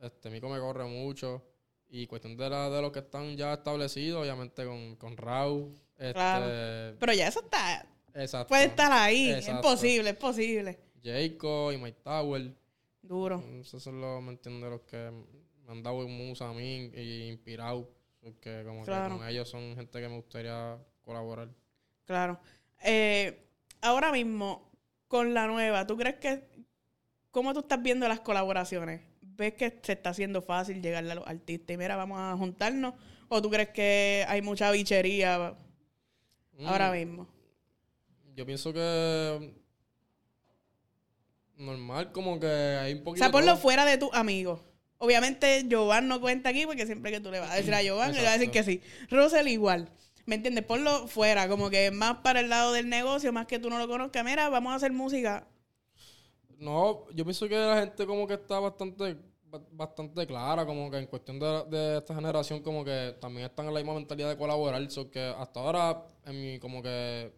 este, 0.00 0.30
mi 0.30 0.38
hijo 0.38 0.48
me 0.48 0.60
corre 0.60 0.84
mucho. 0.84 1.42
Y 1.88 2.06
cuestión 2.06 2.36
de, 2.36 2.48
la, 2.48 2.70
de 2.70 2.80
los 2.80 2.92
que 2.92 3.00
están 3.00 3.36
ya 3.36 3.54
establecidos, 3.54 4.22
obviamente 4.22 4.64
con, 4.64 4.94
con 4.94 5.16
Raúl. 5.16 5.76
Este, 5.98 6.12
Claro. 6.12 6.96
Pero 7.00 7.12
ya 7.12 7.26
eso 7.26 7.40
está, 7.40 7.84
Exacto. 8.14 8.48
puede 8.48 8.66
estar 8.66 8.92
ahí, 8.92 9.30
es 9.30 9.50
posible, 9.60 10.10
es 10.10 10.16
posible. 10.16 10.78
Jacob 11.02 11.72
y 11.72 11.76
Mike 11.78 11.98
Tower. 12.04 12.54
Duro. 13.02 13.42
Esos 13.60 13.82
son 13.82 14.00
los, 14.00 14.22
¿me 14.22 14.30
entiendes? 14.30 14.70
Los 14.70 14.82
que 14.82 15.10
me 15.66 15.72
han 15.72 15.82
dado 15.82 16.06
musa 16.06 16.48
a 16.48 16.52
mí 16.52 16.88
y 16.94 17.28
inspirado. 17.30 17.90
Porque 18.22 18.62
como 18.64 18.84
Claro. 18.84 19.14
que 19.14 19.18
con 19.20 19.28
ellos 19.28 19.48
son 19.48 19.74
gente 19.76 20.00
que 20.00 20.08
me 20.08 20.16
gustaría 20.16 20.78
colaborar. 21.02 21.48
Claro. 22.06 22.40
Eh, 22.84 23.46
ahora 23.80 24.12
mismo, 24.12 24.70
con 25.08 25.34
la 25.34 25.46
nueva, 25.46 25.86
¿tú 25.86 25.96
crees 25.96 26.16
que... 26.16 26.48
¿Cómo 27.30 27.52
tú 27.54 27.60
estás 27.60 27.82
viendo 27.82 28.06
las 28.08 28.20
colaboraciones? 28.20 29.00
¿Ves 29.22 29.54
que 29.54 29.80
se 29.82 29.92
está 29.92 30.10
haciendo 30.10 30.42
fácil 30.42 30.82
llegarle 30.82 31.12
a 31.12 31.14
los 31.16 31.26
artistas 31.26 31.74
y 31.74 31.78
mira, 31.78 31.96
vamos 31.96 32.18
a 32.20 32.36
juntarnos? 32.36 32.94
¿O 33.28 33.40
tú 33.40 33.50
crees 33.50 33.70
que 33.70 34.24
hay 34.28 34.42
mucha 34.42 34.70
bichería 34.70 35.56
ahora 36.66 36.90
Mm, 36.90 36.92
mismo? 36.92 37.28
Yo 38.36 38.44
pienso 38.46 38.72
que... 38.72 39.54
Normal, 41.56 42.12
como 42.12 42.38
que 42.40 42.46
hay 42.46 42.94
un 42.94 43.00
O 43.00 43.04
poquito... 43.04 43.24
sea, 43.24 43.32
ponlo 43.32 43.52
todo. 43.52 43.62
fuera 43.62 43.84
de 43.84 43.96
tus 43.98 44.10
amigos. 44.12 44.60
Obviamente, 45.04 45.66
Jovan 45.70 46.06
no 46.08 46.20
cuenta 46.20 46.50
aquí 46.50 46.64
porque 46.64 46.86
siempre 46.86 47.10
que 47.10 47.20
tú 47.20 47.30
le 47.30 47.40
vas 47.40 47.50
a 47.50 47.56
decir 47.56 47.74
a 47.74 47.80
Jovan, 47.86 48.12
le 48.14 48.22
va 48.22 48.30
a 48.30 48.38
decir 48.38 48.50
que 48.50 48.62
sí. 48.62 48.80
Russell 49.10 49.48
igual. 49.48 49.90
¿Me 50.26 50.36
entiendes? 50.36 50.64
Ponlo 50.64 51.08
fuera, 51.08 51.48
como 51.48 51.70
que 51.70 51.90
más 51.90 52.18
para 52.18 52.38
el 52.40 52.48
lado 52.48 52.72
del 52.72 52.88
negocio, 52.88 53.32
más 53.32 53.46
que 53.46 53.58
tú 53.58 53.68
no 53.68 53.78
lo 53.78 53.88
conozcas. 53.88 54.24
Mira, 54.24 54.48
vamos 54.48 54.72
a 54.72 54.76
hacer 54.76 54.92
música. 54.92 55.48
No, 56.58 57.08
yo 57.10 57.24
pienso 57.24 57.48
que 57.48 57.56
la 57.56 57.80
gente 57.80 58.06
como 58.06 58.26
que 58.26 58.34
está 58.34 58.60
bastante 58.60 59.16
ba- 59.44 59.62
bastante 59.72 60.26
clara, 60.26 60.64
como 60.64 60.90
que 60.90 60.98
en 60.98 61.06
cuestión 61.06 61.38
de, 61.40 61.64
de 61.68 61.98
esta 61.98 62.14
generación 62.14 62.60
como 62.62 62.84
que 62.84 63.16
también 63.20 63.46
están 63.46 63.66
en 63.66 63.74
la 63.74 63.80
misma 63.80 63.94
mentalidad 63.94 64.28
de 64.28 64.36
colaborar, 64.36 64.88
so 64.90 65.10
que 65.10 65.20
hasta 65.20 65.60
ahora 65.60 66.06
en 66.24 66.40
mi 66.40 66.58
como 66.60 66.80
que 66.82 67.32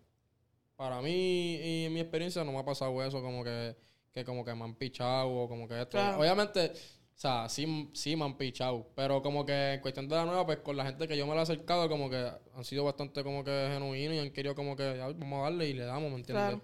para 0.76 1.00
mí 1.02 1.56
y 1.56 1.84
en 1.86 1.92
mi 1.94 2.00
experiencia 2.00 2.44
no 2.44 2.52
me 2.52 2.58
ha 2.58 2.64
pasado 2.64 3.02
eso 3.04 3.22
como 3.22 3.44
que 3.44 3.76
que 4.12 4.24
como 4.24 4.44
que 4.44 4.54
me 4.54 4.64
han 4.64 4.74
pichado 4.76 5.28
o 5.30 5.48
como 5.48 5.66
que 5.68 5.74
esto. 5.80 5.92
Claro. 5.98 6.20
Obviamente, 6.20 6.72
o 7.16 7.18
sea, 7.18 7.48
sí, 7.48 7.90
sí 7.94 8.16
me 8.16 8.24
han 8.24 8.36
pichado, 8.36 8.90
pero 8.96 9.22
como 9.22 9.46
que 9.46 9.74
en 9.74 9.80
cuestión 9.80 10.08
de 10.08 10.16
la 10.16 10.24
nueva, 10.24 10.44
pues 10.46 10.58
con 10.58 10.76
la 10.76 10.84
gente 10.84 11.06
que 11.06 11.16
yo 11.16 11.26
me 11.26 11.34
la 11.34 11.40
he 11.40 11.42
acercado, 11.44 11.88
como 11.88 12.10
que 12.10 12.16
han 12.54 12.64
sido 12.64 12.84
bastante 12.84 13.22
como 13.22 13.44
que 13.44 13.68
genuinos 13.72 14.16
y 14.16 14.18
han 14.18 14.30
querido 14.32 14.54
como 14.54 14.76
que 14.76 14.96
ya, 14.96 15.06
vamos 15.08 15.40
a 15.40 15.42
darle 15.44 15.68
y 15.68 15.74
le 15.74 15.84
damos, 15.84 16.10
¿me 16.10 16.16
entiendes? 16.18 16.44
Claro. 16.58 16.62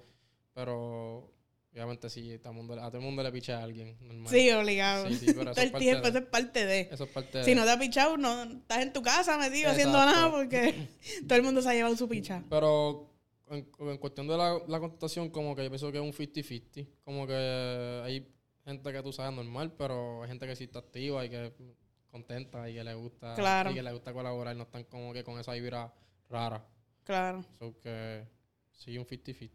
Pero 0.52 1.32
obviamente 1.72 2.10
sí, 2.10 2.36
todo 2.38 2.50
el 2.50 2.56
mundo, 2.56 2.74
a 2.82 2.88
todo 2.88 2.98
el 2.98 3.04
mundo 3.04 3.22
le 3.22 3.30
picha 3.30 3.60
a 3.60 3.62
alguien. 3.62 3.96
normal. 4.00 4.28
Sí, 4.28 4.50
obligado. 4.50 5.08
Sí, 5.08 5.14
sí, 5.18 5.26
pero 5.28 5.52
eso 5.52 5.60
es 5.60 5.66
el 5.66 5.70
parte 5.70 5.84
tiempo, 5.84 6.02
de- 6.02 6.08
eso 6.10 6.18
es 6.18 6.26
parte 6.26 6.66
de. 6.66 6.80
Eso 6.90 7.04
es 7.04 7.10
parte 7.10 7.44
Si 7.44 7.50
de... 7.50 7.54
no 7.56 7.64
te 7.64 7.70
ha 7.70 7.78
pichado, 7.78 8.16
no 8.16 8.42
estás 8.42 8.82
en 8.82 8.92
tu 8.92 9.02
casa 9.02 9.38
metido 9.38 9.70
haciendo 9.70 9.98
Exacto. 9.98 10.20
nada 10.20 10.30
porque 10.32 10.88
todo 11.28 11.36
el 11.38 11.44
mundo 11.44 11.62
se 11.62 11.68
ha 11.70 11.74
llevado 11.74 11.96
su 11.96 12.08
picha. 12.08 12.42
Pero 12.50 13.08
en, 13.50 13.68
en 13.78 13.98
cuestión 13.98 14.26
de 14.26 14.36
la, 14.36 14.58
la 14.66 14.80
contestación, 14.80 15.30
como 15.30 15.54
que 15.54 15.62
yo 15.62 15.70
pienso 15.70 15.92
que 15.92 15.98
es 15.98 16.04
un 16.04 16.12
50-50. 16.12 16.88
Como 17.04 17.26
que 17.26 18.02
hay 18.04 18.26
gente 18.64 18.92
que 18.92 19.02
tú 19.02 19.12
sabes 19.12 19.34
normal, 19.34 19.72
pero 19.76 20.22
hay 20.22 20.28
gente 20.28 20.46
que 20.46 20.56
sí 20.56 20.64
está 20.64 20.80
activa 20.80 21.24
y 21.24 21.30
que 21.30 21.52
contenta 22.10 22.68
y 22.68 22.74
que 22.74 22.84
le 22.84 22.94
gusta 22.94 23.34
Claro. 23.34 23.70
y 23.70 23.74
que 23.74 23.82
le 23.82 23.92
gusta 23.92 24.12
colaborar, 24.12 24.56
no 24.56 24.64
están 24.64 24.84
como 24.84 25.12
que 25.12 25.24
con 25.24 25.38
esa 25.38 25.52
vibra 25.52 25.92
rara. 26.28 26.64
Claro. 27.04 27.44
So 27.58 27.74
que 27.82 28.24
sí, 28.72 28.98
un 28.98 29.06
50-50. 29.06 29.50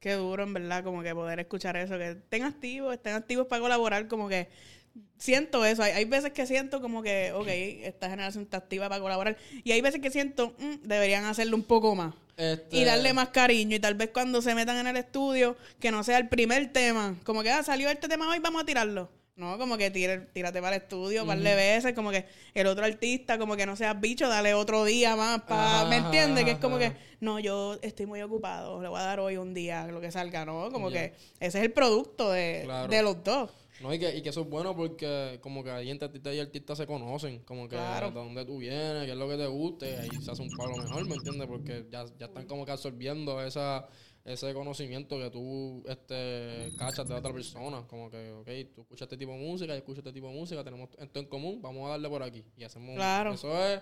Qué 0.00 0.12
duro, 0.14 0.44
en 0.44 0.54
verdad, 0.54 0.84
como 0.84 1.02
que 1.02 1.12
poder 1.14 1.40
escuchar 1.40 1.76
eso, 1.76 1.98
que 1.98 2.10
estén 2.10 2.44
activos, 2.44 2.94
estén 2.94 3.14
activos 3.14 3.46
para 3.48 3.60
colaborar, 3.60 4.06
como 4.06 4.28
que 4.28 4.48
siento 5.16 5.64
eso. 5.64 5.82
Hay, 5.82 5.90
hay 5.92 6.04
veces 6.04 6.32
que 6.32 6.46
siento 6.46 6.80
como 6.80 7.02
que, 7.02 7.32
ok, 7.32 7.48
esta 7.48 8.08
generación 8.08 8.44
está 8.44 8.58
activa 8.58 8.88
para 8.88 9.00
colaborar. 9.00 9.36
Y 9.64 9.72
hay 9.72 9.80
veces 9.80 10.00
que 10.00 10.10
siento, 10.10 10.54
mm, 10.58 10.86
deberían 10.86 11.24
hacerlo 11.24 11.56
un 11.56 11.64
poco 11.64 11.96
más. 11.96 12.14
Este, 12.38 12.76
Y 12.78 12.84
darle 12.84 13.12
más 13.12 13.28
cariño. 13.30 13.76
Y 13.76 13.80
tal 13.80 13.94
vez 13.94 14.10
cuando 14.14 14.40
se 14.40 14.54
metan 14.54 14.78
en 14.78 14.86
el 14.86 14.96
estudio, 14.96 15.56
que 15.80 15.90
no 15.90 16.02
sea 16.04 16.18
el 16.18 16.28
primer 16.28 16.72
tema. 16.72 17.16
Como 17.24 17.42
que, 17.42 17.50
ah, 17.50 17.62
salió 17.62 17.90
este 17.90 18.08
tema 18.08 18.30
hoy, 18.30 18.38
vamos 18.38 18.62
a 18.62 18.64
tirarlo. 18.64 19.10
No, 19.34 19.56
como 19.56 19.76
que 19.78 19.90
tire, 19.92 20.18
tírate 20.32 20.60
para 20.60 20.74
el 20.76 20.82
estudio, 20.82 21.22
un 21.22 21.28
par 21.28 21.38
de 21.38 21.54
veces. 21.54 21.92
Como 21.94 22.10
que 22.10 22.26
el 22.54 22.66
otro 22.66 22.84
artista, 22.84 23.38
como 23.38 23.56
que 23.56 23.66
no 23.66 23.76
seas 23.76 24.00
bicho, 24.00 24.28
dale 24.28 24.54
otro 24.54 24.84
día 24.84 25.14
más. 25.14 25.42
Pa, 25.42 25.84
¿Me 25.88 25.96
entiendes? 25.96 26.44
Que 26.44 26.52
es 26.52 26.58
como 26.58 26.76
que, 26.78 26.92
no, 27.20 27.38
yo 27.38 27.76
estoy 27.82 28.06
muy 28.06 28.20
ocupado. 28.22 28.82
Le 28.82 28.88
voy 28.88 28.98
a 28.98 29.04
dar 29.04 29.20
hoy 29.20 29.36
un 29.36 29.54
día, 29.54 29.86
lo 29.86 30.00
que 30.00 30.10
salga, 30.10 30.44
¿no? 30.44 30.70
Como 30.72 30.90
que 30.90 31.14
ese 31.38 31.58
es 31.58 31.64
el 31.64 31.72
producto 31.72 32.30
de, 32.32 32.62
Claro. 32.64 32.88
de 32.88 33.02
los 33.02 33.22
dos. 33.22 33.50
No, 33.80 33.94
y 33.94 33.98
que, 33.98 34.16
y 34.16 34.22
que 34.22 34.30
eso 34.30 34.40
es 34.40 34.48
bueno 34.48 34.74
porque 34.74 35.38
como 35.40 35.62
que 35.62 35.70
ahí 35.70 35.90
entre 35.90 36.06
artista 36.06 36.34
y 36.34 36.40
artista 36.40 36.74
se 36.74 36.86
conocen, 36.86 37.40
como 37.40 37.68
que 37.68 37.76
Claro. 37.76 38.08
de 38.08 38.14
dónde 38.14 38.44
tú 38.44 38.58
vienes, 38.58 39.04
qué 39.04 39.12
es 39.12 39.16
lo 39.16 39.28
que 39.28 39.36
te 39.36 39.46
guste, 39.46 39.96
ahí 39.98 40.10
se 40.20 40.30
hace 40.30 40.42
un 40.42 40.50
palo 40.50 40.76
mejor, 40.76 41.06
¿me 41.06 41.14
entiendes? 41.14 41.46
Porque 41.46 41.86
ya, 41.90 42.04
ya 42.18 42.26
están 42.26 42.46
como 42.46 42.66
que 42.66 42.72
absorbiendo 42.72 43.40
esa, 43.40 43.88
ese 44.24 44.52
conocimiento 44.52 45.16
que 45.18 45.30
tú 45.30 45.84
este, 45.88 46.72
cachas 46.76 47.08
de 47.08 47.14
otra 47.14 47.32
persona, 47.32 47.86
como 47.86 48.10
que, 48.10 48.32
ok, 48.32 48.48
tú 48.74 48.80
escuchas 48.82 49.02
este 49.06 49.16
tipo 49.16 49.32
de 49.32 49.38
música, 49.38 49.72
yo 49.72 49.78
escucho 49.78 50.00
este 50.00 50.12
tipo 50.12 50.26
de 50.26 50.34
música, 50.34 50.64
tenemos 50.64 50.88
esto 50.98 51.20
en 51.20 51.26
común, 51.26 51.62
vamos 51.62 51.86
a 51.86 51.90
darle 51.90 52.08
por 52.08 52.22
aquí, 52.22 52.44
y 52.56 52.64
hacemos... 52.64 52.96
Claro. 52.96 53.34
Eso 53.34 53.64
es 53.64 53.80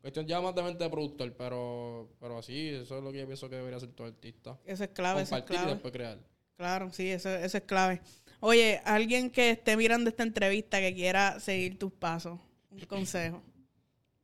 cuestión 0.00 0.26
ya 0.26 0.40
más 0.40 0.54
de 0.54 0.62
mente 0.64 0.82
de 0.82 0.90
productor, 0.90 1.32
pero, 1.34 2.08
pero 2.18 2.38
así, 2.38 2.68
eso 2.70 2.98
es 2.98 3.04
lo 3.04 3.12
que 3.12 3.18
yo 3.18 3.26
pienso 3.26 3.48
que 3.48 3.56
debería 3.56 3.76
hacer 3.76 3.90
todo 3.90 4.08
artista. 4.08 4.58
Eso 4.64 4.82
es 4.82 4.90
clave, 4.90 5.22
eso 5.22 5.36
es 5.36 5.42
Compartir 5.42 5.68
y 5.68 5.70
después 5.72 5.92
crear. 5.92 6.18
Claro, 6.56 6.92
sí, 6.92 7.08
eso, 7.08 7.30
eso 7.30 7.56
es 7.56 7.62
clave. 7.62 8.00
Oye, 8.40 8.80
alguien 8.84 9.30
que 9.30 9.50
esté 9.50 9.76
mirando 9.76 10.10
esta 10.10 10.22
entrevista 10.22 10.78
que 10.80 10.94
quiera 10.94 11.40
seguir 11.40 11.78
tus 11.78 11.92
pasos, 11.92 12.38
un 12.70 12.80
consejo. 12.86 13.42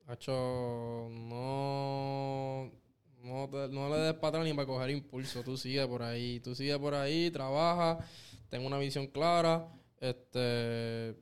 Hacho, 0.06 1.08
no, 1.10 2.70
no, 3.22 3.88
le 3.88 3.96
des 4.02 4.14
para 4.14 4.28
atrás 4.28 4.44
ni 4.44 4.52
para 4.52 4.66
coger 4.66 4.90
impulso. 4.90 5.42
Tú 5.42 5.56
sigue 5.56 5.86
por 5.86 6.02
ahí, 6.02 6.40
tú 6.40 6.54
sigue 6.54 6.78
por 6.78 6.94
ahí, 6.94 7.30
trabaja, 7.30 7.98
ten 8.50 8.64
una 8.64 8.78
visión 8.78 9.06
clara. 9.06 9.66
Este, 9.98 11.16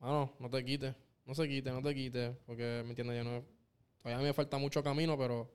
bueno, 0.00 0.32
no 0.38 0.50
te 0.50 0.64
quites, 0.64 0.94
no 1.26 1.34
se 1.34 1.46
quite, 1.46 1.70
no 1.70 1.82
te 1.82 1.94
quites, 1.94 2.34
porque 2.46 2.82
me 2.84 2.90
entiendes, 2.90 3.18
yo 3.18 3.24
no, 3.24 3.44
todavía 4.02 4.24
me 4.24 4.32
falta 4.32 4.58
mucho 4.58 4.82
camino, 4.82 5.16
pero, 5.18 5.54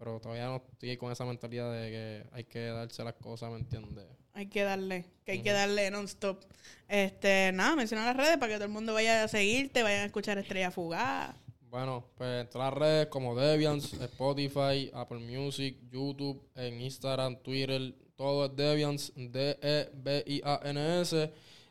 pero 0.00 0.18
todavía 0.18 0.46
no 0.46 0.64
estoy 0.72 0.96
con 0.96 1.12
esa 1.12 1.26
mentalidad 1.26 1.70
de 1.70 1.90
que 1.90 2.24
hay 2.32 2.44
que 2.44 2.58
darse 2.68 3.04
las 3.04 3.12
cosas, 3.14 3.50
¿me 3.50 3.58
entiendes? 3.58 4.06
Hay 4.32 4.46
que 4.46 4.62
darle, 4.62 5.04
que 5.26 5.32
hay 5.32 5.42
que 5.42 5.52
darle 5.52 5.90
non-stop. 5.90 6.42
Este, 6.88 7.52
nada, 7.52 7.76
menciona 7.76 8.06
las 8.06 8.16
redes 8.16 8.38
para 8.38 8.48
que 8.48 8.54
todo 8.54 8.64
el 8.64 8.70
mundo 8.70 8.94
vaya 8.94 9.24
a 9.24 9.28
seguirte, 9.28 9.82
vayan 9.82 10.00
a 10.00 10.06
escuchar 10.06 10.38
Estrella 10.38 10.70
Fugaz. 10.70 11.36
Bueno, 11.68 12.06
pues 12.16 12.40
en 12.40 12.48
todas 12.48 12.72
las 12.72 12.78
redes 12.80 13.08
como 13.08 13.36
Deviants, 13.36 13.92
Spotify, 13.92 14.90
Apple 14.94 15.18
Music, 15.18 15.76
YouTube, 15.92 16.48
en 16.54 16.80
Instagram, 16.80 17.36
Twitter, 17.42 17.94
todo 18.16 18.46
es 18.46 18.56
Deviants, 18.56 19.12
D-E-B-I-A-N-S. 19.14 19.70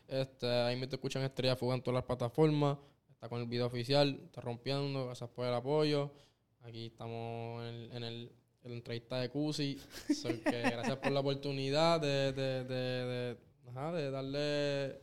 Este, 0.06 0.46
ahí 0.46 0.76
me 0.76 0.86
te 0.86 0.94
escuchan 0.94 1.24
Estrella 1.24 1.56
Fuga 1.56 1.74
en 1.74 1.82
todas 1.82 1.96
las 1.96 2.04
plataformas. 2.04 2.78
Está 3.12 3.28
con 3.28 3.40
el 3.40 3.48
video 3.48 3.66
oficial, 3.66 4.20
está 4.24 4.40
rompiendo, 4.40 5.06
gracias 5.06 5.28
por 5.30 5.46
el 5.46 5.54
apoyo. 5.54 6.12
Aquí 6.62 6.86
estamos 6.86 7.62
en, 7.66 7.74
el, 7.74 7.92
en, 7.92 8.04
el, 8.04 8.32
en 8.62 8.70
la 8.70 8.76
entrevista 8.76 9.18
de 9.18 9.30
Cusi. 9.30 9.78
So 10.14 10.28
que 10.28 10.62
gracias 10.62 10.96
por 10.96 11.12
la 11.12 11.20
oportunidad 11.20 12.00
de, 12.00 12.32
de, 12.32 12.64
de, 12.64 12.74
de, 12.74 13.36
ajá, 13.70 13.92
de 13.92 14.10
darle 14.10 15.00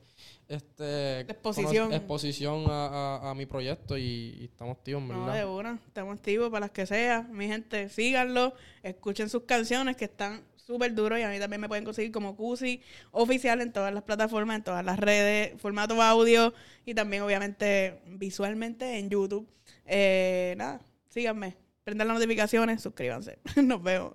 este 0.47 1.21
Exposición. 1.21 1.91
exposición 1.93 2.65
a, 2.69 2.87
a, 3.17 3.31
a 3.31 3.35
mi 3.35 3.45
proyecto 3.45 3.97
y, 3.97 4.37
y 4.39 4.45
estamos 4.45 4.77
No, 4.85 5.25
¿verdad? 5.25 5.35
de 5.39 5.45
una, 5.45 5.79
estamos 5.85 6.15
activos 6.15 6.49
para 6.49 6.61
las 6.61 6.71
que 6.71 6.85
sea. 6.85 7.23
Mi 7.23 7.47
gente, 7.47 7.89
síganlo, 7.89 8.53
escuchen 8.83 9.29
sus 9.29 9.43
canciones 9.43 9.97
que 9.97 10.05
están 10.05 10.43
súper 10.55 10.93
duros 10.93 11.17
y 11.19 11.21
a 11.21 11.29
mí 11.29 11.39
también 11.39 11.61
me 11.61 11.67
pueden 11.67 11.85
conseguir 11.85 12.11
como 12.11 12.35
Cusi 12.35 12.81
oficial 13.11 13.61
en 13.61 13.71
todas 13.71 13.93
las 13.93 14.03
plataformas, 14.03 14.57
en 14.57 14.63
todas 14.63 14.85
las 14.85 14.99
redes, 14.99 15.59
formato 15.61 16.01
audio 16.01 16.53
y 16.85 16.93
también 16.93 17.23
obviamente 17.23 17.99
visualmente 18.05 18.99
en 18.99 19.09
YouTube. 19.09 19.47
Eh, 19.85 20.55
nada, 20.57 20.81
síganme, 21.17 21.57
prendan 21.83 22.09
las 22.09 22.17
notificaciones, 22.17 22.83
suscríbanse. 22.83 23.39
Nos 23.63 23.81
vemos. 23.81 24.13